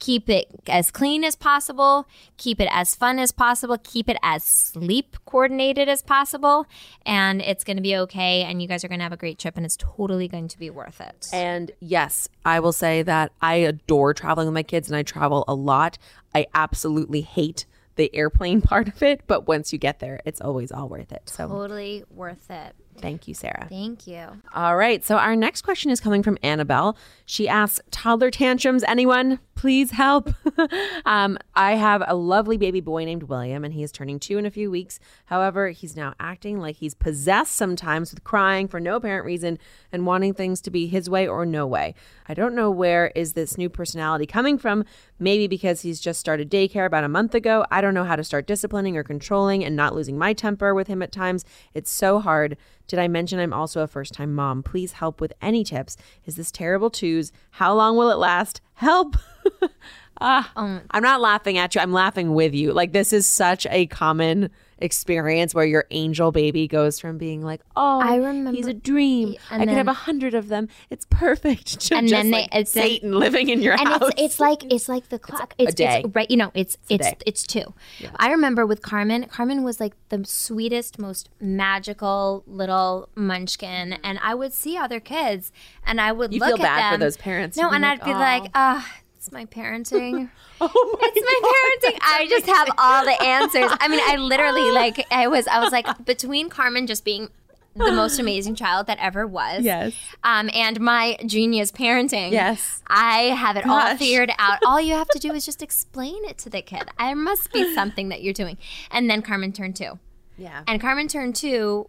keep 0.00 0.28
it 0.28 0.48
as 0.66 0.90
clean 0.90 1.22
as 1.22 1.36
possible 1.36 2.08
keep 2.36 2.60
it 2.60 2.68
as 2.72 2.94
fun 2.94 3.18
as 3.18 3.30
possible 3.30 3.78
keep 3.78 4.08
it 4.08 4.16
as 4.22 4.42
sleep 4.42 5.16
coordinated 5.26 5.88
as 5.88 6.02
possible 6.02 6.66
and 7.06 7.40
it's 7.40 7.62
going 7.62 7.76
to 7.76 7.82
be 7.82 7.96
okay 7.96 8.42
and 8.42 8.60
you 8.60 8.66
guys 8.66 8.84
are 8.84 8.88
going 8.88 8.98
to 8.98 9.04
have 9.04 9.12
a 9.12 9.16
great 9.16 9.38
trip 9.38 9.56
and 9.56 9.64
it's 9.64 9.76
totally 9.76 10.26
going 10.26 10.48
to 10.48 10.58
be 10.58 10.70
worth 10.70 11.00
it 11.00 11.28
And 11.32 11.70
yes, 11.80 12.28
I 12.44 12.60
will 12.60 12.72
say 12.72 13.02
that 13.02 13.32
I 13.40 13.56
adore 13.56 14.14
traveling 14.14 14.46
with 14.46 14.54
my 14.54 14.62
kids, 14.62 14.88
and 14.88 14.96
I 14.96 15.02
travel 15.02 15.44
a 15.46 15.54
lot. 15.54 15.98
I 16.34 16.46
absolutely 16.54 17.20
hate 17.20 17.66
the 17.96 18.14
airplane 18.14 18.62
part 18.72 18.88
of 18.88 19.02
it, 19.02 19.22
but 19.26 19.46
once 19.46 19.72
you 19.72 19.78
get 19.78 19.98
there, 19.98 20.20
it's 20.24 20.40
always 20.40 20.72
all 20.72 20.88
worth 20.88 21.12
it. 21.12 21.28
So 21.28 21.48
totally 21.48 22.04
worth 22.10 22.50
it 22.50 22.74
thank 22.98 23.26
you, 23.26 23.34
Sarah. 23.34 23.66
thank 23.68 24.06
you 24.06 24.26
All 24.54 24.76
right. 24.76 25.04
So 25.04 25.16
our 25.16 25.34
next 25.34 25.62
question 25.62 25.90
is 25.90 26.00
coming 26.00 26.22
from 26.22 26.38
Annabelle. 26.42 26.96
She 27.24 27.48
asks, 27.48 27.80
toddler 27.90 28.30
tantrums, 28.30 28.84
anyone? 28.84 29.38
Please 29.60 29.90
help. 29.90 30.32
um, 31.04 31.36
I 31.54 31.74
have 31.74 32.02
a 32.06 32.14
lovely 32.14 32.56
baby 32.56 32.80
boy 32.80 33.04
named 33.04 33.24
William, 33.24 33.62
and 33.62 33.74
he 33.74 33.82
is 33.82 33.92
turning 33.92 34.18
two 34.18 34.38
in 34.38 34.46
a 34.46 34.50
few 34.50 34.70
weeks. 34.70 34.98
However, 35.26 35.68
he's 35.68 35.94
now 35.94 36.14
acting 36.18 36.58
like 36.58 36.76
he's 36.76 36.94
possessed 36.94 37.56
sometimes 37.56 38.10
with 38.10 38.24
crying 38.24 38.68
for 38.68 38.80
no 38.80 38.96
apparent 38.96 39.26
reason 39.26 39.58
and 39.92 40.06
wanting 40.06 40.32
things 40.32 40.62
to 40.62 40.70
be 40.70 40.86
his 40.86 41.10
way 41.10 41.28
or 41.28 41.44
no 41.44 41.66
way. 41.66 41.94
I 42.26 42.32
don't 42.32 42.54
know 42.54 42.70
where 42.70 43.08
is 43.14 43.34
this 43.34 43.58
new 43.58 43.68
personality 43.68 44.24
coming 44.24 44.56
from. 44.56 44.86
Maybe 45.18 45.46
because 45.46 45.82
he's 45.82 46.00
just 46.00 46.20
started 46.20 46.50
daycare 46.50 46.86
about 46.86 47.04
a 47.04 47.08
month 47.08 47.34
ago. 47.34 47.66
I 47.70 47.82
don't 47.82 47.92
know 47.92 48.04
how 48.04 48.16
to 48.16 48.24
start 48.24 48.46
disciplining 48.46 48.96
or 48.96 49.04
controlling 49.04 49.62
and 49.62 49.76
not 49.76 49.94
losing 49.94 50.16
my 50.16 50.32
temper 50.32 50.74
with 50.74 50.86
him 50.86 51.02
at 51.02 51.12
times. 51.12 51.44
It's 51.74 51.90
so 51.90 52.18
hard 52.18 52.56
Did 52.86 52.98
I 52.98 53.08
mention 53.08 53.38
I'm 53.38 53.52
also 53.52 53.82
a 53.82 53.86
first 53.86 54.14
time 54.14 54.34
mom? 54.34 54.62
Please 54.62 54.92
help 54.92 55.20
with 55.20 55.34
any 55.42 55.64
tips. 55.64 55.98
Is 56.24 56.36
this 56.36 56.50
terrible 56.50 56.88
twos? 56.88 57.30
How 57.50 57.74
long 57.74 57.98
will 57.98 58.10
it 58.10 58.16
last? 58.16 58.62
Help. 58.72 59.16
ah, 60.20 60.50
I'm 60.90 61.02
not 61.02 61.20
laughing 61.20 61.58
at 61.58 61.74
you. 61.74 61.80
I'm 61.80 61.92
laughing 61.92 62.34
with 62.34 62.54
you. 62.54 62.72
Like, 62.72 62.92
this 62.92 63.12
is 63.12 63.26
such 63.26 63.66
a 63.70 63.86
common 63.86 64.50
experience 64.82 65.54
where 65.54 65.66
your 65.66 65.84
angel 65.90 66.32
baby 66.32 66.66
goes 66.66 66.98
from 66.98 67.18
being 67.18 67.42
like, 67.42 67.60
oh, 67.76 68.00
I 68.00 68.16
remember- 68.16 68.52
he's 68.52 68.66
a 68.66 68.72
dream. 68.72 69.34
I 69.50 69.58
could 69.58 69.68
have 69.68 69.88
a 69.88 69.92
hundred 69.92 70.32
of 70.32 70.48
them. 70.48 70.68
It's 70.88 71.06
perfect. 71.10 71.80
To 71.90 71.96
And 71.96 72.08
just 72.08 72.18
then 72.18 72.30
they- 72.30 72.38
like 72.42 72.48
it's 72.54 72.72
then- 72.72 72.84
Satan 72.84 73.12
living 73.12 73.50
in 73.50 73.60
your 73.60 73.74
and 73.74 73.86
house. 73.88 74.10
it's 74.16 74.20
it's 74.22 74.40
like 74.40 74.72
it's 74.72 74.88
like 74.88 75.10
the 75.10 75.18
clock. 75.18 75.52
It's, 75.58 75.74
day. 75.74 76.00
It's, 76.04 76.14
right. 76.14 76.30
You 76.30 76.38
know, 76.38 76.50
it's 76.54 76.78
it's 76.88 77.06
day. 77.10 77.16
it's 77.26 77.46
two. 77.46 77.74
I 78.16 78.30
remember 78.30 78.64
with 78.64 78.80
Carmen. 78.80 79.24
Carmen 79.26 79.64
was 79.64 79.80
like 79.80 79.92
the 80.08 80.24
sweetest, 80.24 80.98
most 80.98 81.28
magical 81.40 82.42
little 82.46 83.08
munchkin, 83.14 83.94
and 84.02 84.18
I 84.22 84.34
would 84.34 84.54
see 84.54 84.78
other 84.78 84.98
kids, 85.00 85.52
and 85.84 86.00
I 86.00 86.12
would 86.12 86.32
You 86.32 86.40
look 86.40 86.56
feel 86.56 86.56
at 86.56 86.62
bad 86.62 86.90
for 86.90 86.94
them. 86.94 87.00
those 87.00 87.16
parents. 87.18 87.56
No, 87.58 87.70
and 87.70 87.82
like, 87.82 88.00
I'd 88.00 88.04
be 88.06 88.12
"Oh." 88.12 88.18
like, 88.18 88.50
ah. 88.54 88.90
It's 89.30 89.34
my 89.34 89.46
parenting. 89.46 90.28
oh 90.60 90.98
my 91.00 91.08
It's 91.14 91.24
my 91.24 91.90
parenting. 91.92 91.98
I 92.02 92.26
just 92.28 92.46
have 92.46 92.68
all 92.78 93.04
the 93.04 93.22
answers. 93.22 93.70
I 93.80 93.86
mean, 93.86 94.00
I 94.02 94.16
literally 94.16 94.70
like 94.72 95.06
I 95.12 95.28
was 95.28 95.46
I 95.46 95.60
was 95.60 95.70
like 95.72 96.04
between 96.04 96.48
Carmen 96.48 96.88
just 96.88 97.04
being 97.04 97.28
the 97.76 97.92
most 97.92 98.18
amazing 98.18 98.56
child 98.56 98.88
that 98.88 98.98
ever 98.98 99.28
was. 99.28 99.62
Yes. 99.62 99.94
Um, 100.24 100.50
and 100.52 100.80
my 100.80 101.16
genius 101.24 101.70
parenting. 101.70 102.32
Yes. 102.32 102.82
I 102.88 103.26
have 103.36 103.56
it 103.56 103.64
all 103.64 103.96
figured 103.96 104.32
out. 104.38 104.58
All 104.66 104.80
you 104.80 104.94
have 104.94 105.08
to 105.10 105.20
do 105.20 105.32
is 105.32 105.46
just 105.46 105.62
explain 105.62 106.24
it 106.24 106.36
to 106.38 106.50
the 106.50 106.62
kid. 106.62 106.82
There 106.98 107.14
must 107.14 107.52
be 107.52 107.72
something 107.72 108.08
that 108.08 108.22
you're 108.24 108.34
doing. 108.34 108.58
And 108.90 109.08
then 109.08 109.22
Carmen 109.22 109.52
turned 109.52 109.76
two. 109.76 110.00
Yeah. 110.36 110.64
And 110.66 110.80
Carmen 110.80 111.06
turned 111.06 111.36
two 111.36 111.88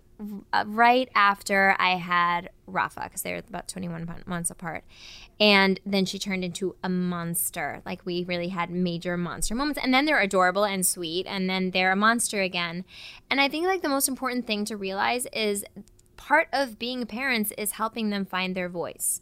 uh, 0.53 0.65
right 0.67 1.09
after 1.15 1.75
I 1.79 1.95
had 1.95 2.51
Rafa 2.71 3.01
because 3.03 3.21
they 3.21 3.33
were 3.33 3.39
about 3.39 3.67
21 3.67 4.23
months 4.25 4.49
apart. 4.49 4.83
And 5.39 5.79
then 5.85 6.05
she 6.05 6.19
turned 6.19 6.43
into 6.43 6.75
a 6.83 6.89
monster. 6.89 7.81
Like 7.85 8.05
we 8.05 8.23
really 8.23 8.49
had 8.49 8.69
major 8.69 9.17
monster 9.17 9.55
moments. 9.55 9.79
And 9.81 9.93
then 9.93 10.05
they're 10.05 10.19
adorable 10.19 10.63
and 10.63 10.85
sweet. 10.85 11.25
And 11.27 11.49
then 11.49 11.71
they're 11.71 11.91
a 11.91 11.95
monster 11.95 12.41
again. 12.41 12.85
And 13.29 13.41
I 13.41 13.49
think 13.49 13.65
like 13.65 13.81
the 13.81 13.89
most 13.89 14.07
important 14.07 14.47
thing 14.47 14.65
to 14.65 14.77
realize 14.77 15.27
is 15.33 15.63
part 16.17 16.47
of 16.53 16.77
being 16.77 17.05
parents 17.05 17.51
is 17.57 17.71
helping 17.73 18.11
them 18.11 18.25
find 18.25 18.55
their 18.55 18.69
voice. 18.69 19.21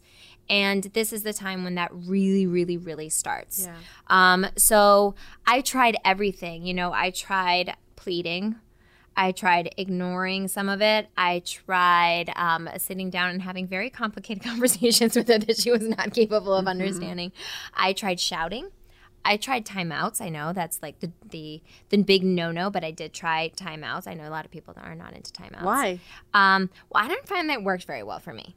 And 0.50 0.84
this 0.94 1.12
is 1.12 1.22
the 1.22 1.32
time 1.32 1.64
when 1.64 1.76
that 1.76 1.90
really, 1.92 2.46
really, 2.46 2.76
really 2.76 3.08
starts. 3.08 3.66
Yeah. 3.66 3.76
Um, 4.08 4.46
so 4.56 5.14
I 5.46 5.60
tried 5.60 5.96
everything. 6.04 6.66
You 6.66 6.74
know, 6.74 6.92
I 6.92 7.10
tried 7.10 7.76
pleading. 7.96 8.56
I 9.16 9.32
tried 9.32 9.74
ignoring 9.76 10.48
some 10.48 10.68
of 10.68 10.80
it. 10.80 11.08
I 11.16 11.40
tried 11.40 12.32
um, 12.36 12.68
sitting 12.78 13.10
down 13.10 13.30
and 13.30 13.42
having 13.42 13.66
very 13.66 13.90
complicated 13.90 14.42
conversations 14.44 15.16
with 15.16 15.28
her 15.28 15.38
that 15.38 15.58
she 15.58 15.70
was 15.70 15.82
not 15.82 16.14
capable 16.14 16.54
of 16.54 16.66
understanding. 16.66 17.32
I 17.74 17.92
tried 17.92 18.20
shouting. 18.20 18.70
I 19.24 19.36
tried 19.36 19.66
timeouts. 19.66 20.20
I 20.22 20.30
know 20.30 20.52
that's 20.52 20.80
like 20.82 21.00
the 21.00 21.12
the, 21.28 21.62
the 21.90 21.98
big 21.98 22.24
no 22.24 22.50
no, 22.52 22.70
but 22.70 22.84
I 22.84 22.90
did 22.90 23.12
try 23.12 23.50
timeouts. 23.54 24.06
I 24.06 24.14
know 24.14 24.26
a 24.26 24.30
lot 24.30 24.46
of 24.46 24.50
people 24.50 24.72
that 24.74 24.84
are 24.84 24.94
not 24.94 25.12
into 25.14 25.30
timeouts. 25.32 25.62
Why? 25.62 26.00
Um, 26.32 26.70
well, 26.88 27.04
I 27.04 27.08
didn't 27.08 27.28
find 27.28 27.50
that 27.50 27.62
worked 27.62 27.84
very 27.84 28.02
well 28.02 28.18
for 28.18 28.32
me. 28.32 28.56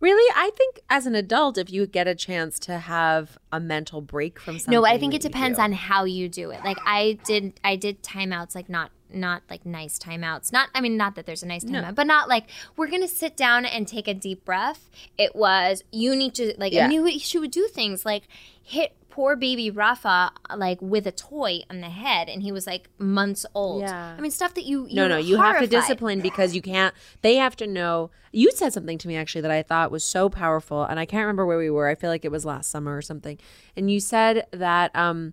Really, 0.00 0.32
I 0.36 0.50
think 0.56 0.80
as 0.90 1.06
an 1.06 1.14
adult, 1.14 1.56
if 1.56 1.72
you 1.72 1.86
get 1.86 2.06
a 2.06 2.14
chance 2.14 2.58
to 2.60 2.78
have 2.78 3.38
a 3.50 3.58
mental 3.58 4.02
break 4.02 4.38
from 4.38 4.58
something, 4.58 4.72
No, 4.72 4.84
I 4.84 4.98
think 4.98 5.14
it 5.14 5.22
depends 5.22 5.56
do. 5.56 5.62
on 5.62 5.72
how 5.72 6.04
you 6.04 6.28
do 6.28 6.50
it. 6.50 6.62
Like 6.62 6.76
I 6.84 7.18
did, 7.24 7.58
I 7.64 7.76
did 7.76 8.02
timeouts, 8.02 8.54
like 8.54 8.68
not 8.68 8.90
not 9.14 9.42
like 9.48 9.64
nice 9.64 9.98
timeouts. 9.98 10.52
Not, 10.52 10.68
I 10.74 10.80
mean, 10.80 10.96
not 10.96 11.14
that 11.14 11.26
there's 11.26 11.42
a 11.42 11.46
nice 11.46 11.64
timeout, 11.64 11.94
but 11.94 12.06
not 12.06 12.28
like 12.28 12.44
we're 12.76 12.88
gonna 12.88 13.08
sit 13.08 13.36
down 13.36 13.64
and 13.64 13.86
take 13.86 14.08
a 14.08 14.14
deep 14.14 14.44
breath. 14.44 14.90
It 15.18 15.34
was 15.34 15.82
you 15.92 16.14
need 16.16 16.34
to 16.34 16.54
like, 16.58 16.72
Yeah. 16.72 16.84
and 16.84 16.92
you 16.92 17.18
she 17.18 17.38
would 17.38 17.50
do 17.50 17.66
things 17.68 18.04
like 18.04 18.24
hit 18.62 18.94
poor 19.10 19.36
baby 19.36 19.70
Rafa 19.70 20.32
like 20.56 20.82
with 20.82 21.06
a 21.06 21.12
toy 21.12 21.60
on 21.70 21.80
the 21.80 21.88
head, 21.88 22.28
and 22.28 22.42
he 22.42 22.50
was 22.50 22.66
like 22.66 22.88
months 22.98 23.46
old. 23.54 23.82
Yeah. 23.82 24.14
I 24.16 24.20
mean, 24.20 24.32
stuff 24.32 24.54
that 24.54 24.64
you, 24.64 24.88
No, 24.90 25.02
you're 25.02 25.08
no, 25.08 25.16
you 25.18 25.36
have 25.36 25.60
to 25.60 25.68
discipline 25.68 26.20
because 26.20 26.54
you 26.56 26.60
can't. 26.62 26.92
They 27.22 27.36
have 27.36 27.54
to 27.56 27.66
know. 27.66 28.10
You 28.32 28.50
said 28.50 28.72
something 28.72 28.98
to 28.98 29.06
me 29.06 29.16
actually 29.16 29.42
that 29.42 29.52
I 29.52 29.62
thought 29.62 29.92
was 29.92 30.02
so 30.04 30.28
powerful, 30.28 30.82
and 30.82 30.98
I 30.98 31.06
can't 31.06 31.20
remember 31.22 31.46
where 31.46 31.58
we 31.58 31.70
were. 31.70 31.86
I 31.88 31.94
feel 31.94 32.10
like 32.10 32.24
it 32.24 32.32
was 32.32 32.44
last 32.44 32.68
summer 32.70 32.96
or 32.96 33.02
something. 33.02 33.38
And 33.76 33.88
you 33.88 34.00
said 34.00 34.46
that 34.50 34.90
um, 34.96 35.32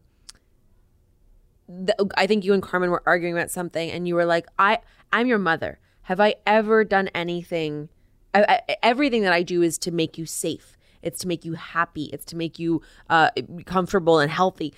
the, 1.72 2.12
I 2.16 2.28
think 2.28 2.44
you 2.44 2.54
and 2.54 2.62
Carmen 2.62 2.90
were 2.90 3.04
arguing 3.06 3.34
about 3.34 3.52
something, 3.52 3.90
and 3.90 4.08
you 4.08 4.16
were 4.16 4.26
like, 4.26 4.48
"I, 4.60 4.80
I'm 5.14 5.28
your 5.28 5.40
mother. 5.40 5.80
Have 6.04 6.20
I 6.20 6.36
ever 6.46 6.84
done 6.84 7.08
anything? 7.10 7.90
I, 8.34 8.62
I, 8.70 8.76
everything 8.84 9.22
that 9.24 9.34
I 9.34 9.44
do 9.44 9.62
is 9.62 9.78
to 9.80 9.92
make 9.92 10.18
you 10.18 10.26
safe. 10.26 10.78
It's 11.02 11.20
to 11.22 11.28
make 11.28 11.46
you 11.46 11.54
happy. 11.54 12.06
It's 12.14 12.26
to 12.26 12.36
make 12.36 12.60
you 12.60 12.82
uh, 13.10 13.30
comfortable 13.66 14.20
and 14.20 14.32
healthy." 14.32 14.74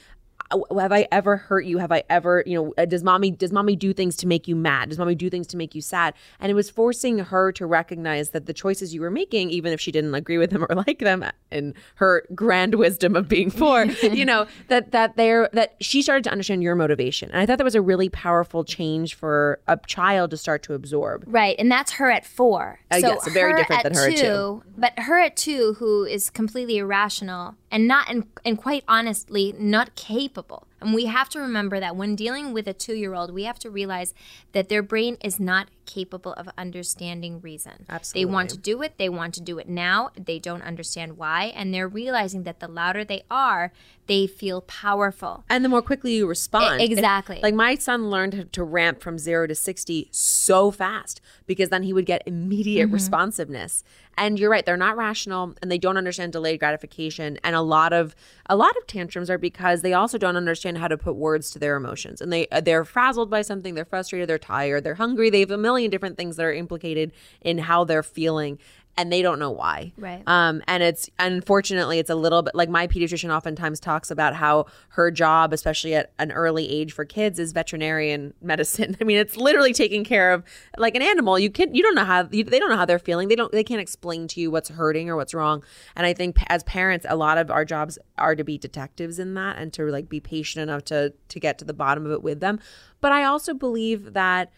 Have 0.80 0.92
I 0.92 1.08
ever 1.12 1.38
hurt 1.38 1.66
you? 1.66 1.78
Have 1.78 1.92
I 1.92 2.04
ever, 2.10 2.44
you 2.46 2.56
know, 2.56 2.74
uh, 2.78 2.86
does 2.86 3.04
mommy 3.04 3.32
does 3.32 3.52
mommy 3.52 3.76
do 3.76 3.94
things 3.94 4.16
to 4.18 4.28
make 4.28 4.48
you 4.48 4.56
mad? 4.56 4.90
Does 4.90 4.98
mommy 4.98 5.16
do 5.16 5.30
things 5.30 5.48
to 5.48 5.58
make 5.58 5.76
you 5.76 5.82
sad? 5.82 6.14
And 6.40 6.52
it 6.52 6.56
was 6.56 6.70
forcing 6.70 7.20
her 7.20 7.52
to 7.54 7.66
recognize 7.66 8.32
that 8.32 8.46
the 8.46 8.54
choices 8.54 8.94
you 8.94 9.02
were 9.02 9.12
making, 9.12 9.50
even 9.50 9.74
if 9.74 9.82
she 9.82 9.92
didn't 9.92 10.14
agree 10.16 10.38
with 10.38 10.52
them 10.52 10.66
or 10.70 10.76
like 10.76 11.00
them, 11.00 11.26
in 11.52 11.74
her 11.96 12.26
grand 12.36 12.76
wisdom 12.76 13.16
of 13.16 13.28
being 13.28 13.50
four, 13.50 13.86
you 14.04 14.26
know, 14.26 14.48
that 14.68 14.92
that 14.92 15.16
they're 15.18 15.50
that 15.54 15.76
she 15.82 16.02
started 16.02 16.24
to 16.26 16.32
understand 16.32 16.64
your 16.64 16.76
motivation. 16.76 17.30
And 17.32 17.40
I 17.40 17.46
thought 17.46 17.58
that 17.58 17.64
was 17.64 17.76
a 17.76 17.82
really 17.82 18.10
powerful 18.10 18.64
change 18.64 19.16
for 19.16 19.60
a 19.68 19.78
child 19.88 20.32
to 20.32 20.38
start 20.38 20.64
to 20.64 20.74
absorb. 20.74 21.24
Right, 21.28 21.56
and 21.58 21.72
that's 21.72 21.94
her 21.94 22.12
at 22.12 22.26
four. 22.26 22.80
Uh, 22.92 23.00
so 23.00 23.08
yes, 23.08 23.28
very 23.30 23.56
different 23.56 23.84
than 23.84 23.94
her 23.96 24.10
at 24.10 24.18
two. 24.18 24.64
But 24.78 24.98
her 25.00 25.20
at 25.20 25.36
two, 25.36 25.76
who 25.80 26.04
is 26.06 26.30
completely 26.30 26.78
irrational 26.78 27.56
and 27.72 27.88
not, 27.88 28.10
and, 28.10 28.26
and 28.46 28.58
quite 28.58 28.84
honestly, 28.88 29.56
not 29.58 29.96
capable 29.96 30.43
unbelievable 30.50 30.73
and 30.84 30.94
we 30.94 31.06
have 31.06 31.30
to 31.30 31.40
remember 31.40 31.80
that 31.80 31.96
when 31.96 32.16
dealing 32.16 32.54
with 32.54 32.68
a 32.68 32.74
two-year-old, 32.74 33.34
we 33.34 33.44
have 33.44 33.60
to 33.60 33.70
realize 33.70 34.14
that 34.52 34.70
their 34.70 34.84
brain 34.84 35.18
is 35.24 35.40
not 35.40 35.68
capable 35.86 36.34
of 36.34 36.48
understanding 36.58 37.42
reason. 37.42 37.86
Absolutely. 37.90 38.22
They 38.22 38.34
want 38.34 38.50
to 38.52 38.58
do 38.58 38.82
it. 38.82 38.98
They 38.98 39.10
want 39.10 39.34
to 39.36 39.42
do 39.42 39.58
it 39.60 39.68
now. 39.68 40.12
They 40.18 40.40
don't 40.40 40.62
understand 40.62 41.18
why, 41.18 41.46
and 41.56 41.74
they're 41.74 41.88
realizing 41.90 42.44
that 42.44 42.60
the 42.62 42.68
louder 42.70 43.04
they 43.04 43.24
are, 43.30 43.72
they 44.08 44.28
feel 44.28 44.62
powerful. 44.62 45.44
And 45.50 45.64
the 45.64 45.70
more 45.70 45.82
quickly 45.82 46.14
you 46.16 46.28
respond. 46.28 46.82
E- 46.82 46.86
exactly. 46.86 47.40
Like 47.44 47.54
my 47.54 47.76
son 47.76 48.10
learned 48.10 48.32
to- 48.34 48.46
to 48.46 48.64
ramp 48.64 49.02
from 49.02 49.18
zero 49.18 49.46
to 49.48 49.56
60 49.56 50.08
so 50.12 50.72
fast 50.72 51.20
because 51.48 51.70
then 51.70 51.84
he 51.84 51.94
would 51.94 52.06
get 52.06 52.22
immediate 52.26 52.86
Mm-hmm. 52.86 52.94
responsiveness. 52.94 53.84
And 54.18 54.38
you're 54.40 54.50
right, 54.52 54.66
they're 54.66 54.78
not 54.78 54.96
rational 54.96 55.56
and 55.62 55.72
they 55.72 55.78
don't 55.80 55.98
understand 55.98 56.34
delayed 56.34 56.60
gratification. 56.60 57.40
And 57.44 57.56
a 57.56 57.62
lot 57.62 57.94
of 57.94 58.16
a 58.48 58.56
lot 58.56 58.76
of 58.78 58.86
tantrums 58.88 59.30
are 59.30 59.38
because 59.40 59.82
they 59.82 59.94
also 59.94 60.18
don't 60.20 60.38
understand 60.38 60.73
how 60.78 60.88
to 60.88 60.98
put 60.98 61.16
words 61.16 61.52
to 61.52 61.60
their 61.60 61.76
emotions. 61.76 62.22
And 62.22 62.32
they 62.32 62.48
uh, 62.48 62.62
they're 62.62 62.86
frazzled 62.86 63.30
by 63.30 63.42
something, 63.42 63.76
they're 63.76 63.86
frustrated, 63.86 64.30
they're 64.30 64.38
tired, 64.38 64.84
they're 64.84 64.96
hungry. 64.96 65.30
They 65.30 65.42
have 65.42 65.52
a 65.52 65.58
million 65.58 65.90
different 65.90 66.18
things 66.18 66.36
that 66.38 66.46
are 66.46 66.54
implicated 66.54 67.12
in 67.42 67.58
how 67.60 67.84
they're 67.84 68.04
feeling 68.04 68.60
and 68.96 69.12
they 69.12 69.22
don't 69.22 69.40
know 69.40 69.50
why. 69.50 69.92
Right. 69.98 70.22
Um, 70.28 70.62
and 70.68 70.84
it's 70.84 71.10
unfortunately 71.18 72.00
it's 72.00 72.10
a 72.10 72.16
little 72.16 72.44
bit 72.44 72.54
like 72.54 72.70
my 72.70 72.88
pediatrician 72.88 73.36
oftentimes 73.36 73.80
talks 73.80 74.12
about 74.12 74.36
how 74.36 74.68
her 74.90 75.10
job, 75.10 75.52
especially 75.52 75.96
at 75.96 76.12
an 76.20 76.32
early 76.32 76.70
age 76.70 76.94
for 76.94 77.04
kids, 77.04 77.40
is 77.40 77.54
veterinarian 77.54 78.34
medicine. 78.42 78.96
I 79.02 79.04
mean, 79.04 79.18
it's 79.18 79.36
literally 79.36 79.74
taking 79.74 80.04
care 80.04 80.32
of 80.32 80.44
like 80.78 80.96
an 80.96 81.02
animal. 81.02 81.40
You 81.40 81.50
can 81.50 81.74
you 81.74 81.82
don't 81.82 81.96
know 81.96 82.06
how 82.06 82.28
you, 82.32 82.44
they 82.44 82.60
don't 82.60 82.70
know 82.70 82.78
how 82.78 82.86
they're 82.86 83.00
feeling. 83.00 83.30
They 83.30 83.36
don't 83.36 83.52
they 83.52 83.64
can't 83.64 83.82
explain 83.82 84.28
to 84.30 84.40
you 84.40 84.52
what's 84.52 84.70
hurting 84.70 85.10
or 85.10 85.16
what's 85.16 85.34
wrong. 85.34 85.64
And 85.96 86.06
I 86.06 86.14
think 86.14 86.38
as 86.48 86.64
parents, 86.64 87.06
a 87.10 87.16
lot 87.16 87.38
of 87.38 87.50
our 87.50 87.66
jobs 87.66 87.98
are 88.18 88.36
to 88.36 88.44
be 88.44 88.58
detectives 88.58 89.18
in 89.18 89.34
that 89.34 89.58
and 89.58 89.74
to 89.74 89.86
like 89.88 90.08
be 90.08 90.20
patient 90.20 90.64
enough 90.64 90.86
to 90.86 91.14
to 91.30 91.40
get 91.40 91.58
to 91.60 91.66
the 91.66 91.74
bottom 91.74 92.06
of 92.06 92.12
it 92.12 92.22
with 92.22 92.42
them. 92.42 92.60
But 93.02 93.12
I 93.12 93.24
also 93.24 93.54
believe 93.54 94.14
that 94.14 94.52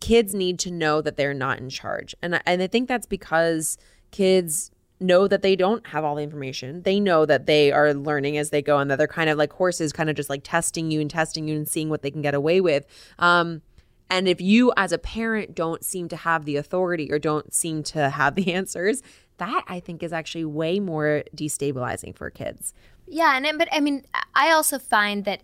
kids 0.00 0.34
need 0.34 0.58
to 0.60 0.70
know 0.70 1.00
that 1.02 1.16
they're 1.16 1.34
not 1.34 1.58
in 1.58 1.68
charge. 1.68 2.14
And 2.22 2.36
I- 2.36 2.42
and 2.46 2.62
I 2.62 2.66
think 2.66 2.88
that's 2.88 3.06
because 3.06 3.76
kids 4.10 4.70
know 4.98 5.26
that 5.28 5.40
they 5.42 5.56
don't 5.56 5.86
have 5.88 6.04
all 6.04 6.16
the 6.16 6.22
information. 6.22 6.82
They 6.82 7.00
know 7.00 7.24
that 7.24 7.46
they 7.46 7.72
are 7.72 7.94
learning 7.94 8.36
as 8.36 8.50
they 8.50 8.60
go 8.62 8.78
and 8.78 8.90
that 8.90 8.96
they're 8.96 9.06
kind 9.06 9.30
of 9.30 9.38
like 9.38 9.52
horses 9.52 9.92
kind 9.92 10.10
of 10.10 10.16
just 10.16 10.28
like 10.28 10.42
testing 10.44 10.90
you 10.90 11.00
and 11.00 11.10
testing 11.10 11.48
you 11.48 11.56
and 11.56 11.66
seeing 11.68 11.88
what 11.88 12.02
they 12.02 12.10
can 12.10 12.20
get 12.22 12.34
away 12.34 12.60
with. 12.60 12.86
Um 13.18 13.62
and 14.10 14.26
if 14.26 14.40
you 14.40 14.72
as 14.76 14.90
a 14.92 14.98
parent 14.98 15.54
don't 15.54 15.84
seem 15.84 16.08
to 16.08 16.16
have 16.16 16.44
the 16.44 16.56
authority 16.56 17.10
or 17.12 17.18
don't 17.18 17.54
seem 17.54 17.82
to 17.84 18.10
have 18.10 18.34
the 18.34 18.52
answers, 18.60 19.02
that 19.38 19.64
I 19.68 19.80
think 19.80 20.02
is 20.02 20.12
actually 20.12 20.44
way 20.44 20.80
more 20.80 21.22
destabilizing 21.34 22.14
for 22.14 22.28
kids. 22.28 22.74
Yeah, 23.06 23.36
and 23.36 23.58
but 23.58 23.68
I 23.72 23.80
mean, 23.80 24.04
I 24.34 24.50
also 24.50 24.78
find 24.78 25.24
that 25.24 25.42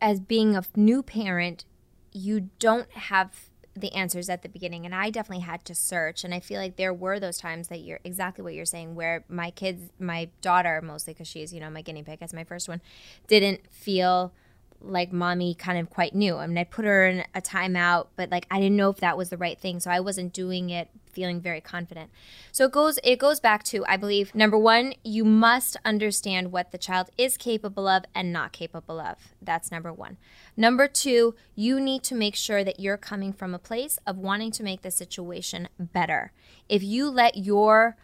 as 0.00 0.20
being 0.20 0.54
a 0.56 0.62
new 0.76 1.02
parent, 1.02 1.64
you 2.12 2.50
don't 2.58 2.90
have 2.92 3.50
the 3.74 3.92
answers 3.92 4.28
at 4.28 4.42
the 4.42 4.48
beginning, 4.48 4.84
and 4.84 4.94
I 4.94 5.10
definitely 5.10 5.44
had 5.44 5.64
to 5.66 5.74
search. 5.74 6.24
And 6.24 6.34
I 6.34 6.40
feel 6.40 6.60
like 6.60 6.76
there 6.76 6.92
were 6.92 7.20
those 7.20 7.38
times 7.38 7.68
that 7.68 7.78
you're 7.80 8.00
exactly 8.04 8.42
what 8.42 8.54
you're 8.54 8.64
saying, 8.64 8.94
where 8.94 9.24
my 9.28 9.50
kids, 9.50 9.90
my 9.98 10.28
daughter, 10.40 10.80
mostly 10.82 11.14
because 11.14 11.28
she's 11.28 11.52
you 11.52 11.60
know 11.60 11.70
my 11.70 11.82
guinea 11.82 12.02
pig 12.02 12.18
as 12.20 12.34
my 12.34 12.44
first 12.44 12.68
one, 12.68 12.80
didn't 13.28 13.60
feel 13.70 14.32
like 14.80 15.12
mommy 15.12 15.54
kind 15.54 15.78
of 15.78 15.90
quite 15.90 16.14
knew. 16.14 16.36
I 16.36 16.46
mean, 16.46 16.58
I 16.58 16.64
put 16.64 16.84
her 16.84 17.06
in 17.06 17.24
a 17.34 17.40
timeout, 17.40 18.08
but 18.16 18.30
like 18.30 18.46
I 18.50 18.58
didn't 18.58 18.76
know 18.76 18.90
if 18.90 18.98
that 18.98 19.16
was 19.16 19.30
the 19.30 19.36
right 19.36 19.58
thing, 19.58 19.80
so 19.80 19.90
I 19.90 20.00
wasn't 20.00 20.32
doing 20.32 20.70
it 20.70 20.88
feeling 21.12 21.40
very 21.40 21.60
confident. 21.60 22.10
So 22.52 22.64
it 22.66 22.72
goes 22.72 22.98
it 23.02 23.18
goes 23.18 23.40
back 23.40 23.64
to 23.64 23.84
I 23.86 23.96
believe 23.96 24.34
number 24.34 24.56
1, 24.56 24.94
you 25.04 25.24
must 25.24 25.76
understand 25.84 26.52
what 26.52 26.72
the 26.72 26.78
child 26.78 27.10
is 27.18 27.36
capable 27.36 27.88
of 27.88 28.04
and 28.14 28.32
not 28.32 28.52
capable 28.52 29.00
of. 29.00 29.16
That's 29.42 29.70
number 29.70 29.92
1. 29.92 30.16
Number 30.56 30.86
2, 30.88 31.34
you 31.54 31.80
need 31.80 32.02
to 32.04 32.14
make 32.14 32.36
sure 32.36 32.64
that 32.64 32.80
you're 32.80 32.96
coming 32.96 33.32
from 33.32 33.54
a 33.54 33.58
place 33.58 33.98
of 34.06 34.18
wanting 34.18 34.50
to 34.52 34.62
make 34.62 34.82
the 34.82 34.90
situation 34.90 35.68
better. 35.78 36.32
If 36.68 36.82
you 36.82 37.10
let 37.10 37.36
your 37.36 37.96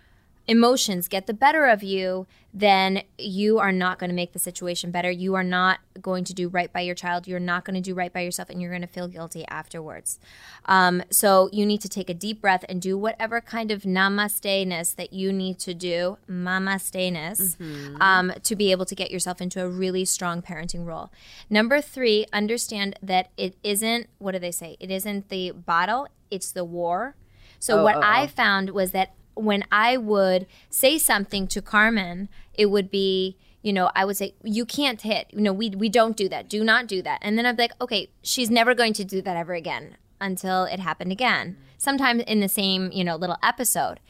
emotions 0.48 1.09
get 1.09 1.26
the 1.26 1.35
better 1.35 1.66
of 1.66 1.82
you, 1.82 2.26
then 2.54 3.02
you 3.18 3.59
are 3.59 3.72
not 3.72 3.98
going 3.98 4.09
to 4.09 4.14
make 4.14 4.32
the 4.32 4.38
situation 4.38 4.90
better. 4.90 5.11
You 5.11 5.35
are 5.35 5.42
not 5.42 5.80
going 6.00 6.24
to 6.24 6.32
do 6.32 6.48
right 6.48 6.72
by 6.72 6.80
your 6.80 6.94
child. 6.94 7.26
You're 7.26 7.38
not 7.40 7.64
going 7.64 7.74
to 7.74 7.80
do 7.80 7.94
right 7.94 8.12
by 8.12 8.20
yourself, 8.20 8.48
and 8.48 8.62
you're 8.62 8.70
going 8.70 8.82
to 8.82 8.88
feel 8.88 9.09
guilty 9.09 9.46
afterwards. 9.48 10.18
Um, 10.64 11.02
so 11.11 11.50
you 11.52 11.66
need 11.66 11.80
to 11.82 11.88
take 11.88 12.09
a 12.09 12.14
deep 12.14 12.40
breath 12.40 12.64
and 12.68 12.80
do 12.80 12.96
whatever 12.96 13.40
kind 13.40 13.70
of 13.70 13.82
namaste 13.82 14.66
ness 14.66 14.92
that 14.94 15.12
you 15.12 15.32
need 15.32 15.59
to 15.61 15.74
do, 15.74 16.16
namaste 16.30 17.12
ness, 17.12 17.56
mm-hmm. 17.56 18.00
um, 18.00 18.32
to 18.42 18.56
be 18.56 18.70
able 18.70 18.87
to 18.87 18.94
get 18.94 19.11
yourself 19.11 19.42
into 19.42 19.62
a 19.62 19.68
really 19.68 20.04
strong 20.04 20.40
parenting 20.40 20.87
role. 20.87 21.11
Number 21.50 21.80
three, 21.80 22.24
understand 22.32 22.98
that 23.02 23.30
it 23.37 23.56
isn't, 23.62 24.09
what 24.18 24.32
do 24.32 24.38
they 24.38 24.52
say? 24.52 24.76
It 24.80 24.90
isn't 24.90 25.28
the 25.28 25.50
bottle, 25.50 26.09
it's 26.30 26.52
the 26.52 26.64
war. 26.64 27.16
So, 27.59 27.80
oh, 27.80 27.85
what 27.85 27.96
oh, 27.96 28.00
I 28.00 28.24
oh. 28.24 28.26
found 28.28 28.70
was 28.70 28.92
that 28.92 29.14
when 29.37 29.64
I 29.70 29.96
would 29.96 30.46
say 30.70 30.99
something 30.99 31.46
to 31.49 31.62
Carmen, 31.62 32.29
it 32.55 32.66
would 32.66 32.90
be, 32.90 33.37
you 33.62 33.72
know, 33.72 33.90
I 33.94 34.05
would 34.05 34.16
say, 34.16 34.35
you 34.42 34.64
can't 34.64 35.01
hit. 35.03 35.27
You 35.31 35.42
know, 35.42 35.53
we, 35.53 35.70
we 35.70 35.88
don't 35.88 36.16
do 36.16 36.29
that. 36.31 36.49
Do 36.49 36.64
not 36.64 36.87
do 36.87 37.03
that. 37.03 37.18
And 37.22 37.38
then 37.38 37.46
I'd 37.46 37.57
be 37.57 37.64
like, 37.64 37.81
okay, 37.81 38.11
she's 38.22 38.51
never 38.51 38.75
going 38.75 38.92
to 38.94 39.05
do 39.05 39.22
that 39.22 39.37
ever 39.37 39.55
again 39.55 39.96
until 40.20 40.64
it 40.64 40.81
happened 40.81 41.12
again. 41.12 41.59
Sometimes 41.79 42.22
in 42.22 42.40
the 42.40 42.49
same, 42.49 42.90
you 42.92 43.05
know, 43.05 43.16
little 43.16 43.37
episode. 43.42 44.01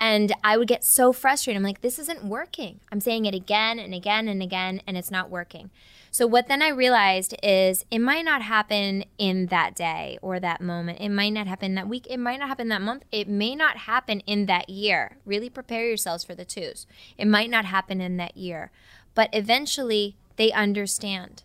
And 0.00 0.32
I 0.44 0.56
would 0.56 0.68
get 0.68 0.84
so 0.84 1.12
frustrated. 1.12 1.56
I'm 1.56 1.64
like, 1.64 1.80
this 1.80 1.98
isn't 1.98 2.24
working. 2.24 2.80
I'm 2.92 3.00
saying 3.00 3.24
it 3.24 3.34
again 3.34 3.78
and 3.78 3.92
again 3.92 4.28
and 4.28 4.42
again, 4.42 4.80
and 4.86 4.96
it's 4.96 5.10
not 5.10 5.30
working. 5.30 5.70
So, 6.10 6.26
what 6.26 6.48
then 6.48 6.62
I 6.62 6.68
realized 6.68 7.34
is 7.42 7.84
it 7.90 7.98
might 7.98 8.24
not 8.24 8.42
happen 8.42 9.04
in 9.18 9.46
that 9.46 9.74
day 9.74 10.18
or 10.22 10.40
that 10.40 10.60
moment. 10.60 11.00
It 11.00 11.10
might 11.10 11.30
not 11.30 11.46
happen 11.46 11.74
that 11.74 11.88
week. 11.88 12.06
It 12.08 12.18
might 12.18 12.38
not 12.38 12.48
happen 12.48 12.68
that 12.68 12.82
month. 12.82 13.04
It 13.12 13.28
may 13.28 13.54
not 13.54 13.78
happen 13.78 14.20
in 14.20 14.46
that 14.46 14.68
year. 14.68 15.18
Really 15.24 15.50
prepare 15.50 15.86
yourselves 15.86 16.24
for 16.24 16.34
the 16.34 16.44
twos. 16.44 16.86
It 17.16 17.26
might 17.26 17.50
not 17.50 17.64
happen 17.66 18.00
in 18.00 18.16
that 18.16 18.36
year. 18.36 18.70
But 19.14 19.30
eventually, 19.32 20.16
they 20.36 20.52
understand. 20.52 21.42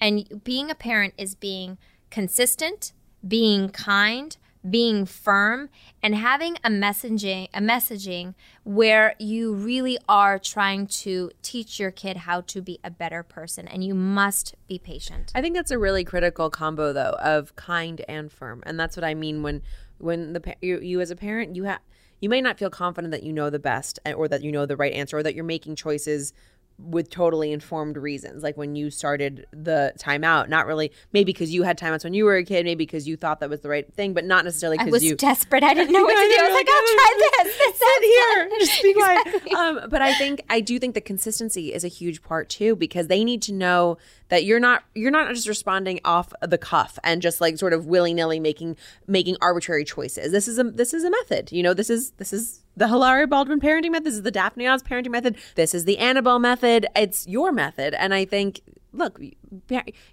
And 0.00 0.42
being 0.44 0.70
a 0.70 0.74
parent 0.74 1.14
is 1.16 1.34
being 1.34 1.78
consistent, 2.10 2.92
being 3.26 3.70
kind, 3.70 4.36
being 4.68 5.04
firm 5.04 5.68
and 6.02 6.14
having 6.14 6.56
a 6.64 6.70
messaging 6.70 7.48
a 7.52 7.60
messaging 7.60 8.34
where 8.62 9.14
you 9.18 9.52
really 9.52 9.98
are 10.08 10.38
trying 10.38 10.86
to 10.86 11.30
teach 11.42 11.78
your 11.78 11.90
kid 11.90 12.18
how 12.18 12.40
to 12.40 12.62
be 12.62 12.78
a 12.82 12.90
better 12.90 13.22
person 13.22 13.68
and 13.68 13.84
you 13.84 13.94
must 13.94 14.54
be 14.66 14.78
patient. 14.78 15.30
I 15.34 15.42
think 15.42 15.54
that's 15.54 15.70
a 15.70 15.78
really 15.78 16.04
critical 16.04 16.48
combo 16.48 16.92
though 16.92 17.16
of 17.20 17.54
kind 17.56 18.02
and 18.08 18.32
firm. 18.32 18.62
And 18.64 18.80
that's 18.80 18.96
what 18.96 19.04
I 19.04 19.14
mean 19.14 19.42
when 19.42 19.62
when 19.98 20.32
the 20.32 20.56
you, 20.60 20.80
you 20.80 21.00
as 21.00 21.10
a 21.10 21.16
parent 21.16 21.54
you 21.56 21.64
have 21.64 21.80
you 22.20 22.28
may 22.28 22.40
not 22.40 22.58
feel 22.58 22.70
confident 22.70 23.12
that 23.12 23.22
you 23.22 23.32
know 23.32 23.50
the 23.50 23.58
best 23.58 23.98
eh, 24.06 24.12
or 24.12 24.28
that 24.28 24.42
you 24.42 24.50
know 24.50 24.64
the 24.64 24.76
right 24.76 24.92
answer 24.94 25.18
or 25.18 25.22
that 25.22 25.34
you're 25.34 25.44
making 25.44 25.76
choices 25.76 26.32
with 26.78 27.08
totally 27.08 27.52
informed 27.52 27.96
reasons. 27.96 28.42
Like 28.42 28.56
when 28.56 28.74
you 28.74 28.90
started 28.90 29.46
the 29.52 29.92
timeout, 29.98 30.48
not 30.48 30.66
really 30.66 30.92
maybe 31.12 31.32
because 31.32 31.52
you 31.52 31.62
had 31.62 31.78
timeouts 31.78 32.04
when 32.04 32.14
you 32.14 32.24
were 32.24 32.36
a 32.36 32.44
kid, 32.44 32.64
maybe 32.64 32.84
because 32.84 33.06
you 33.06 33.16
thought 33.16 33.40
that 33.40 33.48
was 33.48 33.60
the 33.60 33.68
right 33.68 33.92
thing, 33.94 34.12
but 34.12 34.24
not 34.24 34.44
necessarily 34.44 34.78
because 34.78 35.02
you 35.04 35.10
I 35.10 35.14
was 35.14 35.20
desperate. 35.20 35.62
I 35.62 35.74
didn't 35.74 35.92
know 35.92 36.02
what 36.04 36.14
to 36.14 36.28
do. 36.28 36.42
I 36.42 36.46
was 36.46 36.54
like, 36.54 36.68
I'll 36.68 36.94
try 36.94 37.14
this. 37.44 37.56
This 37.58 37.74
Sit 37.84 38.02
here, 38.02 38.48
just 38.58 38.82
be 38.82 38.94
quiet. 38.94 39.26
Exactly. 39.26 39.52
Um, 39.52 39.80
but 39.88 40.02
I 40.02 40.14
think 40.14 40.42
I 40.50 40.60
do 40.60 40.78
think 40.78 40.94
the 40.94 41.00
consistency 41.00 41.72
is 41.72 41.84
a 41.84 41.88
huge 41.88 42.22
part 42.22 42.48
too 42.48 42.74
because 42.76 43.06
they 43.06 43.24
need 43.24 43.42
to 43.42 43.52
know 43.52 43.98
that 44.28 44.44
you're 44.44 44.60
not 44.60 44.84
you're 44.94 45.10
not 45.10 45.32
just 45.34 45.46
responding 45.46 46.00
off 46.04 46.32
the 46.42 46.58
cuff 46.58 46.98
and 47.04 47.22
just 47.22 47.40
like 47.40 47.58
sort 47.58 47.72
of 47.72 47.86
willy 47.86 48.14
nilly 48.14 48.40
making 48.40 48.76
making 49.06 49.36
arbitrary 49.40 49.84
choices. 49.84 50.32
This 50.32 50.48
is 50.48 50.58
a 50.58 50.64
this 50.64 50.92
is 50.92 51.04
a 51.04 51.10
method. 51.10 51.52
You 51.52 51.62
know, 51.62 51.74
this 51.74 51.90
is 51.90 52.12
this 52.12 52.32
is 52.32 52.63
the 52.76 52.88
Hilaria 52.88 53.26
Baldwin 53.26 53.60
parenting 53.60 53.92
method. 53.92 54.06
This 54.06 54.14
is 54.14 54.22
the 54.22 54.30
Daphne 54.30 54.66
Oz 54.66 54.82
parenting 54.82 55.10
method. 55.10 55.36
This 55.54 55.74
is 55.74 55.84
the 55.84 55.98
Annabelle 55.98 56.38
method. 56.38 56.86
It's 56.96 57.26
your 57.26 57.52
method. 57.52 57.94
And 57.94 58.12
I 58.12 58.24
think, 58.24 58.60
look, 58.92 59.20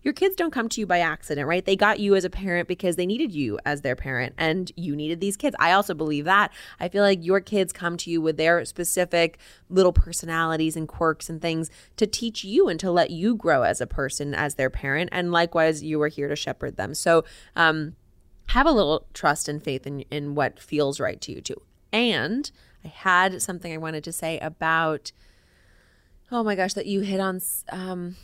your 0.04 0.14
kids 0.14 0.36
don't 0.36 0.52
come 0.52 0.70
to 0.70 0.82
you 0.82 0.86
by 0.86 1.00
accident, 1.00 1.48
right? 1.48 1.66
They 1.66 1.76
got 1.76 2.00
you 2.00 2.16
as 2.16 2.24
a 2.24 2.30
parent 2.30 2.68
because 2.68 2.96
they 2.96 3.06
needed 3.06 3.32
you 3.32 3.60
as 3.66 3.82
their 3.82 3.96
parent 3.96 4.36
and 4.38 4.72
you 4.76 4.96
needed 4.96 5.20
these 5.20 5.38
kids. 5.38 5.56
I 5.60 5.72
also 5.72 5.94
believe 5.94 6.26
that. 6.26 6.52
I 6.80 6.88
feel 6.88 7.04
like 7.04 7.26
your 7.26 7.42
kids 7.42 7.74
come 7.74 7.98
to 7.98 8.12
you 8.12 8.22
with 8.22 8.38
their 8.38 8.64
specific 8.66 9.40
little 9.70 9.94
personalities 9.94 10.76
and 10.76 10.88
quirks 10.88 11.30
and 11.30 11.42
things 11.42 11.70
to 11.98 12.06
teach 12.06 12.44
you 12.44 12.68
and 12.68 12.80
to 12.80 12.92
let 12.92 13.10
you 13.10 13.36
grow 13.36 13.64
as 13.64 13.82
a 13.82 13.88
person, 13.88 14.36
as 14.36 14.56
their 14.56 14.70
parent. 14.70 15.10
And 15.12 15.32
likewise, 15.32 15.84
you 15.84 16.02
are 16.02 16.08
here 16.08 16.28
to 16.28 16.36
shepherd 16.36 16.78
them. 16.78 16.94
So, 16.94 17.24
um, 17.56 17.96
have 18.48 18.68
a 18.68 18.72
little 18.72 19.08
trust 19.14 19.48
and 19.48 19.64
faith 19.64 19.88
in, 19.88 20.02
in 20.12 20.36
what 20.36 20.60
feels 20.60 21.00
right 21.00 21.22
to 21.22 21.32
you 21.32 21.40
too 21.40 21.62
and 21.94 22.52
I 22.84 22.88
had 22.88 23.42
something 23.42 23.74
I 23.74 23.78
wanted 23.78 24.04
to 24.06 24.12
say 24.12 24.40
about, 24.40 25.12
oh 26.32 26.44
my 26.44 26.56
gosh, 26.56 26.74
that 26.74 26.86
you 26.86 27.02
hit 27.02 27.20
on 27.20 27.42
um, 27.72 28.16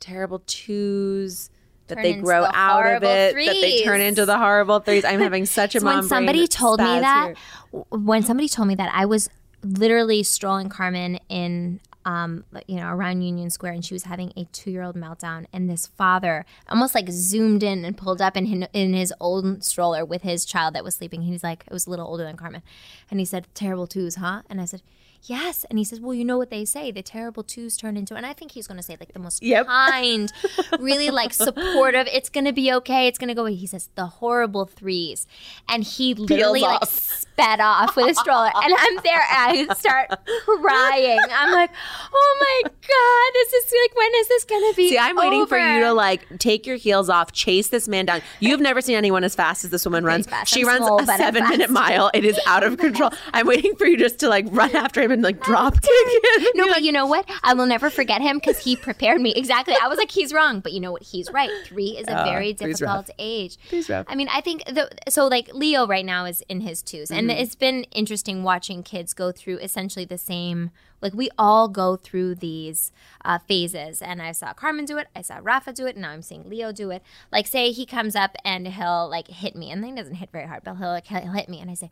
terrible 0.00 0.42
twos 0.46 1.50
that 1.88 1.96
turn 1.96 2.02
they 2.02 2.14
grow 2.14 2.42
the 2.42 2.54
out 2.54 2.86
of 2.86 3.02
it, 3.02 3.32
threes. 3.32 3.48
that 3.48 3.60
they 3.60 3.82
turn 3.82 4.00
into 4.00 4.26
the 4.26 4.38
horrible 4.38 4.80
threes. 4.80 5.04
I'm 5.04 5.20
having 5.20 5.46
such 5.46 5.74
a 5.74 5.80
so 5.80 5.86
when 5.86 6.02
somebody 6.02 6.46
told 6.46 6.80
me 6.80 6.84
that, 7.00 7.34
here. 7.72 7.84
when 7.90 8.22
somebody 8.22 8.48
told 8.48 8.68
me 8.68 8.74
that, 8.74 8.90
I 8.94 9.06
was 9.06 9.28
literally 9.62 10.22
strolling 10.22 10.68
Carmen 10.68 11.18
in 11.28 11.80
um, 12.04 12.44
you 12.66 12.76
know, 12.76 12.88
around 12.88 13.22
Union 13.22 13.50
Square, 13.50 13.72
and 13.72 13.84
she 13.84 13.94
was 13.94 14.04
having 14.04 14.32
a 14.36 14.44
two-year-old 14.52 14.96
meltdown. 14.96 15.46
And 15.52 15.68
this 15.68 15.86
father 15.86 16.44
almost 16.68 16.94
like 16.94 17.08
zoomed 17.10 17.62
in 17.62 17.84
and 17.84 17.96
pulled 17.96 18.20
up 18.20 18.36
in 18.36 18.46
his, 18.46 18.64
in 18.72 18.94
his 18.94 19.12
old 19.20 19.64
stroller 19.64 20.04
with 20.04 20.22
his 20.22 20.44
child 20.44 20.74
that 20.74 20.84
was 20.84 20.94
sleeping. 20.94 21.22
He's 21.22 21.44
like, 21.44 21.64
it 21.66 21.72
was 21.72 21.86
a 21.86 21.90
little 21.90 22.06
older 22.06 22.24
than 22.24 22.36
Carmen, 22.36 22.62
and 23.10 23.20
he 23.20 23.26
said, 23.26 23.46
"Terrible 23.54 23.86
twos, 23.86 24.16
huh?" 24.16 24.42
And 24.48 24.60
I 24.60 24.64
said, 24.64 24.82
yes. 25.24 25.64
And 25.70 25.78
he 25.78 25.84
says, 25.84 26.00
well, 26.00 26.14
you 26.14 26.24
know 26.24 26.38
what 26.38 26.50
they 26.50 26.64
say, 26.64 26.90
the 26.90 27.02
terrible 27.02 27.42
twos 27.42 27.76
turn 27.76 27.96
into, 27.96 28.14
and 28.14 28.26
I 28.26 28.32
think 28.32 28.52
he's 28.52 28.66
going 28.66 28.76
to 28.76 28.82
say 28.82 28.96
like 28.98 29.12
the 29.12 29.18
most 29.18 29.42
yep. 29.42 29.66
kind, 29.82 30.32
really 30.78 31.10
like 31.10 31.32
supportive. 31.32 32.08
It's 32.12 32.28
going 32.28 32.44
to 32.44 32.52
be 32.52 32.72
okay. 32.72 33.06
It's 33.06 33.18
going 33.18 33.28
to 33.28 33.34
go. 33.34 33.44
He 33.46 33.66
says 33.66 33.88
the 33.94 34.06
horrible 34.06 34.66
threes, 34.66 35.26
and 35.68 35.84
he 35.84 36.14
literally 36.14 36.60
Peels 36.60 36.72
like 36.72 36.82
off. 36.82 36.92
sped 36.92 37.60
off 37.60 37.96
with 37.96 38.10
a 38.10 38.14
stroller, 38.14 38.50
and 38.54 38.74
I'm 38.76 38.96
there, 39.02 39.22
and 39.30 39.70
I 39.70 39.74
start 39.74 40.10
crying. 40.44 41.20
I'm 41.30 41.52
like, 41.52 41.70
oh 42.12 42.36
my 42.40 42.70
god, 42.70 43.34
this 43.34 43.52
is 43.52 43.72
like, 43.82 43.96
when 43.96 44.10
is 44.16 44.28
this 44.28 44.44
going 44.44 44.70
to 44.72 44.76
be? 44.76 44.90
See, 44.90 44.98
I'm 44.98 45.18
over? 45.18 45.28
waiting 45.28 45.46
for 45.46 45.58
you 45.58 45.80
to 45.80 45.92
like 45.92 46.38
take 46.38 46.66
your 46.66 46.76
heels 46.76 47.08
off, 47.08 47.32
chase 47.32 47.68
this 47.68 47.88
man 47.88 48.06
down. 48.06 48.22
You've 48.40 48.60
never 48.60 48.80
seen 48.80 48.96
anyone 48.96 49.24
as 49.24 49.34
fast 49.34 49.64
as 49.64 49.70
this 49.70 49.84
woman 49.84 50.04
runs. 50.04 50.28
She 50.46 50.62
I'm 50.62 50.66
runs 50.66 50.86
small, 50.86 51.02
a 51.02 51.06
seven 51.06 51.48
minute 51.48 51.70
mile. 51.70 52.10
It 52.12 52.24
is 52.24 52.38
out 52.46 52.64
of 52.64 52.78
control. 52.82 53.10
I'm 53.32 53.46
waiting 53.46 53.76
for 53.76 53.86
you 53.86 53.96
just 53.96 54.18
to 54.20 54.28
like 54.28 54.46
run 54.50 54.74
after 54.76 55.02
him 55.02 55.11
and 55.12 55.22
like 55.22 55.40
drop 55.40 55.74
kick 55.80 55.90
No, 56.54 56.68
but 56.68 56.82
you 56.82 56.92
know 56.92 57.06
what? 57.06 57.28
I 57.42 57.54
will 57.54 57.66
never 57.66 57.90
forget 57.90 58.20
him 58.20 58.38
because 58.38 58.58
he 58.58 58.76
prepared 58.76 59.20
me. 59.20 59.32
Exactly. 59.34 59.74
I 59.80 59.88
was 59.88 59.98
like, 59.98 60.10
he's 60.10 60.32
wrong, 60.32 60.60
but 60.60 60.72
you 60.72 60.80
know 60.80 60.92
what? 60.92 61.02
He's 61.02 61.30
right. 61.32 61.50
Three 61.66 61.96
is 61.96 62.08
a 62.08 62.18
uh, 62.18 62.24
very 62.24 62.52
difficult 62.52 63.10
age. 63.18 63.58
Three's 63.68 63.88
rough. 63.88 64.06
I 64.08 64.14
mean, 64.14 64.28
I 64.28 64.40
think 64.40 64.64
the, 64.66 64.90
so. 65.08 65.22
Like 65.32 65.54
Leo 65.54 65.86
right 65.86 66.04
now 66.04 66.26
is 66.26 66.42
in 66.48 66.60
his 66.60 66.82
2s 66.82 67.04
mm-hmm. 67.04 67.14
and 67.14 67.30
it's 67.30 67.54
been 67.54 67.84
interesting 67.84 68.42
watching 68.42 68.82
kids 68.82 69.14
go 69.14 69.32
through 69.32 69.58
essentially 69.58 70.04
the 70.04 70.18
same. 70.18 70.70
Like 71.02 71.14
we 71.14 71.30
all 71.36 71.68
go 71.68 71.96
through 71.96 72.36
these 72.36 72.92
uh, 73.24 73.38
phases, 73.38 74.00
and 74.00 74.22
I 74.22 74.32
saw 74.32 74.52
Carmen 74.52 74.84
do 74.84 74.98
it, 74.98 75.08
I 75.16 75.22
saw 75.22 75.40
Rafa 75.42 75.72
do 75.72 75.86
it, 75.86 75.96
and 75.96 76.02
now 76.02 76.10
I'm 76.10 76.22
seeing 76.22 76.48
Leo 76.48 76.70
do 76.72 76.90
it. 76.90 77.02
Like, 77.32 77.46
say 77.46 77.72
he 77.72 77.84
comes 77.84 78.14
up 78.14 78.36
and 78.44 78.68
he'll 78.68 79.08
like 79.10 79.28
hit 79.28 79.56
me, 79.56 79.70
and 79.70 79.82
then 79.82 79.90
he 79.90 79.96
doesn't 79.96 80.14
hit 80.14 80.30
very 80.30 80.46
hard, 80.46 80.62
but 80.64 80.76
he'll 80.76 80.88
like 80.88 81.06
he'll 81.06 81.32
hit 81.32 81.48
me, 81.48 81.60
and 81.60 81.70
I 81.70 81.74
say, 81.74 81.90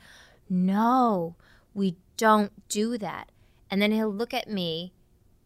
"No, 0.49 1.35
we 1.75 1.97
don't 2.21 2.53
do 2.69 2.99
that." 2.99 3.31
and 3.71 3.81
then 3.81 3.93
he'll 3.93 4.13
look 4.13 4.35
at 4.35 4.49
me 4.49 4.93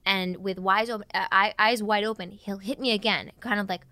and 0.07 0.39
with 0.39 0.59
open, 0.59 1.07
uh, 1.15 1.27
eyes 1.59 1.83
wide 1.83 2.05
open, 2.05 2.33
he'll 2.33 2.59
hit 2.59 2.81
me 2.81 2.93
again, 2.93 3.33
kind 3.41 3.61
of 3.61 3.69
like 3.69 3.83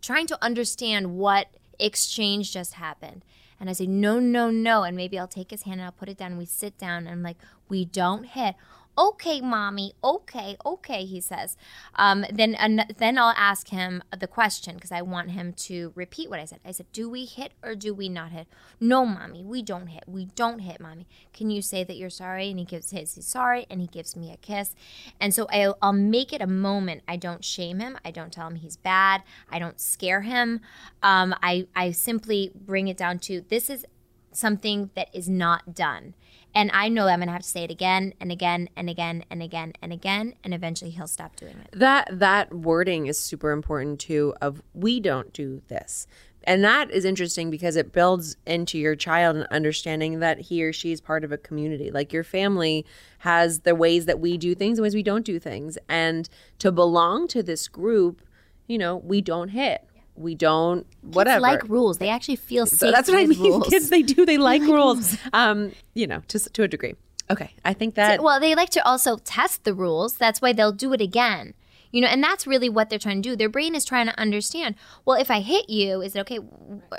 trying 0.00 0.26
to 0.28 0.44
understand 0.44 1.16
what 1.16 1.48
exchange 1.78 2.52
just 2.52 2.74
happened. 2.74 3.24
And 3.58 3.70
I 3.70 3.72
say, 3.72 3.86
no, 3.86 4.20
no, 4.20 4.50
no. 4.50 4.82
And 4.82 4.96
maybe 4.96 5.18
I'll 5.18 5.26
take 5.26 5.50
his 5.50 5.62
hand 5.62 5.80
and 5.80 5.86
I'll 5.86 5.92
put 5.92 6.08
it 6.08 6.18
down. 6.18 6.36
We 6.36 6.44
sit 6.44 6.76
down 6.76 6.98
and 6.98 7.08
I'm 7.08 7.22
like, 7.22 7.38
we 7.68 7.84
don't 7.84 8.24
hit. 8.24 8.54
Okay, 8.98 9.40
mommy. 9.42 9.92
Okay, 10.02 10.56
okay, 10.64 11.04
he 11.04 11.20
says. 11.20 11.56
Um, 11.96 12.24
then, 12.32 12.54
an- 12.54 12.88
then 12.96 13.18
I'll 13.18 13.34
ask 13.36 13.68
him 13.68 14.02
the 14.18 14.26
question 14.26 14.74
because 14.76 14.90
I 14.90 15.02
want 15.02 15.32
him 15.32 15.52
to 15.52 15.92
repeat 15.94 16.30
what 16.30 16.40
I 16.40 16.46
said. 16.46 16.60
I 16.64 16.70
said, 16.72 16.86
"Do 16.92 17.10
we 17.10 17.26
hit 17.26 17.52
or 17.62 17.74
do 17.74 17.92
we 17.92 18.08
not 18.08 18.32
hit?" 18.32 18.46
No, 18.80 19.04
mommy, 19.04 19.44
we 19.44 19.62
don't 19.62 19.88
hit. 19.88 20.04
We 20.06 20.26
don't 20.34 20.60
hit, 20.60 20.80
mommy. 20.80 21.06
Can 21.34 21.50
you 21.50 21.60
say 21.60 21.84
that 21.84 21.96
you're 21.96 22.08
sorry? 22.08 22.48
And 22.48 22.58
he 22.58 22.64
gives 22.64 22.90
his 22.90 23.14
he's 23.14 23.26
sorry, 23.26 23.66
and 23.68 23.80
he 23.82 23.86
gives 23.86 24.16
me 24.16 24.32
a 24.32 24.36
kiss. 24.38 24.74
And 25.20 25.34
so 25.34 25.46
I'll, 25.52 25.76
I'll 25.82 25.92
make 25.92 26.32
it 26.32 26.40
a 26.40 26.46
moment. 26.46 27.02
I 27.06 27.16
don't 27.16 27.44
shame 27.44 27.80
him. 27.80 27.98
I 28.04 28.10
don't 28.10 28.32
tell 28.32 28.46
him 28.48 28.56
he's 28.56 28.76
bad. 28.76 29.22
I 29.50 29.58
don't 29.58 29.80
scare 29.80 30.22
him. 30.22 30.60
Um, 31.02 31.34
I 31.42 31.66
I 31.76 31.90
simply 31.90 32.50
bring 32.54 32.88
it 32.88 32.96
down 32.96 33.18
to 33.20 33.42
this 33.48 33.68
is 33.68 33.84
something 34.32 34.90
that 34.94 35.08
is 35.14 35.28
not 35.28 35.74
done. 35.74 36.14
And 36.56 36.70
I 36.72 36.88
know 36.88 37.06
I'm 37.06 37.20
to 37.20 37.30
have 37.30 37.42
to 37.42 37.48
say 37.48 37.64
it 37.64 37.70
again 37.70 38.14
and 38.18 38.32
again 38.32 38.70
and 38.76 38.88
again 38.88 39.26
and 39.30 39.42
again 39.42 39.74
and 39.82 39.92
again. 39.92 40.34
And 40.42 40.54
eventually 40.54 40.90
he'll 40.90 41.06
stop 41.06 41.36
doing 41.36 41.54
it. 41.58 41.68
That 41.72 42.08
that 42.10 42.52
wording 42.54 43.06
is 43.06 43.18
super 43.18 43.50
important 43.50 44.00
too 44.00 44.34
of 44.40 44.62
we 44.72 44.98
don't 44.98 45.34
do 45.34 45.60
this. 45.68 46.06
And 46.44 46.64
that 46.64 46.90
is 46.90 47.04
interesting 47.04 47.50
because 47.50 47.76
it 47.76 47.92
builds 47.92 48.36
into 48.46 48.78
your 48.78 48.96
child 48.96 49.36
an 49.36 49.46
understanding 49.50 50.20
that 50.20 50.40
he 50.40 50.64
or 50.64 50.72
she 50.72 50.92
is 50.92 51.00
part 51.02 51.24
of 51.24 51.32
a 51.32 51.36
community. 51.36 51.90
Like 51.90 52.10
your 52.12 52.24
family 52.24 52.86
has 53.18 53.60
the 53.60 53.74
ways 53.74 54.06
that 54.06 54.18
we 54.18 54.38
do 54.38 54.54
things 54.54 54.78
and 54.78 54.82
ways 54.82 54.94
we 54.94 55.02
don't 55.02 55.26
do 55.26 55.38
things. 55.38 55.76
And 55.90 56.26
to 56.60 56.72
belong 56.72 57.28
to 57.28 57.42
this 57.42 57.68
group, 57.68 58.22
you 58.66 58.78
know, 58.78 58.96
we 58.96 59.20
don't 59.20 59.48
hit. 59.48 59.86
We 60.16 60.34
don't 60.34 60.86
whatever. 61.02 61.44
Kids 61.44 61.62
like 61.62 61.68
rules. 61.68 61.98
They 61.98 62.08
actually 62.08 62.36
feel 62.36 62.66
safe. 62.66 62.78
So 62.78 62.90
that's 62.90 63.08
what 63.08 63.18
I 63.18 63.26
mean. 63.26 63.38
Rules. 63.42 63.68
Kids, 63.68 63.90
they 63.90 64.02
do. 64.02 64.24
They 64.24 64.38
like 64.38 64.62
rules. 64.78 65.16
Um, 65.32 65.72
you 65.94 66.06
know, 66.06 66.22
to 66.28 66.38
to 66.38 66.62
a 66.62 66.68
degree. 66.68 66.94
Okay, 67.30 67.50
I 67.64 67.72
think 67.72 67.96
that. 67.96 68.22
well, 68.22 68.38
they 68.38 68.54
like 68.54 68.70
to 68.70 68.86
also 68.86 69.16
test 69.18 69.64
the 69.64 69.74
rules. 69.74 70.14
That's 70.14 70.40
why 70.40 70.52
they'll 70.52 70.72
do 70.72 70.92
it 70.92 71.00
again. 71.00 71.54
You 71.90 72.00
know, 72.00 72.08
and 72.08 72.22
that's 72.22 72.46
really 72.46 72.68
what 72.68 72.90
they're 72.90 72.98
trying 72.98 73.22
to 73.22 73.28
do. 73.30 73.36
Their 73.36 73.48
brain 73.48 73.74
is 73.74 73.84
trying 73.84 74.06
to 74.06 74.18
understand. 74.18 74.74
Well, 75.04 75.18
if 75.18 75.30
I 75.30 75.40
hit 75.40 75.70
you, 75.70 76.02
is 76.02 76.14
it 76.14 76.20
okay? 76.20 76.38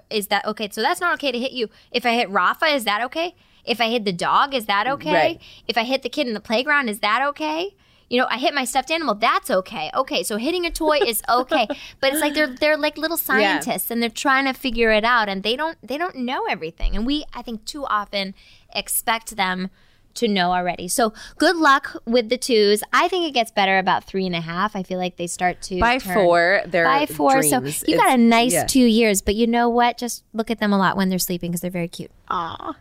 Is 0.09 0.28
that 0.28 0.45
okay? 0.45 0.70
So 0.72 0.82
that's 0.82 0.99
not 0.99 1.13
okay 1.15 1.32
to 1.32 1.39
hit 1.39 1.51
you. 1.51 1.70
If 1.91 2.05
I 2.05 2.13
hit 2.13 2.30
Rafa, 2.30 2.65
is 2.65 2.84
that 2.86 3.01
okay? 3.03 3.36
If 3.63 3.82
I 3.82 3.89
hit 3.89 4.05
the 4.05 4.13
dog, 4.13 4.53
is 4.53 4.65
that 4.65 4.88
okay? 4.88 5.13
Right. 5.13 5.41
If 5.68 5.78
I 5.78 5.84
hit 5.84 6.01
the 6.01 6.09
kid 6.09 6.28
in 6.28 6.34
the 6.34 6.39
playground, 6.39 6.89
is 6.89 6.99
that 7.01 7.22
okay? 7.30 7.76
You 8.10 8.20
know, 8.20 8.28
I 8.30 8.38
hit 8.38 8.53
my 8.53 8.64
stuffed 8.66 8.91
animal. 8.91 9.16
That's 9.16 9.49
okay. 9.49 9.91
Okay, 9.93 10.24
so 10.24 10.38
hitting 10.38 10.66
a 10.66 10.72
toy 10.72 10.99
is 11.05 11.22
okay, 11.28 11.68
but 11.99 12.14
it's 12.14 12.22
like 12.22 12.34
they're 12.34 12.47
they're 12.47 12.78
like 12.78 12.97
little 12.97 13.18
scientists 13.18 13.91
and 13.91 14.01
they're 14.01 14.10
trying 14.10 14.45
to 14.45 14.53
figure 14.53 14.91
it 14.91 15.03
out, 15.03 15.30
and 15.30 15.43
they 15.43 15.55
don't 15.55 15.78
they 15.82 15.97
don't 15.97 16.16
know 16.16 16.45
everything. 16.45 16.95
And 16.95 17.05
we, 17.05 17.26
I 17.34 17.41
think, 17.41 17.66
too 17.66 17.86
often 17.86 18.34
expect 18.74 19.36
them 19.36 19.70
to 20.18 20.28
know 20.28 20.51
already. 20.51 20.88
So 20.88 21.14
good 21.38 21.55
luck 21.55 21.95
with 22.05 22.30
the 22.30 22.38
twos. 22.38 22.84
I 22.91 23.08
think 23.08 23.28
it 23.28 23.34
gets 23.34 23.51
better 23.51 23.78
about 23.78 24.03
three 24.03 24.26
and 24.26 24.36
a 24.36 24.41
half. 24.41 24.76
I 24.76 24.84
feel 24.84 24.97
like 24.97 25.18
they 25.18 25.28
start 25.28 25.62
to 25.64 25.80
by 25.80 25.99
turn- 25.99 26.14
four, 26.14 26.62
they're 26.66 26.86
by 26.86 27.05
four. 27.05 27.43
So 27.43 27.60
dreams. 27.60 27.84
you 27.88 27.97
got 27.97 28.14
a 28.14 28.18
nice 28.18 28.53
yeah. 28.53 28.66
two 28.66 28.86
years, 28.86 29.22
but 29.22 29.36
you 29.36 29.47
know 29.47 29.70
what? 29.70 29.97
Just 29.97 30.24
look 30.34 30.51
at 30.51 30.60
them 30.60 30.74
a 30.74 30.78
lot 30.78 30.97
when 30.97 31.10
they're 31.10 31.20
sleeping 31.20 31.51
because 31.51 31.62
they're 31.62 31.72
very 31.72 31.88
cute. 31.88 32.12
Aw. 32.30 32.76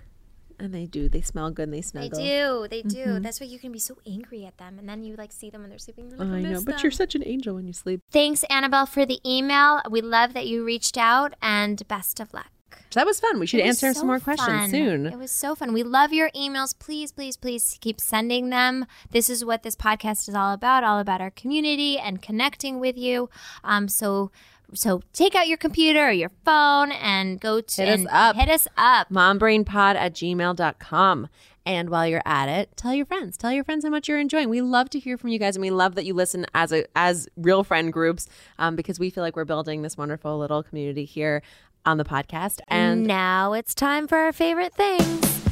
And 0.59 0.73
they 0.73 0.87
do. 0.87 1.09
They 1.09 1.21
smell 1.21 1.51
good. 1.51 1.65
and 1.65 1.75
They 1.75 1.83
smell 1.83 2.09
good. 2.09 2.19
They 2.19 2.39
do. 2.39 2.67
They 2.69 2.83
do. 2.83 3.21
That's 3.21 3.41
why 3.41 3.47
you 3.47 3.59
can 3.59 3.73
be 3.73 3.79
so 3.79 3.99
angry 4.07 4.47
at 4.47 4.57
them, 4.59 4.79
and 4.79 4.89
then 4.89 5.03
you 5.03 5.15
like 5.17 5.33
see 5.33 5.51
them 5.51 5.61
when 5.61 5.71
they're 5.71 5.79
sleeping. 5.79 6.11
You're 6.11 6.19
like, 6.19 6.29
I 6.29 6.41
know, 6.41 6.63
but 6.63 6.77
them. 6.77 6.81
you're 6.83 6.91
such 6.91 7.15
an 7.15 7.23
angel 7.27 7.55
when 7.55 7.67
you 7.67 7.73
sleep. 7.73 8.01
Thanks, 8.11 8.43
Annabelle, 8.45 8.87
for 8.87 9.05
the 9.05 9.21
email. 9.27 9.83
We 9.91 10.01
love 10.01 10.33
that 10.35 10.47
you 10.47 10.65
reached 10.65 10.97
out, 10.97 11.35
and 11.43 11.87
best 11.89 12.21
of 12.21 12.33
luck. 12.33 12.51
That 12.93 13.05
was 13.05 13.21
fun. 13.21 13.39
We 13.39 13.47
should 13.47 13.61
answer 13.61 13.93
so 13.93 14.01
some 14.01 14.07
more 14.07 14.21
questions 14.21 14.71
soon. 14.71 15.07
It 15.07 15.19
was 15.19 15.31
so 15.31 15.55
fun. 15.55 15.73
We 15.73 15.83
love 15.83 16.13
your 16.13 16.31
emails. 16.31 16.75
Please, 16.79 17.13
please, 17.13 17.37
please 17.37 17.77
keep 17.81 18.01
sending 18.01 18.49
them. 18.51 18.87
This 19.11 19.29
is 19.29 19.45
what 19.45 19.63
this 19.63 19.77
podcast 19.77 20.29
is 20.29 20.35
all 20.35 20.53
about, 20.53 20.85
all 20.85 20.99
about 20.99 21.21
our 21.21 21.31
community 21.31 21.99
and 21.99 22.23
connecting 22.23 22.81
with 22.81 22.97
you. 22.97 23.29
Um, 23.63 23.89
so 23.89 24.31
so 24.75 25.03
take 25.13 25.35
out 25.35 25.49
your 25.49 25.57
computer 25.59 26.09
or 26.09 26.11
your 26.13 26.31
phone 26.45 26.93
and 26.93 27.41
go 27.41 27.61
to 27.61 27.83
Hit 27.85 28.01
us 28.01 28.07
up. 28.11 28.37
Hit 28.37 28.49
us 28.49 28.69
up. 28.77 29.09
mombrainpod 29.11 29.95
at 29.95 30.15
gmail.com. 30.15 31.29
And 31.65 31.91
while 31.91 32.07
you're 32.07 32.23
at 32.25 32.49
it, 32.49 32.77
tell 32.77 32.95
your 32.95 33.07
friends. 33.07 33.37
Tell 33.37 33.51
your 33.51 33.65
friends 33.65 33.85
how 33.85 33.91
much 33.91 34.07
you're 34.09 34.21
enjoying. 34.21 34.49
We 34.49 34.61
love 34.61 34.89
to 34.91 35.01
hear 35.01 35.19
from 35.19 35.31
you 35.31 35.39
guys, 35.41 35.57
and 35.57 35.63
we 35.63 35.71
love 35.71 35.97
that 35.97 36.05
you 36.05 36.15
listen 36.15 36.47
as 36.55 36.73
a 36.73 36.85
as 36.95 37.29
real 37.37 37.65
friend 37.65 37.93
groups, 37.93 38.29
um, 38.61 38.77
because 38.77 39.01
we 39.01 39.11
feel 39.11 39.25
like 39.25 39.35
we're 39.35 39.45
building 39.45 39.83
this 39.83 39.97
wonderful 39.97 40.39
little 40.39 40.63
community 40.63 41.05
here 41.05 41.43
on 41.85 41.97
the 41.99 42.05
podcast. 42.05 42.61
And 42.69 43.05
now 43.05 43.53
it's 43.53 43.75
time 43.75 44.07
for 44.07 44.17
our 44.17 44.33
favorite 44.33 44.75
things. 44.75 45.46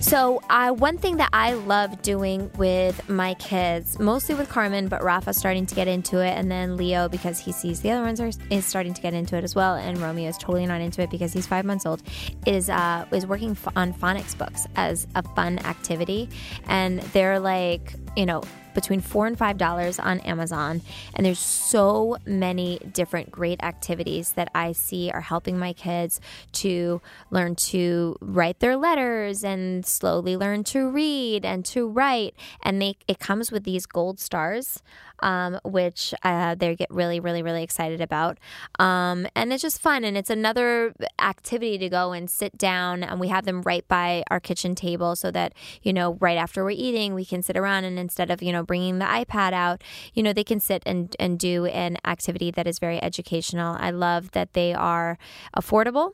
So, 0.00 0.40
uh, 0.48 0.70
one 0.70 0.96
thing 0.96 1.16
that 1.16 1.28
I 1.32 1.54
love 1.54 2.02
doing 2.02 2.50
with 2.56 3.08
my 3.08 3.34
kids, 3.34 3.98
mostly 3.98 4.36
with 4.36 4.48
Carmen, 4.48 4.86
but 4.86 5.02
Rafa's 5.02 5.36
starting 5.36 5.66
to 5.66 5.74
get 5.74 5.88
into 5.88 6.24
it, 6.24 6.30
and 6.30 6.50
then 6.50 6.76
Leo 6.76 7.08
because 7.08 7.40
he 7.40 7.50
sees 7.50 7.80
the 7.80 7.90
other 7.90 8.02
ones 8.02 8.20
are 8.20 8.30
is 8.48 8.64
starting 8.64 8.94
to 8.94 9.02
get 9.02 9.12
into 9.12 9.36
it 9.36 9.42
as 9.42 9.56
well, 9.56 9.74
and 9.74 9.98
Romeo 9.98 10.28
is 10.28 10.38
totally 10.38 10.66
not 10.66 10.80
into 10.80 11.02
it 11.02 11.10
because 11.10 11.32
he's 11.32 11.46
five 11.48 11.64
months 11.64 11.84
old. 11.84 12.02
Is 12.46 12.70
uh, 12.70 13.06
is 13.10 13.26
working 13.26 13.56
on 13.74 13.92
phonics 13.92 14.38
books 14.38 14.66
as 14.76 15.08
a 15.16 15.22
fun 15.34 15.58
activity, 15.66 16.28
and 16.68 17.00
they're 17.12 17.40
like 17.40 17.92
you 18.16 18.24
know 18.24 18.42
between 18.78 19.00
four 19.00 19.26
and 19.26 19.36
five 19.36 19.58
dollars 19.58 19.98
on 19.98 20.20
Amazon. 20.20 20.82
And 21.14 21.26
there's 21.26 21.40
so 21.40 22.16
many 22.24 22.78
different 22.92 23.28
great 23.32 23.60
activities 23.60 24.34
that 24.34 24.50
I 24.54 24.70
see 24.70 25.10
are 25.10 25.20
helping 25.20 25.58
my 25.58 25.72
kids 25.72 26.20
to 26.52 27.02
learn 27.30 27.56
to 27.56 28.16
write 28.20 28.60
their 28.60 28.76
letters 28.76 29.42
and 29.42 29.84
slowly 29.84 30.36
learn 30.36 30.62
to 30.64 30.88
read 30.88 31.44
and 31.44 31.64
to 31.66 31.88
write. 31.88 32.34
And 32.62 32.80
they 32.80 32.96
it 33.08 33.18
comes 33.18 33.50
with 33.50 33.64
these 33.64 33.84
gold 33.84 34.20
stars. 34.20 34.80
Um, 35.20 35.58
which 35.64 36.14
uh, 36.22 36.54
they 36.54 36.76
get 36.76 36.90
really, 36.90 37.18
really, 37.18 37.42
really 37.42 37.62
excited 37.62 38.00
about. 38.00 38.38
Um, 38.78 39.26
and 39.34 39.52
it's 39.52 39.62
just 39.62 39.80
fun. 39.80 40.04
And 40.04 40.16
it's 40.16 40.30
another 40.30 40.94
activity 41.18 41.76
to 41.78 41.88
go 41.88 42.12
and 42.12 42.30
sit 42.30 42.56
down. 42.56 43.02
And 43.02 43.18
we 43.18 43.28
have 43.28 43.44
them 43.44 43.62
right 43.62 43.86
by 43.88 44.22
our 44.30 44.38
kitchen 44.38 44.74
table 44.74 45.16
so 45.16 45.30
that, 45.32 45.54
you 45.82 45.92
know, 45.92 46.16
right 46.20 46.38
after 46.38 46.62
we're 46.62 46.70
eating, 46.70 47.14
we 47.14 47.24
can 47.24 47.42
sit 47.42 47.56
around 47.56 47.84
and 47.84 47.98
instead 47.98 48.30
of, 48.30 48.42
you 48.42 48.52
know, 48.52 48.62
bringing 48.62 48.98
the 48.98 49.04
iPad 49.06 49.52
out, 49.52 49.82
you 50.14 50.22
know, 50.22 50.32
they 50.32 50.44
can 50.44 50.60
sit 50.60 50.82
and, 50.86 51.16
and 51.18 51.38
do 51.38 51.66
an 51.66 51.96
activity 52.04 52.50
that 52.52 52.66
is 52.66 52.78
very 52.78 53.02
educational. 53.02 53.76
I 53.78 53.90
love 53.90 54.30
that 54.32 54.52
they 54.52 54.72
are 54.72 55.18
affordable. 55.56 56.12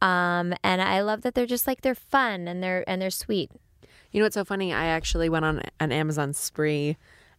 Um, 0.00 0.54
and 0.62 0.80
I 0.80 1.00
love 1.00 1.22
that 1.22 1.34
they're 1.34 1.46
just 1.46 1.66
like, 1.66 1.80
they're 1.80 1.94
fun 1.94 2.46
and 2.46 2.62
they're, 2.62 2.88
and 2.88 3.02
they're 3.02 3.10
sweet. 3.10 3.50
You 4.12 4.20
know 4.20 4.26
what's 4.26 4.34
so 4.34 4.44
funny? 4.44 4.72
I 4.72 4.86
actually 4.86 5.28
went 5.28 5.44
on 5.44 5.60
an 5.80 5.90
Amazon 5.90 6.32
spree 6.32 6.96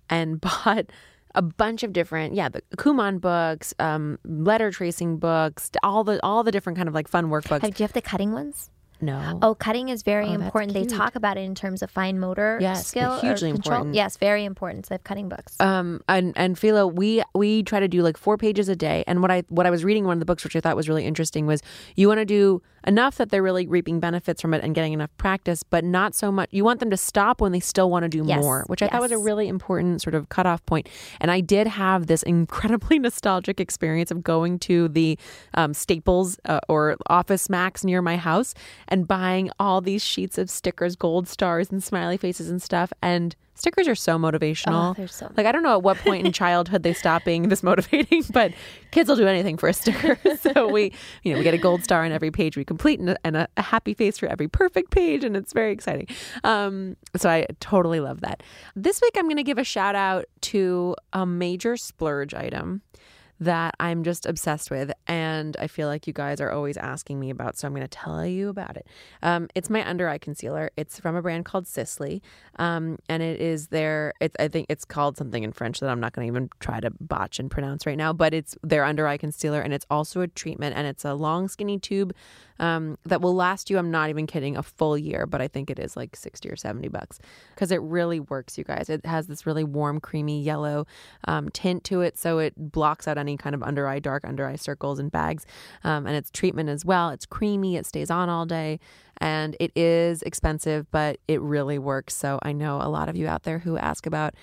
and 0.09 0.39
bought 0.41 0.85
a 1.33 1.41
bunch 1.41 1.83
of 1.83 1.91
different, 1.93 2.33
yeah, 2.33 2.49
the 2.49 2.61
Kumon 2.77 3.19
books, 3.19 3.73
um, 3.79 4.17
letter 4.23 4.71
tracing 4.71 5.17
books, 5.17 5.69
all 5.83 6.03
the 6.03 6.19
all 6.23 6.43
the 6.43 6.51
different 6.51 6.77
kind 6.77 6.87
of 6.87 6.95
like 6.95 7.07
fun 7.07 7.27
workbooks. 7.27 7.61
Do 7.61 7.67
you 7.67 7.83
have 7.83 7.93
the 7.93 8.01
cutting 8.01 8.31
ones? 8.31 8.69
No, 9.01 9.39
Oh, 9.41 9.55
cutting 9.55 9.89
is 9.89 10.03
very 10.03 10.27
Oh, 10.27 10.33
important. 10.33 10.73
They 10.73 10.85
talk 10.85 11.15
about 11.15 11.37
it 11.37 11.41
in 11.41 11.55
terms 11.55 11.81
of 11.81 11.91
fine 11.91 12.19
motor 12.19 12.57
Yes, 12.61 12.87
skill, 12.87 13.19
hugely 13.19 13.49
important. 13.49 13.93
Yes, 13.95 14.17
very 14.17 14.45
important. 14.45 14.85
So 14.85 14.89
they 14.89 14.95
have 14.95 15.03
cutting 15.03 15.29
books. 15.29 15.55
um 15.59 16.01
and 16.07 16.33
and 16.35 16.57
Philo, 16.57 16.87
we 16.87 17.23
we 17.33 17.63
try 17.63 17.79
to 17.79 17.87
do 17.87 18.01
like 18.01 18.17
four 18.17 18.37
pages 18.37 18.69
a 18.69 18.75
day. 18.75 19.03
And 19.07 19.21
what 19.21 19.31
I 19.31 19.43
what 19.49 19.65
I 19.65 19.69
was 19.69 19.83
reading 19.83 20.03
in 20.03 20.07
one 20.07 20.15
of 20.17 20.19
the 20.19 20.25
books, 20.25 20.43
which 20.43 20.55
I 20.55 20.61
thought 20.61 20.75
was 20.75 20.87
really 20.87 21.05
interesting, 21.05 21.45
was 21.45 21.61
you 21.95 22.07
want 22.07 22.19
to 22.19 22.25
do 22.25 22.61
enough 22.87 23.15
that 23.17 23.31
they're 23.31 23.41
really 23.41 23.65
reaping 23.65 23.99
benefits 23.99 24.39
from 24.41 24.53
it 24.53 24.63
and 24.63 24.75
getting 24.75 24.93
enough 24.93 25.09
practice, 25.17 25.63
but 25.63 25.83
not 25.83 26.13
so 26.13 26.31
much. 26.31 26.49
You 26.51 26.63
want 26.63 26.79
them 26.79 26.91
to 26.91 26.97
stop 26.97 27.41
when 27.41 27.51
they 27.51 27.59
still 27.59 27.89
want 27.89 28.03
to 28.03 28.09
do 28.09 28.23
Yes, 28.25 28.39
more, 28.39 28.63
which 28.67 28.83
I 28.83 28.87
thought 28.87 29.01
was 29.01 29.11
a 29.11 29.17
really 29.17 29.47
important 29.47 30.03
sort 30.03 30.13
of 30.13 30.29
cutoff 30.29 30.63
point. 30.67 30.87
And 31.19 31.31
I 31.31 31.39
did 31.41 31.65
have 31.65 32.05
this 32.05 32.21
incredibly 32.21 32.99
nostalgic 33.07 33.59
experience 33.59 34.11
of 34.11 34.23
going 34.23 34.59
to 34.59 34.87
the 34.87 35.17
um, 35.55 35.73
Staples 35.73 36.37
uh, 36.45 36.59
or 36.69 36.95
Office 37.07 37.49
Max 37.49 37.83
near 37.83 38.03
my 38.03 38.17
house 38.17 38.53
and 38.87 39.07
buying 39.07 39.49
all 39.59 39.81
these 39.81 40.03
sheets 40.03 40.37
of 40.37 40.49
stickers, 40.49 40.95
gold 40.95 41.27
stars, 41.27 41.71
and 41.71 41.83
smiley 41.83 42.17
faces 42.17 42.49
and 42.49 42.61
stuff. 42.61 42.91
And 43.01 43.35
stickers 43.55 43.87
are 43.87 43.95
so 43.95 44.17
motivational. 44.17 44.91
Oh, 44.91 44.93
they're 44.93 45.07
so 45.07 45.31
like 45.35 45.45
I 45.45 45.51
don't 45.51 45.63
know 45.63 45.75
at 45.75 45.83
what 45.83 45.97
point 45.97 46.25
in 46.25 46.31
childhood 46.33 46.83
they 46.83 46.93
stop 46.93 47.23
being 47.23 47.49
this 47.49 47.63
motivating, 47.63 48.23
but 48.31 48.53
kids 48.91 49.09
will 49.09 49.15
do 49.15 49.27
anything 49.27 49.57
for 49.57 49.67
a 49.67 49.73
sticker. 49.73 50.19
so 50.39 50.67
we, 50.67 50.91
you 51.23 51.31
know, 51.31 51.39
we 51.39 51.43
get 51.43 51.53
a 51.53 51.57
gold 51.57 51.83
star 51.83 52.03
on 52.03 52.11
every 52.11 52.31
page 52.31 52.57
we 52.57 52.65
complete 52.65 52.99
and, 52.99 53.11
a, 53.11 53.17
and 53.23 53.35
a, 53.35 53.47
a 53.57 53.61
happy 53.61 53.93
face 53.93 54.17
for 54.17 54.27
every 54.27 54.47
perfect 54.47 54.91
page, 54.91 55.23
and 55.23 55.35
it's 55.35 55.53
very 55.53 55.71
exciting. 55.71 56.07
Um, 56.43 56.95
so 57.15 57.29
I 57.29 57.47
totally 57.59 57.99
love 57.99 58.21
that. 58.21 58.43
This 58.75 59.01
week 59.01 59.13
I'm 59.17 59.25
going 59.25 59.37
to 59.37 59.43
give 59.43 59.57
a 59.57 59.63
shout 59.63 59.95
out 59.95 60.25
to 60.41 60.95
a 61.13 61.25
major 61.25 61.77
splurge 61.77 62.33
item 62.33 62.81
that 63.39 63.75
I'm 63.79 64.03
just 64.03 64.25
obsessed 64.25 64.71
with, 64.71 64.91
and 65.07 65.57
I 65.57 65.67
feel 65.67 65.87
like 65.87 66.07
you 66.07 66.13
guys 66.13 66.39
are 66.39 66.51
always 66.51 66.77
asking 66.77 67.19
me 67.19 67.29
about. 67.29 67.57
So 67.57 67.67
I'm 67.67 67.73
going 67.73 67.87
to 67.87 67.87
tell 67.87 68.25
you 68.25 68.49
about 68.49 68.77
it. 68.77 68.87
Um, 69.21 69.49
it's 69.55 69.69
my 69.69 69.87
under 69.87 70.07
eye 70.07 70.17
concealer. 70.17 70.71
It's 70.77 70.99
from 70.99 71.15
a 71.15 71.21
brand 71.21 71.45
called 71.45 71.67
Sisley, 71.67 72.21
um, 72.57 72.97
and 73.09 73.21
it 73.21 73.41
is 73.41 73.67
their. 73.67 74.13
It's 74.21 74.35
I 74.39 74.47
think 74.47 74.67
it's 74.69 74.85
called 74.85 75.17
something 75.17 75.43
in 75.43 75.51
French 75.51 75.79
that 75.81 75.89
I'm 75.89 75.99
not 75.99 76.13
going 76.13 76.27
to 76.27 76.31
even 76.31 76.49
try 76.59 76.79
to 76.79 76.91
botch 77.01 77.39
and 77.39 77.51
pronounce 77.51 77.85
right 77.85 77.97
now. 77.97 78.13
But 78.13 78.33
it's 78.33 78.55
their 78.63 78.85
under 78.85 79.07
eye 79.07 79.17
concealer, 79.17 79.61
and 79.61 79.73
it's 79.73 79.85
also 79.89 80.21
a 80.21 80.27
treatment, 80.27 80.75
and 80.77 80.87
it's 80.87 81.03
a 81.03 81.13
long 81.13 81.47
skinny 81.47 81.77
tube 81.77 82.13
um, 82.59 82.97
that 83.05 83.21
will 83.21 83.35
last 83.35 83.69
you. 83.69 83.77
I'm 83.77 83.91
not 83.91 84.09
even 84.09 84.27
kidding, 84.27 84.55
a 84.55 84.63
full 84.63 84.97
year, 84.97 85.25
but 85.25 85.41
I 85.41 85.47
think 85.47 85.69
it 85.69 85.79
is 85.79 85.97
like 85.97 86.15
sixty 86.15 86.49
or 86.49 86.55
seventy 86.55 86.87
bucks 86.87 87.19
because 87.53 87.71
it 87.71 87.81
really 87.81 88.19
works, 88.19 88.57
you 88.57 88.63
guys. 88.63 88.89
It 88.89 89.05
has 89.05 89.27
this 89.27 89.45
really 89.45 89.63
warm, 89.63 89.99
creamy 89.99 90.41
yellow 90.41 90.87
um, 91.27 91.49
tint 91.49 91.83
to 91.85 92.01
it, 92.01 92.17
so 92.17 92.39
it 92.39 92.53
blocks 92.57 93.07
out 93.07 93.17
any 93.25 93.37
kind 93.37 93.55
of 93.55 93.63
under 93.63 93.87
eye, 93.87 93.99
dark 93.99 94.23
under 94.25 94.45
eye 94.47 94.55
circles 94.55 94.99
and 94.99 95.11
bags. 95.11 95.45
Um, 95.83 96.05
and 96.05 96.15
it's 96.15 96.29
treatment 96.29 96.69
as 96.69 96.85
well. 96.85 97.09
It's 97.09 97.25
creamy, 97.25 97.75
it 97.75 97.85
stays 97.85 98.11
on 98.11 98.29
all 98.29 98.45
day, 98.45 98.79
and 99.17 99.55
it 99.59 99.71
is 99.75 100.21
expensive, 100.21 100.85
but 100.91 101.17
it 101.27 101.41
really 101.41 101.79
works. 101.79 102.15
So 102.15 102.39
I 102.43 102.51
know 102.51 102.77
a 102.81 102.89
lot 102.89 103.09
of 103.09 103.15
you 103.15 103.27
out 103.27 103.43
there 103.43 103.59
who 103.59 103.77
ask 103.77 104.05
about 104.05 104.35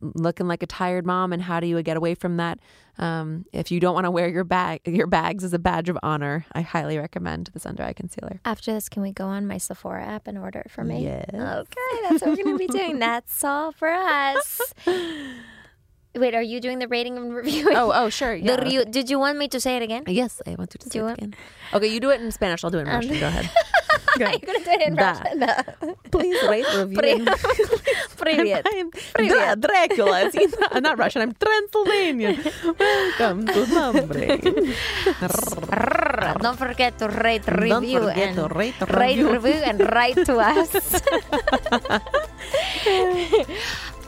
looking 0.00 0.46
like 0.46 0.62
a 0.62 0.66
tired 0.66 1.04
mom 1.04 1.32
and 1.32 1.42
how 1.42 1.58
do 1.58 1.66
you 1.66 1.82
get 1.82 1.96
away 1.96 2.14
from 2.14 2.36
that 2.36 2.60
um, 2.98 3.44
if 3.52 3.72
you 3.72 3.80
don't 3.80 3.94
want 3.94 4.04
to 4.04 4.12
wear 4.12 4.28
your 4.28 4.44
bag 4.44 4.80
your 4.86 5.08
bags 5.08 5.42
as 5.42 5.52
a 5.52 5.58
badge 5.58 5.88
of 5.88 5.98
honor 6.04 6.46
i 6.52 6.60
highly 6.60 6.96
recommend 6.98 7.50
this 7.52 7.66
under 7.66 7.82
eye 7.82 7.92
concealer 7.92 8.38
After 8.44 8.72
this, 8.72 8.88
can 8.88 9.02
we 9.02 9.10
go 9.12 9.24
on 9.26 9.46
my 9.48 9.58
Sephora 9.58 10.04
app 10.04 10.28
and 10.28 10.38
order 10.38 10.60
it 10.60 10.70
for 10.70 10.84
me? 10.84 11.02
Yes. 11.04 11.30
Okay, 11.34 11.96
that's 12.08 12.22
what 12.22 12.30
we're 12.30 12.44
going 12.44 12.54
to 12.54 12.58
be 12.58 12.66
doing. 12.68 12.98
That's 13.00 13.42
all 13.42 13.72
for 13.72 13.88
us. 13.88 14.60
Wait, 16.15 16.35
are 16.35 16.43
you 16.45 16.59
doing 16.61 16.77
the 16.77 16.87
rating 16.87 17.17
and 17.17 17.33
review? 17.33 17.71
oh 17.73 17.89
oh 17.93 18.09
sure 18.09 18.35
yeah. 18.35 18.55
The 18.55 18.61
re- 18.61 18.85
did 18.85 19.09
you 19.09 19.17
want 19.17 19.37
me 19.41 19.47
to 19.49 19.59
say 19.59 19.77
it 19.77 19.81
again? 19.81 20.03
yes 20.05 20.41
i 20.45 20.53
want 20.53 20.69
you 20.73 20.79
to 20.79 20.89
say 20.89 20.99
you 20.99 21.05
it 21.05 21.07
want- 21.09 21.17
again 21.17 21.33
okay 21.73 21.87
you 21.89 21.99
do 21.99 22.11
it 22.13 22.21
in 22.21 22.29
spanish 22.31 22.61
i'll 22.63 22.69
do 22.69 22.77
it 22.77 22.85
in 22.85 22.93
russian 22.93 23.17
go 23.19 23.27
ahead 23.27 23.49
Go 24.13 24.25
Are 24.25 24.29
ahead. 24.29 24.41
you 24.41 24.45
going 24.45 24.59
to 24.61 24.65
do 24.65 24.71
it 24.77 24.81
in 24.85 24.93
Da. 24.93 25.09
Russian? 25.17 25.39
No. 25.41 25.53
please 26.13 26.37
rate 26.45 26.69
review 26.77 26.97
Pri- 27.01 27.17
and- 27.17 27.33
Привет. 28.21 28.61
I'm 28.69 28.91
Dra- 29.27 29.55
Dracula. 29.57 30.29
See, 30.29 30.45
I'm 30.71 30.83
not 30.85 30.99
Russian. 31.01 31.23
I'm 31.25 31.33
Transylvanian. 31.33 32.37
Welcome 32.77 33.47
to 33.49 33.59
Mombrain. 33.73 34.69
Don't 36.45 36.59
forget 36.61 36.93
to 37.01 37.09
rate, 37.09 37.41
Don't 37.49 37.57
review, 37.81 38.05
forget 38.05 38.27
and 38.29 38.35
to 38.37 38.47
rate, 38.53 38.77
rate, 38.93 39.17
review. 39.17 39.33
review, 39.33 39.59
and 39.65 39.81
write 39.81 40.19
to 40.29 40.37
us. 40.37 40.69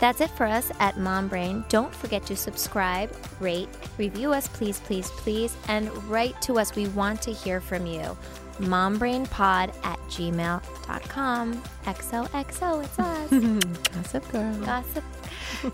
That's 0.01 0.22
it 0.22 0.30
for 0.30 0.46
us 0.46 0.72
at 0.80 0.98
Mom 0.98 1.28
Brain. 1.28 1.62
Don't 1.68 1.94
forget 1.94 2.24
to 2.26 2.34
subscribe, 2.34 3.14
rate, 3.38 3.68
review 3.98 4.32
us, 4.32 4.48
please, 4.48 4.80
please, 4.80 5.11
please, 5.11 5.55
and 5.68 5.92
write 6.05 6.40
to 6.42 6.59
us. 6.59 6.74
We 6.74 6.88
want 6.88 7.20
to 7.22 7.32
hear 7.32 7.61
from 7.61 7.84
you. 7.84 8.16
Mombrainpod 8.59 9.74
at 9.84 9.98
gmail.com. 10.09 11.62
XOXO, 11.84 12.84
it's 12.84 12.98
us. 12.98 13.30
Gossip 13.94 14.32
girl. 14.32 14.55
Gossip, 14.64 15.05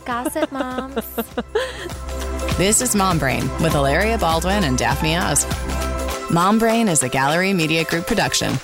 gossip 0.05 0.53
moms. 0.53 1.05
This 2.57 2.81
is 2.81 2.97
Mom 2.97 3.19
Brain 3.19 3.43
with 3.61 3.73
Hilaria 3.73 4.17
Baldwin 4.17 4.65
and 4.65 4.79
Daphne 4.79 5.15
Oz. 5.15 5.45
Mom 6.31 6.59
Brain 6.59 6.89
is 6.89 7.03
a 7.03 7.09
Gallery 7.09 7.53
Media 7.53 7.85
Group 7.85 8.07
production 8.07 8.55